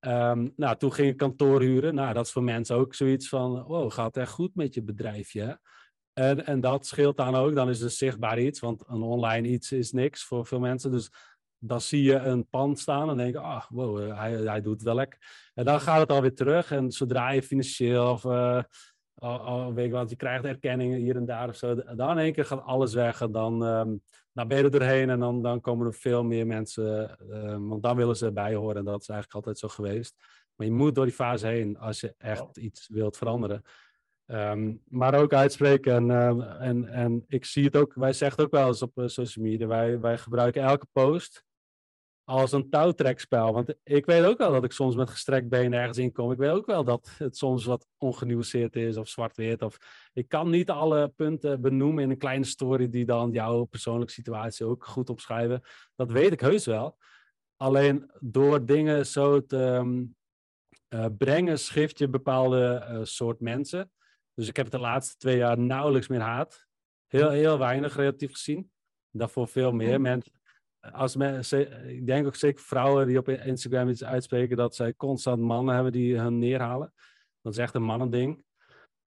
[0.00, 1.94] Um, nou, toen ging ik kantoor huren.
[1.94, 5.60] Nou, dat is voor mensen ook zoiets van, wow, gaat echt goed met je bedrijfje?
[6.12, 7.54] En, dat scheelt dan ook.
[7.54, 10.90] Dan is het zichtbaar iets, want een online iets is niks voor veel mensen.
[10.90, 11.10] Dus
[11.58, 14.72] dan zie je een pand staan en denk je, ah, wow, eh, hij, hij doet
[14.72, 15.50] het wel lekker.
[15.54, 16.70] En dan gaat het alweer terug.
[16.70, 18.62] En zodra je financieel of, uh,
[19.20, 22.32] oh, weet ik wat, je krijgt erkenningen hier en daar of zo, dan in één
[22.32, 23.20] keer gaat alles weg.
[23.20, 24.02] En dan, um,
[24.32, 27.82] dan ben je er doorheen en dan, dan komen er veel meer mensen, uh, want
[27.82, 28.76] dan willen ze bij horen.
[28.76, 30.14] En dat is eigenlijk altijd zo geweest.
[30.54, 33.62] Maar je moet door die fase heen als je echt iets wilt veranderen.
[34.26, 35.94] Um, maar ook uitspreken.
[35.94, 38.98] En, uh, en, en ik zie het ook, wij zeggen het ook wel eens op
[38.98, 39.66] uh, social media.
[39.66, 41.44] Wij, wij gebruiken elke post
[42.30, 43.52] als een touwtrekspel.
[43.52, 46.32] Want ik weet ook wel dat ik soms met gestrekt been ergens in kom.
[46.32, 49.62] Ik weet ook wel dat het soms wat ongenuanceerd is of zwart-wit.
[49.62, 49.78] Of
[50.12, 54.66] ik kan niet alle punten benoemen in een kleine story die dan jouw persoonlijke situatie
[54.66, 55.62] ook goed opschrijven.
[55.96, 56.96] Dat weet ik heus wel.
[57.56, 60.16] Alleen door dingen zo te um,
[60.88, 63.90] uh, brengen, schrift je bepaalde uh, soort mensen.
[64.34, 66.66] Dus ik heb de laatste twee jaar nauwelijks meer haat.
[67.06, 68.70] Heel, heel weinig relatief gezien.
[69.10, 70.00] Daarvoor veel meer.
[70.00, 70.32] Mensen,
[70.80, 75.74] als ik denk ook zeker vrouwen die op Instagram iets uitspreken dat zij constant mannen
[75.74, 76.92] hebben die hun neerhalen.
[77.42, 78.44] Dat is echt een mannending.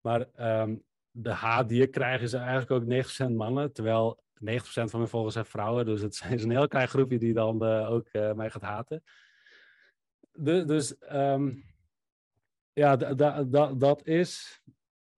[0.02, 0.28] Maar
[0.62, 5.08] um, de haat die ik krijg is eigenlijk ook 90% mannen, terwijl 90% van mijn
[5.08, 5.86] volgers zijn vrouwen.
[5.86, 9.04] Dus het is een heel klein groepje die dan uh, ook uh, mij gaat haten.
[10.40, 11.64] Dus um,
[12.74, 12.96] ja,
[13.76, 14.62] dat is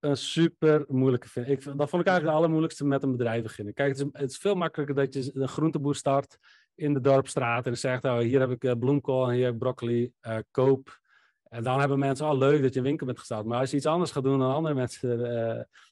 [0.00, 1.48] een super moeilijke vind.
[1.48, 3.74] Ik, dat vond ik eigenlijk het allermoeilijkste met een bedrijf beginnen.
[3.74, 6.38] Kijk, het is, het is, veel makkelijker dat je een groenteboer start
[6.74, 9.58] in de dorpstraat en zegt, oh, hier heb ik uh, bloemkool en hier heb ik
[9.58, 11.00] broccoli, uh, koop.
[11.48, 13.46] En dan hebben mensen, al oh, leuk dat je een winkel bent gestart.
[13.46, 15.20] Maar als je iets anders gaat doen dan andere mensen,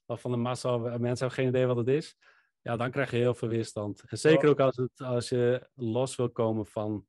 [0.07, 2.17] uh, van de massa, mensen hebben geen idee wat het is.
[2.63, 4.05] Ja, dan krijg je heel veel weerstand.
[4.07, 7.07] En zeker ook als, het, als je los wil komen van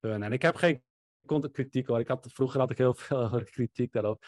[0.00, 0.22] hun.
[0.22, 0.82] En ik heb geen
[1.52, 2.00] kritiek hoor.
[2.00, 4.24] Ik had, vroeger had ik heel veel kritiek daarop.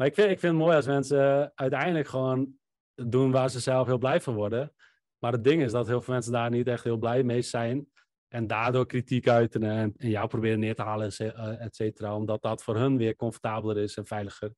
[0.00, 2.54] Maar ik vind, ik vind het mooi als mensen uiteindelijk gewoon
[2.94, 4.72] doen waar ze zelf heel blij van worden.
[5.18, 7.86] Maar het ding is dat heel veel mensen daar niet echt heel blij mee zijn.
[8.28, 12.16] En daardoor kritiek uiten en, en jou proberen neer te halen, eh, et cetera.
[12.16, 14.52] Omdat dat voor hun weer comfortabeler is en veiliger.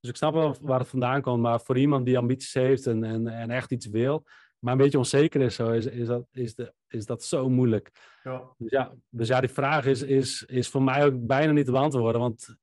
[0.00, 1.42] Dus ik snap wel waar het vandaan komt.
[1.42, 4.24] Maar voor iemand die ambities heeft en, en, en echt iets wil,
[4.58, 7.90] maar een beetje onzeker is, zo, is, is, dat, is, de, is dat zo moeilijk.
[8.22, 8.42] Ja.
[8.56, 11.72] Dus, ja, dus ja, die vraag is, is, is voor mij ook bijna niet te
[11.72, 12.20] beantwoorden.
[12.20, 12.56] Want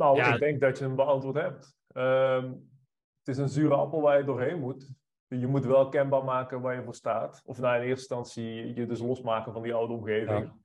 [0.00, 0.34] nou, ja.
[0.34, 1.76] ik denk dat je hem beantwoord hebt.
[1.94, 2.70] Um,
[3.18, 4.90] het is een zure appel waar je doorheen moet.
[5.26, 7.42] Je moet wel kenbaar maken waar je voor staat.
[7.44, 10.44] Of nou, in eerste instantie je dus losmaken van die oude omgeving.
[10.44, 10.56] Ja.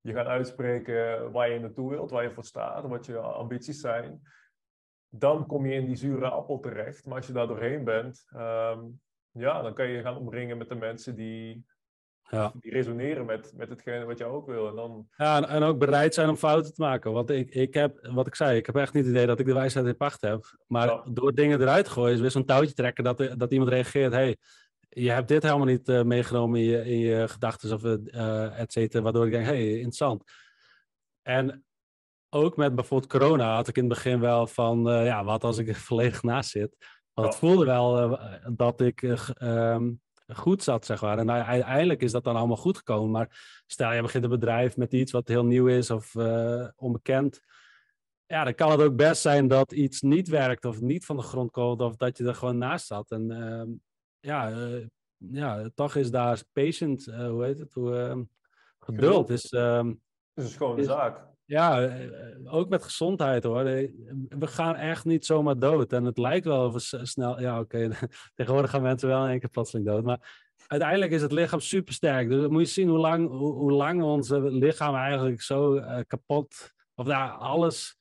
[0.00, 4.22] Je gaat uitspreken waar je naartoe wilt, waar je voor staat, wat je ambities zijn.
[5.08, 7.06] Dan kom je in die zure appel terecht.
[7.06, 9.00] Maar als je daar doorheen bent, um,
[9.30, 11.66] ja, dan kan je gaan omringen met de mensen die
[12.32, 12.52] ja.
[12.60, 14.68] Die resoneren met, met hetgene wat je ook wil.
[14.68, 15.08] En, dan...
[15.16, 17.12] ja, en, en, ook bereid zijn om fouten te maken.
[17.12, 19.46] Want ik, ik heb, wat ik zei, ik heb echt niet het idee dat ik
[19.46, 20.56] de wijsheid in pacht heb.
[20.66, 21.04] Maar ja.
[21.10, 24.12] door dingen eruit te gooien, is weer zo'n touwtje trekken dat, dat iemand reageert.
[24.12, 24.36] hey,
[24.88, 28.72] je hebt dit helemaal niet uh, meegenomen in je, in je gedachten of uh, et
[28.72, 29.02] cetera.
[29.02, 30.24] Waardoor ik denk, hey, interessant.
[31.22, 31.64] En
[32.28, 35.58] ook met bijvoorbeeld corona had ik in het begin wel van, uh, ja, wat als
[35.58, 36.76] ik er volledig naast zit?
[37.12, 38.18] Want het voelde wel
[38.54, 39.02] dat ik
[39.42, 40.00] um,
[40.34, 41.18] goed zat, zeg maar.
[41.18, 43.10] En nou, uiteindelijk is dat dan allemaal goed gekomen.
[43.10, 46.14] Maar stel, je begint een bedrijf met iets wat heel nieuw is of
[46.76, 47.40] onbekend.
[48.26, 51.22] Ja, dan kan het ook best zijn dat iets niet werkt of niet van de
[51.22, 53.10] grond komt of dat je er gewoon naast zat.
[53.10, 53.68] En ehm,
[54.20, 54.52] ja,
[55.16, 58.22] ja, toch is daar patient, hoe heet het, hoe, ehm,
[58.78, 59.52] geduld is...
[59.52, 60.00] Um,
[60.34, 63.64] is een schone zaak ja, eh, ook met gezondheid hoor.
[64.28, 65.92] We gaan echt niet zomaar dood.
[65.92, 67.40] En het lijkt wel of we snel.
[67.40, 67.90] Ja, oké.
[68.34, 70.04] Tegenwoordig gaan mensen wel in één keer plotseling dood.
[70.04, 72.28] Maar uiteindelijk is het lichaam super sterk.
[72.28, 75.98] Dus dan moet je zien hoe lang, hoe, hoe lang onze lichaam eigenlijk zo uh,
[76.06, 76.72] kapot.
[76.94, 77.96] Of daar nou, alles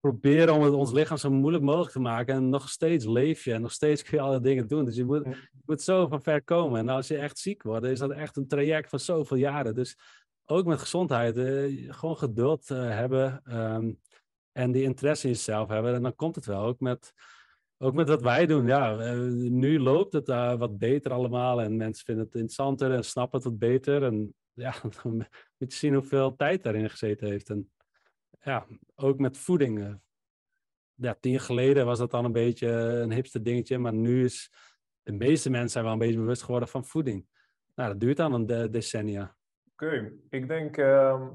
[0.00, 2.34] proberen om het ons lichaam zo moeilijk mogelijk te maken.
[2.34, 4.84] En nog steeds leef je en nog steeds kun je alle dingen doen.
[4.84, 6.78] Dus je moet, je moet zo van ver komen.
[6.78, 9.74] En als je echt ziek wordt, is dat echt een traject van zoveel jaren.
[9.74, 9.96] Dus
[10.46, 14.00] ook met gezondheid, uh, gewoon geduld uh, hebben um,
[14.52, 15.94] en die interesse in jezelf hebben.
[15.94, 16.62] En dan komt het wel.
[16.62, 17.12] Ook met,
[17.78, 18.66] ook met wat wij doen.
[18.66, 20.28] Ja, uh, nu loopt het
[20.58, 24.02] wat beter allemaal en mensen vinden het interessanter en snappen het wat beter.
[24.02, 25.16] En ja, dan
[25.56, 27.50] moet je zien hoeveel tijd daarin gezeten heeft.
[27.50, 27.70] En
[28.40, 30.00] ja, ook met voeding.
[31.20, 34.52] tien jaar geleden was dat dan een beetje een hipste dingetje, maar nu is
[35.02, 37.26] de meeste mensen zijn wel een beetje bewust geworden van voeding.
[37.74, 39.35] Nou, dat duurt dan een decennia.
[39.78, 41.28] Oké, ik denk uh,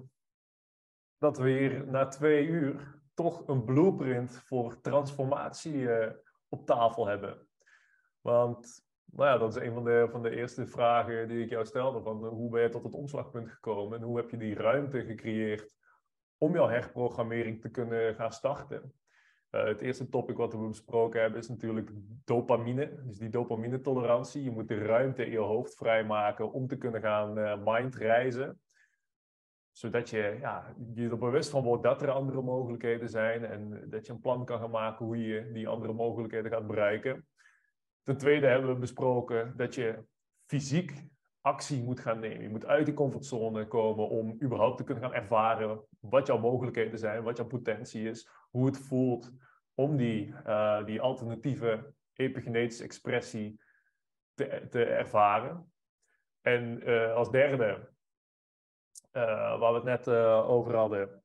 [1.18, 6.12] dat we hier na twee uur toch een blueprint voor transformatie uh,
[6.50, 7.48] op tafel hebben.
[8.22, 11.66] Want nou ja, dat is een van de, van de eerste vragen die ik jou
[11.66, 12.02] stelde.
[12.02, 15.76] Van, hoe ben je tot het omslagpunt gekomen en hoe heb je die ruimte gecreëerd
[16.38, 18.94] om jouw herprogrammering te kunnen gaan starten?
[19.52, 21.90] Uh, het eerste topic wat we besproken hebben is natuurlijk
[22.26, 23.04] dopamine.
[23.06, 24.44] Dus die dopamine-tolerantie.
[24.44, 28.62] Je moet de ruimte in je hoofd vrijmaken om te kunnen gaan uh, mindreizen.
[29.72, 33.46] Zodat je ja, je er bewust van wordt dat er andere mogelijkheden zijn.
[33.46, 37.28] En dat je een plan kan gaan maken hoe je die andere mogelijkheden gaat bereiken.
[38.04, 40.04] Ten tweede hebben we besproken dat je
[40.46, 41.06] fysiek
[41.42, 42.42] actie moet gaan nemen.
[42.42, 47.00] Je moet uit die comfortzone komen om überhaupt te kunnen gaan ervaren wat jouw mogelijkheden
[47.00, 49.32] zijn, wat jouw potentie is, hoe het voelt
[49.74, 53.62] om die, uh, die alternatieve epigenetische expressie
[54.34, 55.72] te, te ervaren.
[56.42, 57.90] En uh, als derde,
[59.14, 60.08] uh, waar we het net
[60.46, 61.24] over hadden,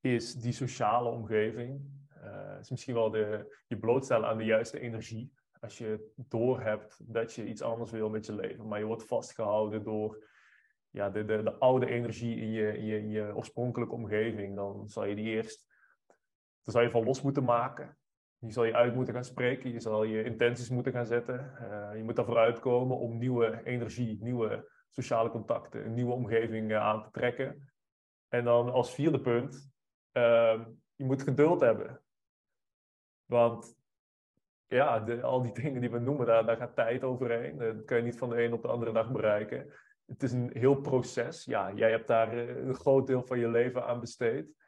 [0.00, 1.98] is die sociale omgeving.
[2.60, 7.46] is misschien wel de, je blootstellen aan de juiste energie als je doorhebt dat je
[7.46, 10.28] iets anders wil met je leven, maar je wordt vastgehouden door
[10.90, 15.14] ja, de, de, de oude energie in je, je, je oorspronkelijke omgeving, dan zal je
[15.14, 15.68] die eerst
[16.62, 17.98] dan zal je van los moeten maken.
[18.38, 21.54] Je zal je uit moeten gaan spreken, je zal je intenties moeten gaan zetten.
[21.60, 26.76] Uh, je moet ervoor uitkomen om nieuwe energie, nieuwe sociale contacten, een nieuwe omgeving uh,
[26.76, 27.72] aan te trekken.
[28.28, 29.70] En dan als vierde punt,
[30.12, 30.60] uh,
[30.94, 32.02] je moet geduld hebben.
[33.24, 33.79] Want
[34.70, 37.58] ja, al die dingen die we noemen, daar, daar gaat tijd overheen.
[37.58, 39.72] Dat kan je niet van de een op de andere dag bereiken.
[40.06, 41.44] Het is een heel proces.
[41.44, 44.58] Ja, jij hebt daar eh, een groot deel van je leven aan besteed.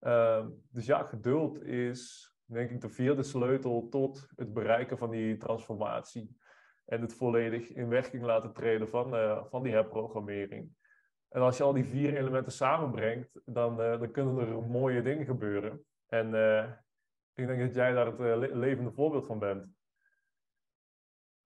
[0.00, 5.36] Uh, dus ja, geduld is denk ik de vierde sleutel tot het bereiken van die
[5.36, 6.36] transformatie.
[6.84, 10.70] En het volledig in werking laten treden van, uh, van die herprogrammering.
[11.28, 15.24] En als je al die vier elementen samenbrengt, dan, uh, dan kunnen er mooie dingen
[15.24, 15.84] gebeuren.
[16.06, 16.34] En
[17.34, 19.66] ik denk dat jij daar het uh, levende voorbeeld van bent.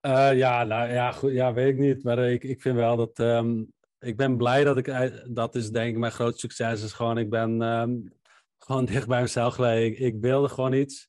[0.06, 2.02] Uh, ja, nou ja, goed, ja, weet ik niet.
[2.02, 3.18] Maar ik, ik vind wel dat.
[3.18, 5.12] Um, ik ben blij dat ik.
[5.34, 6.82] Dat is denk ik mijn grootste succes.
[6.82, 8.12] Is gewoon, ik ben um,
[8.58, 10.06] gewoon dicht bij mezelf gebleven.
[10.06, 11.08] Ik, wilde gewoon iets.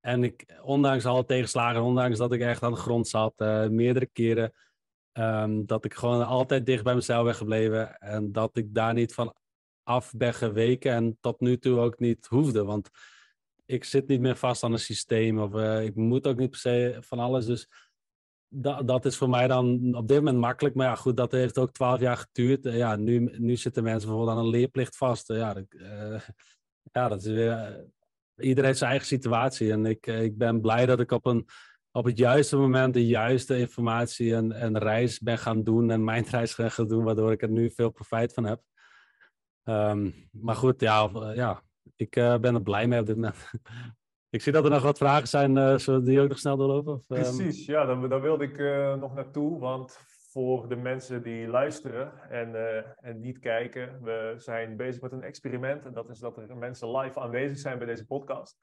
[0.00, 4.06] En ik, ondanks alle tegenslagen, ondanks dat ik echt aan de grond zat, uh, meerdere
[4.06, 4.52] keren.
[5.12, 7.98] Um, dat ik gewoon altijd dicht bij mezelf ben gebleven.
[7.98, 9.34] En dat ik daar niet van
[9.82, 10.92] af ben geweken.
[10.92, 12.64] En tot nu toe ook niet hoefde.
[12.64, 12.90] Want
[13.66, 16.58] ik zit niet meer vast aan een systeem of uh, ik moet ook niet per
[16.58, 17.46] se van alles.
[17.46, 17.68] Dus
[18.48, 20.74] dat, dat is voor mij dan op dit moment makkelijk.
[20.74, 22.66] Maar ja, goed, dat heeft ook twaalf jaar geduurd.
[22.66, 25.30] Uh, ja, nu, nu zitten mensen bijvoorbeeld aan een leerplicht vast.
[25.30, 25.66] Uh, ja, dat,
[26.92, 27.86] ja, dat is weer.
[28.36, 29.72] iedereen heeft zijn eigen situatie.
[29.72, 31.46] En ik, ik ben blij dat ik op, een,
[31.90, 35.90] op het juiste moment de juiste informatie en, en reis ben gaan doen.
[35.90, 38.62] En mijn reis ben gaan doen, waardoor ik er nu veel profijt van heb.
[39.68, 41.65] Um, maar goed, ja, ja
[41.96, 43.50] ik uh, ben er blij mee op dit moment.
[44.30, 45.56] ik zie dat er nog wat vragen zijn.
[45.56, 46.92] Uh, zullen die ook nog snel doorlopen?
[46.92, 47.20] Of, ehm?
[47.20, 49.58] Precies, ja, daar, wilde ik uh, nog naartoe.
[49.58, 49.98] Want
[50.30, 52.54] voor de mensen die luisteren en,
[52.96, 55.86] en niet kijken, we zijn bezig met een experiment.
[55.86, 58.58] En dat is dat er mensen live aanwezig zijn bij deze podcast.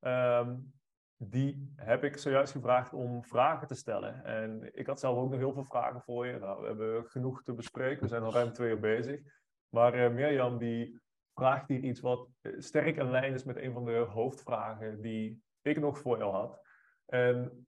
[0.00, 0.72] Um,
[1.16, 4.24] die heb ik zojuist gevraagd om vragen te stellen.
[4.24, 6.38] En ik had zelf ook nog heel veel vragen voor je.
[6.38, 8.02] Nou, we hebben genoeg te bespreken.
[8.02, 9.20] We zijn al ruim twee uur bezig.
[9.68, 11.00] Maar Mirjam die
[11.34, 12.28] vraagt hier iets wat
[12.58, 16.60] sterk in lijn is met een van de hoofdvragen die ik nog voor jou had.
[17.06, 17.66] En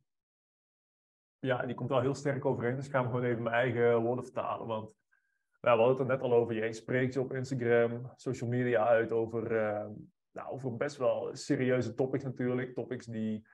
[1.38, 4.00] ja, die komt wel heel sterk overeen, dus ik ga hem gewoon even mijn eigen
[4.00, 4.66] woorden vertalen.
[4.66, 4.96] Want
[5.60, 6.54] we hadden het er net al over.
[6.54, 9.86] Jij spreekt je op Instagram, social media uit over, uh,
[10.32, 12.74] nou, over best wel serieuze topics natuurlijk.
[12.74, 13.46] Topics die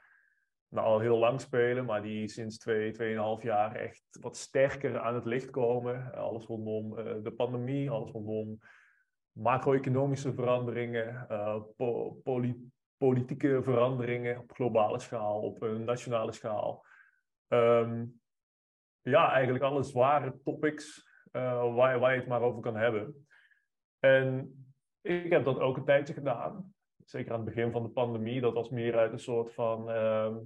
[0.68, 5.14] nou, al heel lang spelen, maar die sinds twee, tweeënhalf jaar echt wat sterker aan
[5.14, 6.14] het licht komen.
[6.14, 8.58] Alles rondom uh, de pandemie, alles rondom
[9.32, 11.26] macro-economische veranderingen,
[11.76, 12.20] po
[12.96, 16.84] politieke veranderingen op globale schaal, op een nationale schaal.
[17.48, 18.20] Um,
[19.00, 23.26] ja, eigenlijk alle zware topics uh, waar, je het maar over kan hebben.
[23.98, 24.54] En
[25.00, 26.74] ik heb dat ook een tijdje gedaan.
[27.04, 28.40] Zeker aan het begin van de pandemie.
[28.40, 30.36] Dat was meer uit een soort van uh,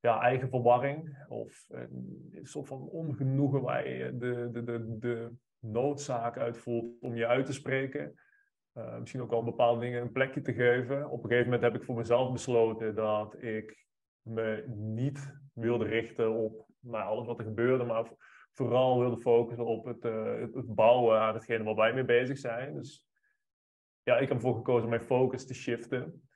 [0.00, 1.24] ja, eigen verwarring.
[1.28, 5.32] Of een, soort van ongenoegen waar je de, de, de, de
[5.62, 8.20] noodzaak uit voelt om je uit te spreken.
[8.74, 11.10] Uh, misschien ook al bepaalde dingen een plekje te geven.
[11.10, 13.86] Op een gegeven moment heb ik voor mezelf besloten dat ik
[14.22, 18.10] me niet wilde richten op nou, alles wat er gebeurde, maar
[18.52, 22.74] vooral wilde focussen op het, uh, het, bouwen aan hetgene waar wij mee bezig zijn.
[22.74, 23.06] Dus
[24.02, 26.28] ja, ik heb ervoor gekozen mijn focus te shiften.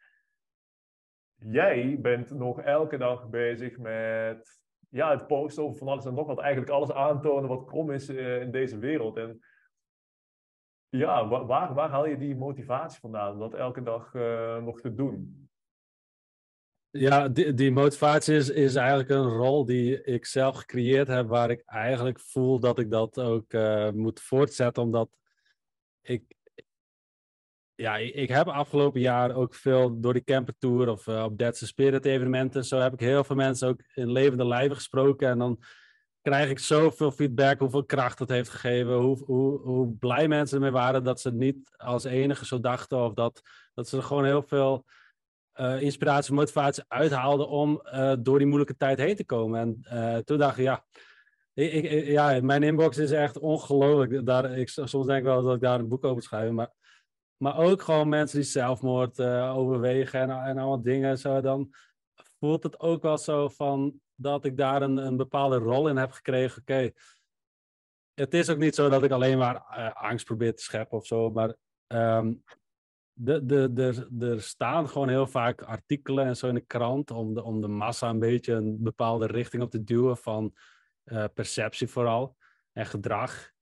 [1.35, 6.27] Jij bent nog elke dag bezig met ja, het posten over van alles en nog
[6.27, 6.39] wat.
[6.39, 9.17] Eigenlijk alles aantonen wat krom is uh, in deze wereld.
[9.17, 9.41] En
[10.89, 14.95] ja, waar, waar haal je die motivatie vandaan om dat elke dag uh, nog te
[14.95, 15.49] doen?
[16.91, 21.51] Ja, die, die motivatie is, is eigenlijk een rol die ik zelf gecreëerd heb, waar
[21.51, 25.19] ik eigenlijk voel dat ik dat ook uh, moet voortzetten, omdat
[26.01, 26.36] ik,
[27.77, 31.67] ja, ik heb afgelopen jaar ook veel door die camper tour of uh, op Dead's
[31.67, 35.63] Spirit evenementen, zo heb ik heel veel mensen ook in levende lijven gesproken en dan
[36.23, 40.71] krijg ik zoveel feedback, hoeveel kracht het heeft gegeven, hoe, hoe, hoe blij mensen ermee
[40.71, 43.41] waren dat ze niet als enige zo dachten of dat,
[43.75, 44.85] dat ze er gewoon heel veel
[45.61, 49.61] uh, inspiratie, motivatie uithaalde om uh, door die moeilijke tijd heen te komen.
[49.61, 50.85] En toen dacht ik, ja,
[51.55, 54.27] ik, ja, mijn inbox is echt ongelooflijk.
[54.27, 56.71] Daar, ik, soms denk ik wel dat ik daar een boek over schrijf, maar,
[57.37, 61.19] maar ook gewoon mensen die zelfmoord overwegen en, en allemaal dingen.
[61.19, 61.75] Zo, dan
[62.39, 66.11] voelt het ook wel zo van dat ik daar een, een bepaalde rol in heb
[66.11, 66.61] gekregen.
[66.61, 66.91] Oké,
[68.15, 69.59] het is ook niet zo dat ik alleen maar
[69.93, 71.55] angst probeer te scheppen of zo, maar
[71.87, 72.43] um,
[73.19, 77.35] de, de, de, er staan gewoon heel vaak artikelen en zo in de krant om
[77.35, 80.55] de, om de massa een beetje een bepaalde richting op te duwen van
[81.05, 82.37] uh, perceptie vooral
[82.73, 83.53] en gedrag.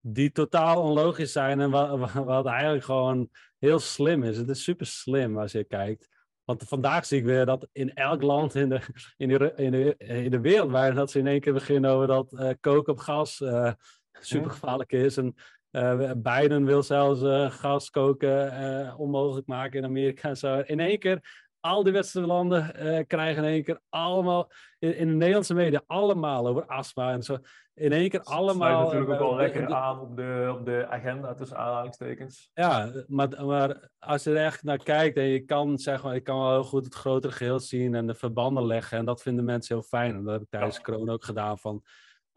[0.00, 4.36] Die totaal onlogisch zijn en wat, wat eigenlijk gewoon heel slim is.
[4.36, 6.08] Het is super slim als je kijkt.
[6.44, 8.80] Want vandaag zie ik weer dat in elk land in de,
[9.16, 12.06] in de, in de, in de wereld, waar dat ze in één keer beginnen over
[12.06, 13.72] dat uh, koken op gas uh,
[14.12, 15.16] super gevaarlijk is.
[15.16, 15.34] En
[15.70, 17.20] uh, Biden wil zelfs
[17.54, 20.58] gas koken onmogelijk maken in Amerika en zo.
[20.58, 22.72] In één keer, al die westerse landen
[23.06, 27.38] krijgen in één keer allemaal, in, in, de Nederlandse media, allemaal over astma en zo.
[27.74, 28.78] In één keer allemaal...
[28.78, 32.50] Het natuurlijk ook wel lekker aan op de, op de agenda tussen aanhalingstekens.
[32.54, 36.38] Ja, maar, maar als je er echt naar kijkt en je kan zeggen, ik kan
[36.38, 38.98] wel heel goed het grotere geheel zien en de verbanden leggen.
[38.98, 40.14] En dat vinden mensen heel fijn.
[40.14, 40.82] En dat heb ik tijdens ja.
[40.82, 41.82] corona ook gedaan van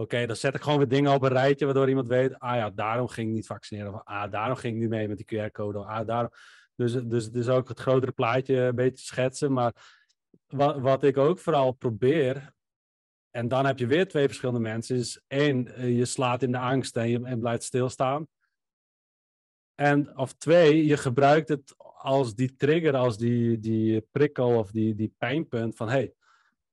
[0.01, 2.69] Oké, dan zet ik gewoon weer dingen op een rijtje waardoor iemand weet, ah ja,
[2.69, 3.93] daarom ging ik niet vaccineren.
[3.93, 5.79] Of ah, daarom ging ik niet mee met die QR-code.
[5.79, 6.29] Ah, daarom.
[6.81, 9.53] Dus, dus, dus ook het grotere plaatje een beetje schetsen.
[9.53, 9.73] Maar
[10.47, 12.53] wat, wat ik ook vooral probeer,
[13.29, 16.57] en dan heb je weer twee verschillende mensen, is één, eh, je slaat in de
[16.57, 18.27] angst en je en blijft stilstaan.
[19.75, 24.95] En of twee, je gebruikt het als die trigger, als die, die prikkel of die,
[24.95, 26.13] die pijnpunt van hé, hey,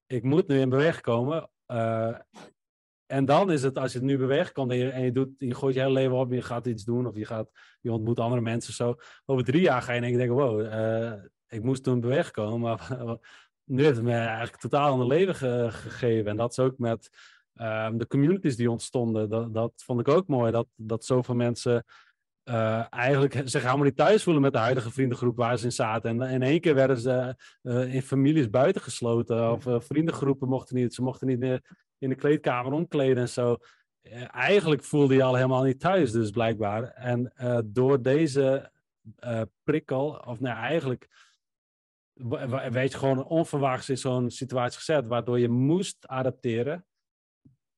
[0.06, 1.50] ik moet nu in beweging komen.
[1.66, 2.18] Uh,
[3.08, 5.74] en dan is het, als je het nu beweegt en je, je, doet, je gooit
[5.74, 8.74] je hele leven op, je gaat iets doen of je, gaat, je ontmoet andere mensen
[8.74, 8.96] zo.
[9.26, 11.12] Over drie jaar ga je denken, wow, uh,
[11.46, 12.88] ik moest toen bewegen komen, maar
[13.64, 16.30] nu heeft het me eigenlijk totaal een leven ge, gegeven.
[16.30, 17.08] En dat is ook met
[17.54, 19.28] um, de communities die ontstonden.
[19.28, 21.84] Dat, dat vond ik ook mooi, dat, dat zoveel mensen
[22.44, 26.22] uh, eigenlijk zich helemaal niet thuis voelen met de huidige vriendengroep waar ze in zaten.
[26.22, 29.52] En in één keer werden ze uh, in families buitengesloten.
[29.52, 30.94] Of vriendengroepen mochten niet.
[30.94, 31.62] Ze mochten niet meer
[31.98, 33.56] in de kleedkamer omkleden en zo.
[34.02, 36.82] Uh, eigenlijk voelde je al helemaal niet thuis, dus blijkbaar.
[36.82, 38.70] En uh, door deze
[39.24, 41.08] uh, prikkel, of nou eigenlijk
[42.70, 46.86] weet je gewoon onverwachts in zo'n situatie gezet, waardoor je moest adapteren.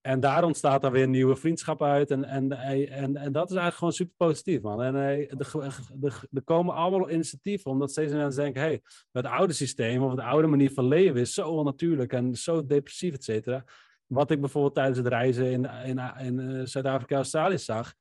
[0.01, 2.11] En daar ontstaat dan weer een nieuwe vriendschap uit.
[2.11, 4.83] En, en, en, en dat is eigenlijk gewoon super positief, man.
[4.83, 4.95] En
[6.33, 8.83] er komen allemaal initiatieven, omdat steeds mensen denken: hey,
[9.13, 13.15] het oude systeem of de oude manier van leven is zo onnatuurlijk en zo depressief,
[13.15, 13.65] et cetera
[14.13, 17.95] wat ik bijvoorbeeld tijdens het reizen in, in, in eh, Zuid-Afrika Australië zag,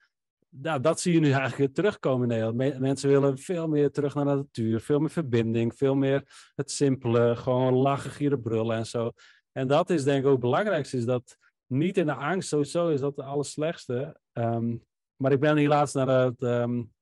[0.49, 2.79] nou, dat zie je nu eigenlijk terugkomen in Nederland.
[2.79, 7.35] mensen willen veel meer terug naar de natuur, veel meer verbinding, veel meer het simpele,
[7.35, 9.11] gewoon lachen, gieren, brullen en zo.
[9.51, 12.89] En dat is denk ik ook het belangrijkste, is dat niet in de angst, sowieso
[12.89, 14.19] is dat het allerslechtste.
[14.33, 16.93] Um, maar ik ben hier laatst naar het, um,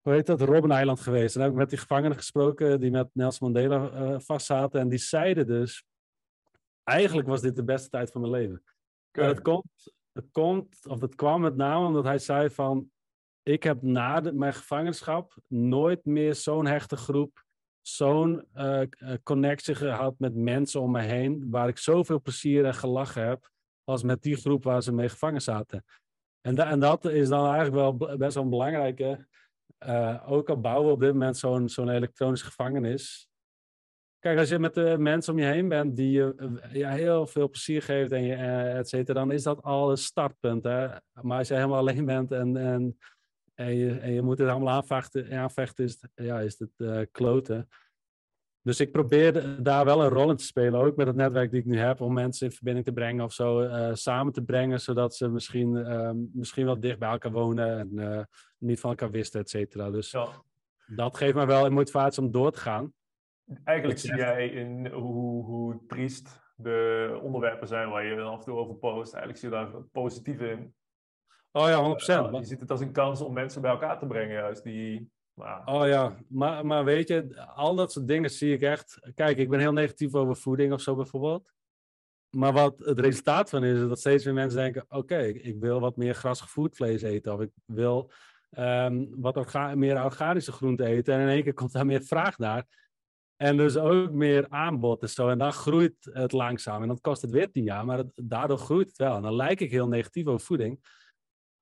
[0.00, 1.36] hoe heet dat, Robben-eiland geweest.
[1.36, 4.80] En heb ik met die gevangenen gesproken die met Nelson Mandela uh, vastzaten.
[4.80, 5.84] En die zeiden dus,
[6.84, 8.62] eigenlijk was dit de beste tijd van mijn leven.
[9.10, 12.90] En het komt, het komt, of het kwam met name omdat hij zei van,
[13.42, 17.44] ik heb na de, mijn gevangenschap nooit meer zo'n hechte groep,
[17.80, 18.82] zo'n uh,
[19.22, 23.50] connectie gehad met mensen om me heen, waar ik zoveel plezier en gelachen heb,
[23.84, 25.84] als met die groep waar ze mee gevangen zaten.
[26.40, 29.26] En, en dat is dan eigenlijk wel best wel een belangrijke.
[29.86, 33.28] Uh, ook al bouwen we op dit moment zo'n zo'n elektronische gevangenis.
[34.22, 37.48] Kijk, als je met de mensen om je heen bent die je ja, heel veel
[37.48, 40.64] plezier geeft en je, et cetera, dan is dat al een startpunt.
[40.64, 40.88] Hè?
[41.22, 42.98] Maar als je helemaal alleen bent en, en,
[43.54, 47.68] en, je, en je moet het allemaal aanvechten, aanvechten is, ja, is het uh, kloten.
[48.60, 51.60] Dus ik probeer daar wel een rol in te spelen, ook met het netwerk die
[51.60, 54.80] ik nu heb, om mensen in verbinding te brengen of zo uh, samen te brengen,
[54.80, 58.28] zodat ze misschien, uh, misschien wel dicht bij elkaar wonen en
[58.58, 59.90] niet van elkaar wisten, et cetera.
[59.90, 60.28] Dus ja.
[60.86, 62.92] dat geeft me wel een motivatie om door te gaan.
[63.64, 68.56] Eigenlijk zie jij in hoe, hoe triest de onderwerpen zijn waar je af en toe
[68.56, 69.14] over post.
[69.14, 70.74] Eigenlijk zie je daar positief in.
[71.52, 71.96] Oh ja,
[72.30, 72.30] 100%.
[72.30, 75.10] je ziet het als een kans om mensen bij elkaar te brengen, juist die
[75.64, 79.10] Oh ja, maar, maar weet je, al dat soort dingen zie ik echt.
[79.14, 81.52] Kijk, ik ben heel negatief over voeding of zo bijvoorbeeld.
[82.30, 85.80] Maar wat het resultaat van is, is dat steeds meer mensen denken: oké, ik wil
[85.80, 87.32] wat meer grasgevoerd vlees eten.
[87.32, 88.10] Of ik wil
[88.58, 91.14] um, wat orga meer organische groenten eten.
[91.14, 92.66] En in één keer komt daar meer vraag naar.
[93.42, 95.28] En dus ook meer aanbod en zo.
[95.28, 96.82] En dan groeit het langzaam.
[96.82, 99.16] En dan kost het weer tien jaar, maar daardoor groeit het wel.
[99.16, 100.78] En dan lijk ik heel negatief over voeding.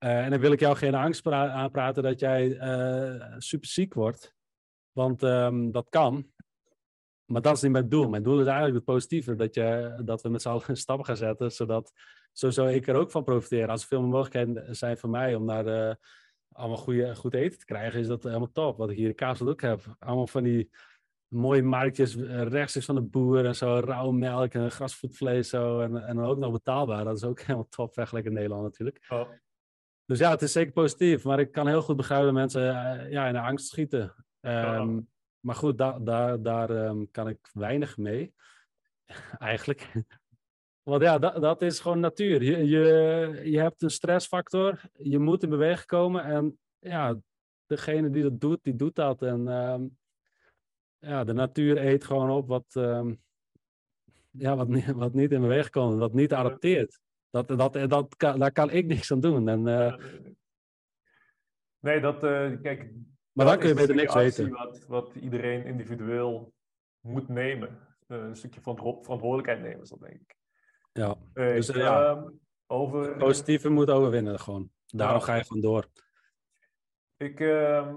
[0.05, 4.35] Uh, en dan wil ik jou geen angst aanpraten dat jij uh, super ziek wordt.
[4.93, 6.32] Want um, dat kan.
[7.24, 8.09] Maar dat is niet mijn doel.
[8.09, 9.35] Mijn doel is eigenlijk het positieve.
[9.35, 11.52] Dat, je, dat we met z'n allen stappen gaan zetten.
[11.52, 11.93] Zodat
[12.32, 13.69] zo zou ik er ook van profiteren.
[13.69, 15.97] Als er veel mogelijkheden zijn voor mij om naar de,
[16.52, 18.77] allemaal goede, goed eten te krijgen, is dat helemaal top.
[18.77, 19.97] Wat ik hier in Kaasel ook heb.
[19.98, 20.70] Allemaal van die
[21.31, 23.78] mooie marktjes eh, rechts is van de boer en zo.
[23.78, 25.81] Rauw melk en grasvoedvlees zo.
[25.81, 27.05] En, en ook nog betaalbaar.
[27.05, 29.07] Dat is ook helemaal top vergeleken in Nederland natuurlijk.
[29.09, 29.28] Oh.
[30.05, 31.24] Dus ja, het is zeker positief.
[31.24, 34.15] Maar ik kan heel goed begrijpen dat mensen uh, ja, in de angst schieten.
[34.40, 35.09] Um,
[35.40, 38.35] Maar goed, da da daar um, kan ik weinig mee.
[39.39, 39.93] Eigenlijk.
[40.82, 42.43] Want ja, dat, dat is gewoon natuur.
[42.43, 44.81] Je, je, je hebt een stressfactor.
[44.93, 46.24] Je moet in beweging komen.
[46.24, 47.16] En ja,
[47.66, 49.23] degene die dat doet, die doet dat.
[49.23, 49.98] En um,
[51.01, 52.66] ja, de natuur eet gewoon op wat,
[54.44, 55.98] ja, wat, niet, wat niet in beweging komt.
[55.98, 57.01] Wat niet adapteert.
[57.31, 59.48] Dat, dat, dat kan, daar kan ik niks aan doen.
[59.48, 59.97] En, uh...
[61.78, 62.93] nee, dat, uh, kijk.
[63.32, 64.51] Maar dan kun je beter niks weten.
[64.51, 66.52] Wat, wat iedereen individueel
[67.01, 67.78] moet nemen.
[68.06, 70.36] Uh, een stukje van verantwoordelijkheid nemen, is dat denk ik.
[70.93, 72.10] Ja, dus ja.
[72.10, 72.28] Ehm,
[72.66, 73.16] over...
[73.16, 74.70] positieve moet overwinnen gewoon.
[74.86, 75.89] Daarom ga je gewoon door.
[77.16, 77.94] Ik ehm,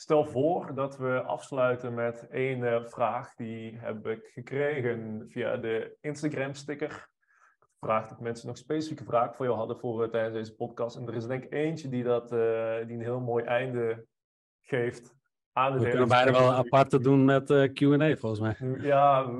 [0.00, 3.34] stel voor dat we afsluiten met één vraag.
[3.34, 7.08] Die heb ik gekregen via de Instagram-sticker
[7.78, 10.96] gevraagd dat mensen nog specifieke vragen voor jou hadden voor, uh, tijdens deze podcast.
[10.96, 14.06] En er is denk ik eentje die, dat, uh, die een heel mooi einde
[14.62, 15.14] geeft
[15.52, 18.56] aan het We kunnen bijna wel apart doen met Q&A volgens mij.
[18.92, 19.30] Ja,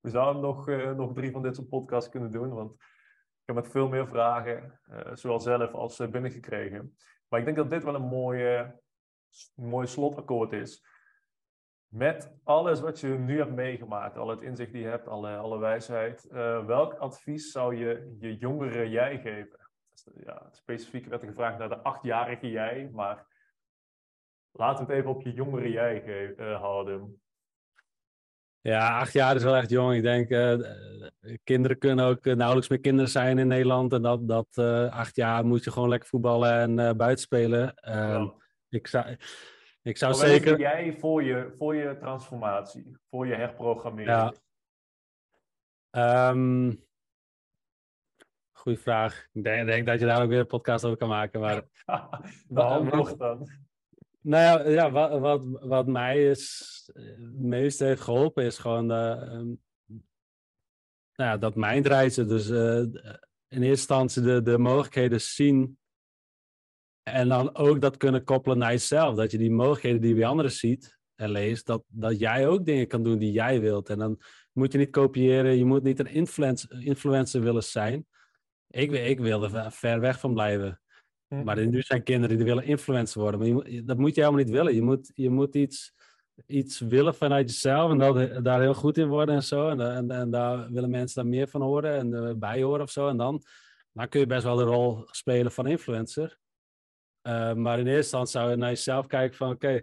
[0.00, 0.66] we zouden nog,
[0.96, 4.80] nog drie van dit soort podcasts kunnen doen, want ik heb met veel meer vragen,
[5.12, 6.96] zowel zelf als binnengekregen.
[7.28, 8.82] Maar ik denk dat dit wel een mooie,
[9.54, 10.92] mooi slotakkoord is
[11.94, 15.58] met alles wat je nu hebt meegemaakt, al het inzicht die je hebt, alle, alle
[15.58, 19.58] wijsheid, uh, welk advies zou je je jongere jij geven?
[20.24, 23.26] Ja, specifiek werd er gevraagd naar de achtjarige jij, maar
[24.52, 26.04] laten we het even op je jongere jij
[26.36, 27.22] uh, houden.
[28.60, 29.94] Ja, acht jaar is wel echt jong.
[29.94, 30.58] Ik denk, uh,
[31.44, 33.92] kinderen kunnen ook nauwelijks meer kinderen zijn in Nederland.
[33.92, 34.58] En dat, dat
[34.90, 37.74] acht jaar moet je gewoon lekker voetballen en buiten spelen.
[38.74, 39.16] Ehm, ik zou
[39.82, 40.58] ik zou zeker.
[40.58, 44.10] jij voor je, voor je transformatie, voor je herprogrammering?
[45.90, 46.30] Ja.
[46.30, 46.84] Um,
[48.52, 49.26] goeie vraag.
[49.32, 51.40] Ik denk, denk, dat je daar ook weer een podcast over kan maken.
[51.40, 51.64] Maar...
[52.48, 53.48] Behalve dan.
[54.20, 59.28] Nou ja, ja wat, wat, wat mij is, het meeste heeft geholpen is gewoon de,
[59.32, 59.62] um,
[61.14, 62.28] nou ja, dat mindreizen.
[62.28, 65.78] Dus uh, in eerste instantie de, de mogelijkheden zien
[67.04, 69.16] en dan ook dat kunnen koppelen naar jezelf.
[69.16, 72.64] Dat je die mogelijkheden die je bij anderen ziet en leest, dat, dat jij ook
[72.64, 73.88] dingen kan doen die jij wilt.
[73.88, 74.20] En dan
[74.52, 78.06] moet je niet kopiëren, je moet niet een influencer, influencer willen zijn.
[78.68, 80.80] Ik, ik wil er ver weg van blijven.
[81.28, 83.54] Maar nu zijn kinderen die willen influencer worden.
[83.54, 84.74] Maar je, dat moet je helemaal niet willen.
[84.74, 85.92] Je moet, je moet iets,
[86.46, 89.68] iets willen vanuit jezelf en dat, daar heel goed in worden en zo.
[89.68, 92.90] En, en, en daar willen mensen daar meer van horen en uh, bij horen of
[92.90, 93.08] zo.
[93.08, 93.42] En dan,
[93.92, 96.38] dan kun je best wel de rol spelen van influencer.
[97.26, 99.82] Uh, maar in eerste instantie zou je naar jezelf kijken van oké,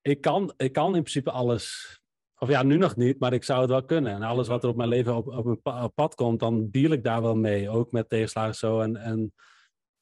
[0.00, 1.98] ik, kan, ik kan in principe alles.
[2.38, 4.12] Of ja, nu nog niet, maar ik zou het wel kunnen.
[4.12, 7.04] En alles wat er op mijn leven op, op mijn pad komt, dan deal ik
[7.04, 7.70] daar wel mee.
[7.70, 8.80] Ook met tegenslagen zo.
[8.80, 9.32] En, en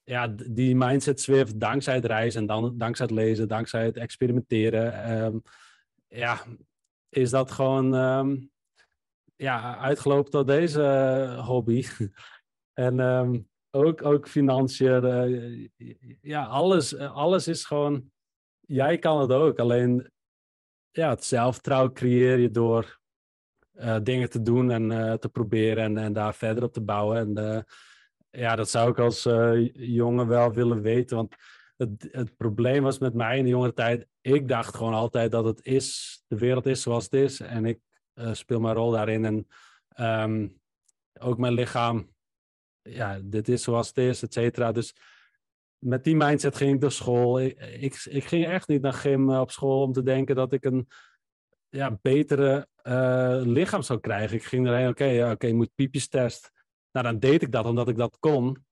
[0.02, 5.22] ja, die mindset zwift dankzij het reizen en dan, dankzij het lezen, dankzij het experimenteren.
[5.24, 5.42] Um,
[6.08, 6.44] ja,
[7.08, 8.50] is dat gewoon um,
[9.36, 11.84] ja, uitgelopen tot deze uh, hobby.
[12.86, 15.04] en um, ook, ook financiën.
[15.04, 15.68] Uh,
[16.20, 18.10] ja, alles, alles is gewoon.
[18.60, 19.58] Jij kan het ook.
[19.58, 20.10] Alleen
[20.90, 23.00] ja, het zelfvertrouwen creëer je door
[23.74, 27.36] uh, dingen te doen en te proberen en, en daar verder op te bouwen.
[27.36, 27.66] En
[28.30, 29.22] ja, dat zou ik als
[29.72, 31.16] jongen wel willen weten.
[31.16, 31.34] Want
[31.76, 34.06] het, het probleem was met mij in de jongere tijd.
[34.20, 37.40] Ik dacht gewoon altijd dat het is, de wereld is zoals het is.
[37.40, 37.80] En ik
[38.32, 39.24] speel mijn rol daarin.
[39.24, 39.46] En
[40.22, 40.60] um,
[41.20, 42.13] ook mijn lichaam
[42.88, 44.72] ja, dit is zoals het is, et cetera.
[44.72, 44.94] Dus
[45.78, 47.40] met die mindset ging ik naar school.
[47.40, 50.64] Ik, ik, ging echt niet naar gym eh, op school om te denken dat ik
[50.64, 50.88] een
[51.68, 54.36] ja, betere uh, lichaam zou krijgen.
[54.36, 56.50] Ik ging erheen, oké, oké, je moet piepjes test.
[56.92, 58.64] Nou, dan deed ik dat omdat ik dat kon.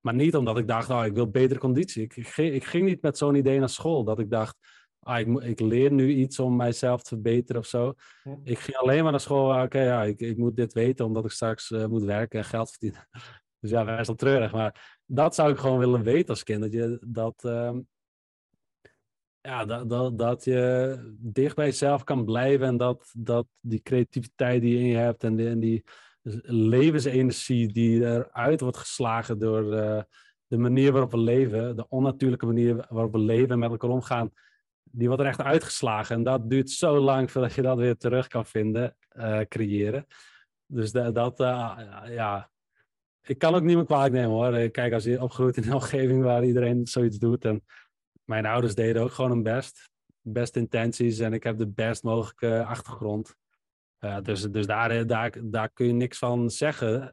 [0.00, 2.02] Maar niet omdat ik dacht, oh, ik wil betere conditie.
[2.02, 4.04] Ik, ik, ik ging niet met zo'n idee naar school.
[4.04, 4.56] Dat ik dacht,
[5.04, 7.94] ah, ik, ik, leer nu iets om mijzelf te verbeteren of zo.
[8.42, 11.24] Ik ging alleen maar naar school, ah, oké, ja, ik, ik moet dit weten omdat
[11.24, 13.08] ik straks uh, moet werken en geld verdienen.
[13.60, 14.52] dus ja, wij wel treurig.
[14.52, 16.60] Maar dat zou ik gewoon willen weten als kind.
[16.60, 17.76] Dat je, dat, uh,
[19.40, 24.60] ja, dat, dat, dat je dicht bij jezelf kan blijven en dat, dat die creativiteit
[24.62, 25.84] die je in je hebt en die, en die
[26.46, 30.02] levensenergie die eruit wordt geslagen door uh,
[30.46, 34.30] de manier waarop we leven, de onnatuurlijke manier waarop we leven en met elkaar omgaan,
[34.96, 36.16] die wordt er echt uitgeslagen.
[36.16, 40.06] En dat duurt zo lang voordat je dat weer terug kan vinden, uh, creëren.
[40.66, 42.50] Dus dat, dat uh, ja,
[43.22, 44.70] ik kan ook niet meer kwalijk nemen hoor.
[44.70, 47.44] Kijk, als je opgroeit in een omgeving waar iedereen zoiets doet.
[47.44, 47.64] En
[48.24, 49.90] mijn ouders deden ook gewoon hun best.
[50.20, 53.34] Best intenties en ik heb de best mogelijke achtergrond.
[54.22, 57.10] Dus dus daar, daar, daar kun je niks van zeggen.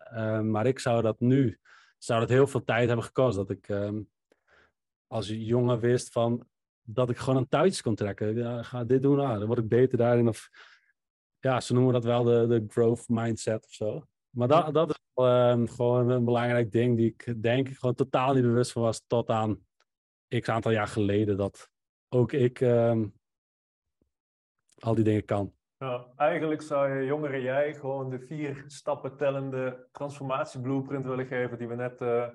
[0.52, 1.60] Maar ik zou dat nu,
[1.98, 3.36] zou dat heel veel tijd hebben gekost.
[3.36, 4.10] Dat ik um,
[5.08, 6.48] als jongen wist van
[6.84, 8.36] dat ik gewoon een touwtjes kon trekken.
[8.36, 10.28] Ja, ga dit doen, ah, dan word ik beter daarin.
[10.28, 10.50] Of
[11.40, 14.06] ja, ze noemen dat wel de, de growth mindset of zo.
[14.30, 18.34] Maar dat, dat is um, gewoon een belangrijk ding die ik denk ik gewoon totaal
[18.34, 19.66] niet bewust van was tot aan
[20.40, 21.38] x aantal jaar geleden.
[21.38, 21.70] Dat
[22.10, 23.14] ook ik um,
[24.80, 25.54] al die dingen kan.
[25.78, 31.68] Nou, eigenlijk zou je jongere jij gewoon de vier stappen tellende transformatieblueprint willen geven die
[31.68, 32.28] we net uh,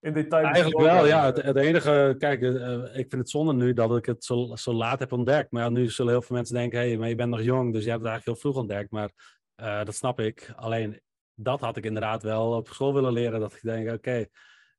[0.00, 1.26] in detail Eigenlijk wel, ja.
[1.26, 4.72] Het, het, enige, kijk, uh, ik vind het zonde nu dat ik het zo, zo
[4.72, 5.50] laat heb ontdekt.
[5.50, 7.72] Maar ja, nu zullen heel veel mensen denken, hé, hey, maar je bent nog jong,
[7.72, 8.90] dus je hebt het eigenlijk heel vroeg ontdekt.
[8.90, 9.10] Maar
[9.56, 10.52] uh, dat snap ik.
[10.56, 11.00] Alleen,
[11.34, 13.40] dat had ik inderdaad wel op school willen leren.
[13.40, 14.26] Dat ik denk, oké,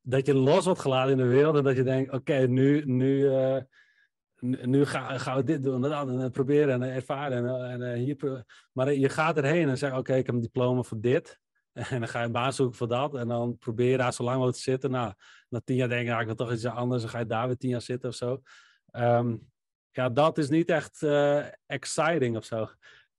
[0.02, 3.18] dat je los wordt geladen in de wereld en dat je denkt, oké, nu, nu,
[3.18, 3.56] uh,
[4.40, 7.46] nu gaan ga we dit doen en dat en proberen en ervaren.
[7.46, 11.00] En, en hier, maar je gaat erheen en zegt, oké, ik heb een diploma voor
[11.00, 11.40] dit.
[11.90, 13.14] En dan ga je een baan zoeken voor dat.
[13.14, 14.90] En dan probeer je daar zo lang mogelijk te zitten.
[14.90, 15.12] Nou,
[15.48, 17.02] na tien jaar denk je, nou, ik wil toch iets anders.
[17.02, 18.42] Dan ga je daar weer tien jaar zitten of zo.
[18.92, 19.50] Um,
[19.90, 22.68] ja, dat is niet echt uh, exciting of zo.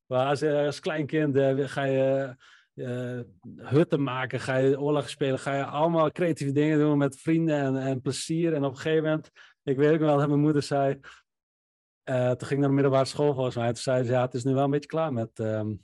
[0.06, 2.36] Maar als, als klein kind uh, ga je
[2.74, 3.20] uh,
[3.56, 7.78] hutten maken, ga je oorlog spelen, ga je allemaal creatieve dingen doen met vrienden en,
[7.78, 8.54] en plezier.
[8.54, 9.30] En op een gegeven moment,
[9.64, 11.00] ik weet ook wel dat mijn moeder zei,
[12.04, 14.44] toen ging ik naar de middelbare school volgens mij, toen zei ze, ja, het is
[14.44, 15.84] nu wel een beetje klaar met, um,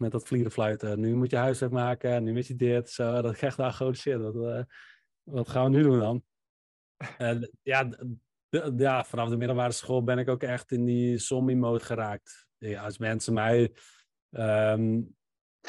[0.00, 1.00] met dat vlierenfluiten.
[1.00, 3.22] Nu moet je huiswerk maken, nu moet je dit, zo.
[3.22, 4.62] Dat echt daar gewoon shit, wat, uh,
[5.22, 6.22] wat gaan we nu doen dan?
[7.18, 7.88] En ja,
[8.76, 12.46] ja, vanaf de middelbare school ben ik ook echt in die zombie-mode geraakt.
[12.58, 13.72] Ja, als mensen mij
[14.30, 15.16] um,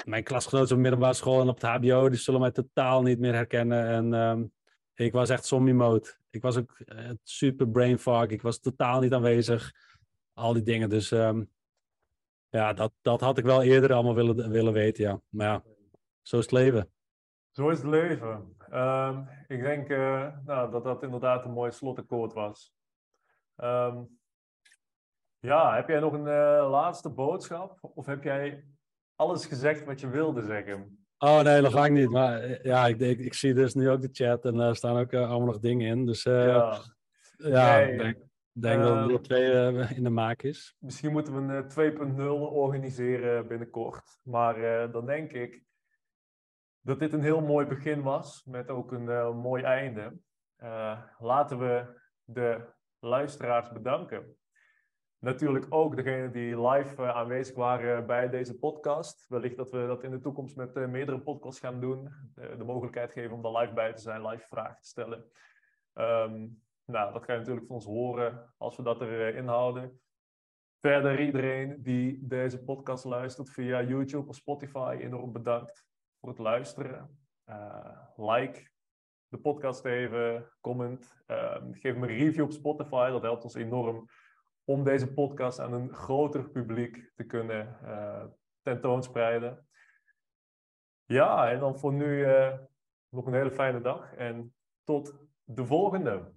[0.06, 3.34] mijn klasgenoten op middelbare school en op het HBO, die zullen mij totaal niet meer
[3.34, 3.88] herkennen.
[3.88, 4.52] En um,
[4.94, 6.16] ik was echt zombie mode.
[6.30, 8.26] Ik was ook uh, super brain fog.
[8.26, 9.72] Ik was totaal niet aanwezig.
[10.34, 10.90] Al die dingen.
[10.90, 11.50] Dus um,
[12.52, 15.22] ja, dat, dat had ik wel eerder allemaal willen, willen weten, ja.
[15.30, 15.64] Maar ja,
[16.22, 16.92] zo is het leven.
[17.50, 18.56] Zo is het leven.
[18.74, 22.74] Um, ik denk uh, nou, dat dat inderdaad een mooi slotakkoord was.
[23.56, 24.20] Um,
[25.40, 27.78] ja, heb jij nog een uh, laatste boodschap?
[27.82, 28.66] Of heb jij
[29.16, 31.06] alles gezegd wat je wilde zeggen?
[31.18, 32.10] Oh nee, nog lang niet.
[32.10, 34.98] Maar eh, ja, ik, ik, ik zie dus nu ook de chat en daar staan
[34.98, 36.06] ook allemaal nog dingen in.
[36.06, 36.82] Dus ja,
[37.38, 38.18] ja ik denk,
[38.52, 40.76] denk dat er twee in de maak is.
[40.80, 42.22] Misschien moeten we een 2.0
[42.52, 44.20] organiseren binnenkort.
[44.24, 45.64] Maar dan denk ik,
[46.82, 50.18] dat dit een heel mooi begin was, met ook een mooi einde.
[51.20, 52.66] Laten we de
[53.00, 54.36] luisteraars bedanken.
[55.22, 59.26] Natuurlijk ook degenen die live uh, aanwezig waren bij deze podcast.
[59.28, 62.10] Wellicht dat we dat in de toekomst met meerdere podcasts gaan doen.
[62.36, 65.26] de mogelijkheid geven om er live bij te zijn, live vragen te stellen.
[65.94, 66.62] Um,
[66.92, 70.02] nou, dat ga je natuurlijk van ons horen als we dat erin houden.
[70.80, 75.86] Verder iedereen die deze podcast luistert via YouTube of Spotify, enorm bedankt
[76.20, 77.20] voor het luisteren.
[77.46, 78.70] Uh, like
[79.28, 83.10] de podcast even, comment, uh, geef me een review op Spotify.
[83.10, 84.06] Dat helpt ons enorm
[84.64, 88.24] om deze podcast aan een groter publiek te kunnen uh,
[88.62, 89.68] tentoonspreiden.
[91.06, 92.58] Ja, en dan voor nu eh,
[93.10, 96.32] nog een hele fijne dag en tot de volgende.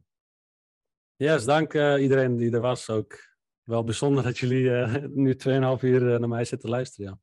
[1.16, 5.40] Yes, dank iedereen die er was ook wel bijzonder dat jullie uh, nu 2,5
[5.80, 7.10] uur uh, naar mij zitten luisteren.
[7.10, 7.18] Ja.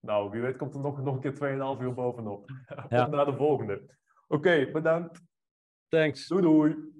[0.00, 2.50] Nou, wie weet komt er nog, nog een keer 2,5 uur bovenop.
[2.88, 3.04] Ja.
[3.04, 3.74] Tot naar de volgende.
[4.28, 5.20] Oké, okay, bedankt.
[5.88, 6.26] Thanks.
[6.26, 6.95] Doei doei.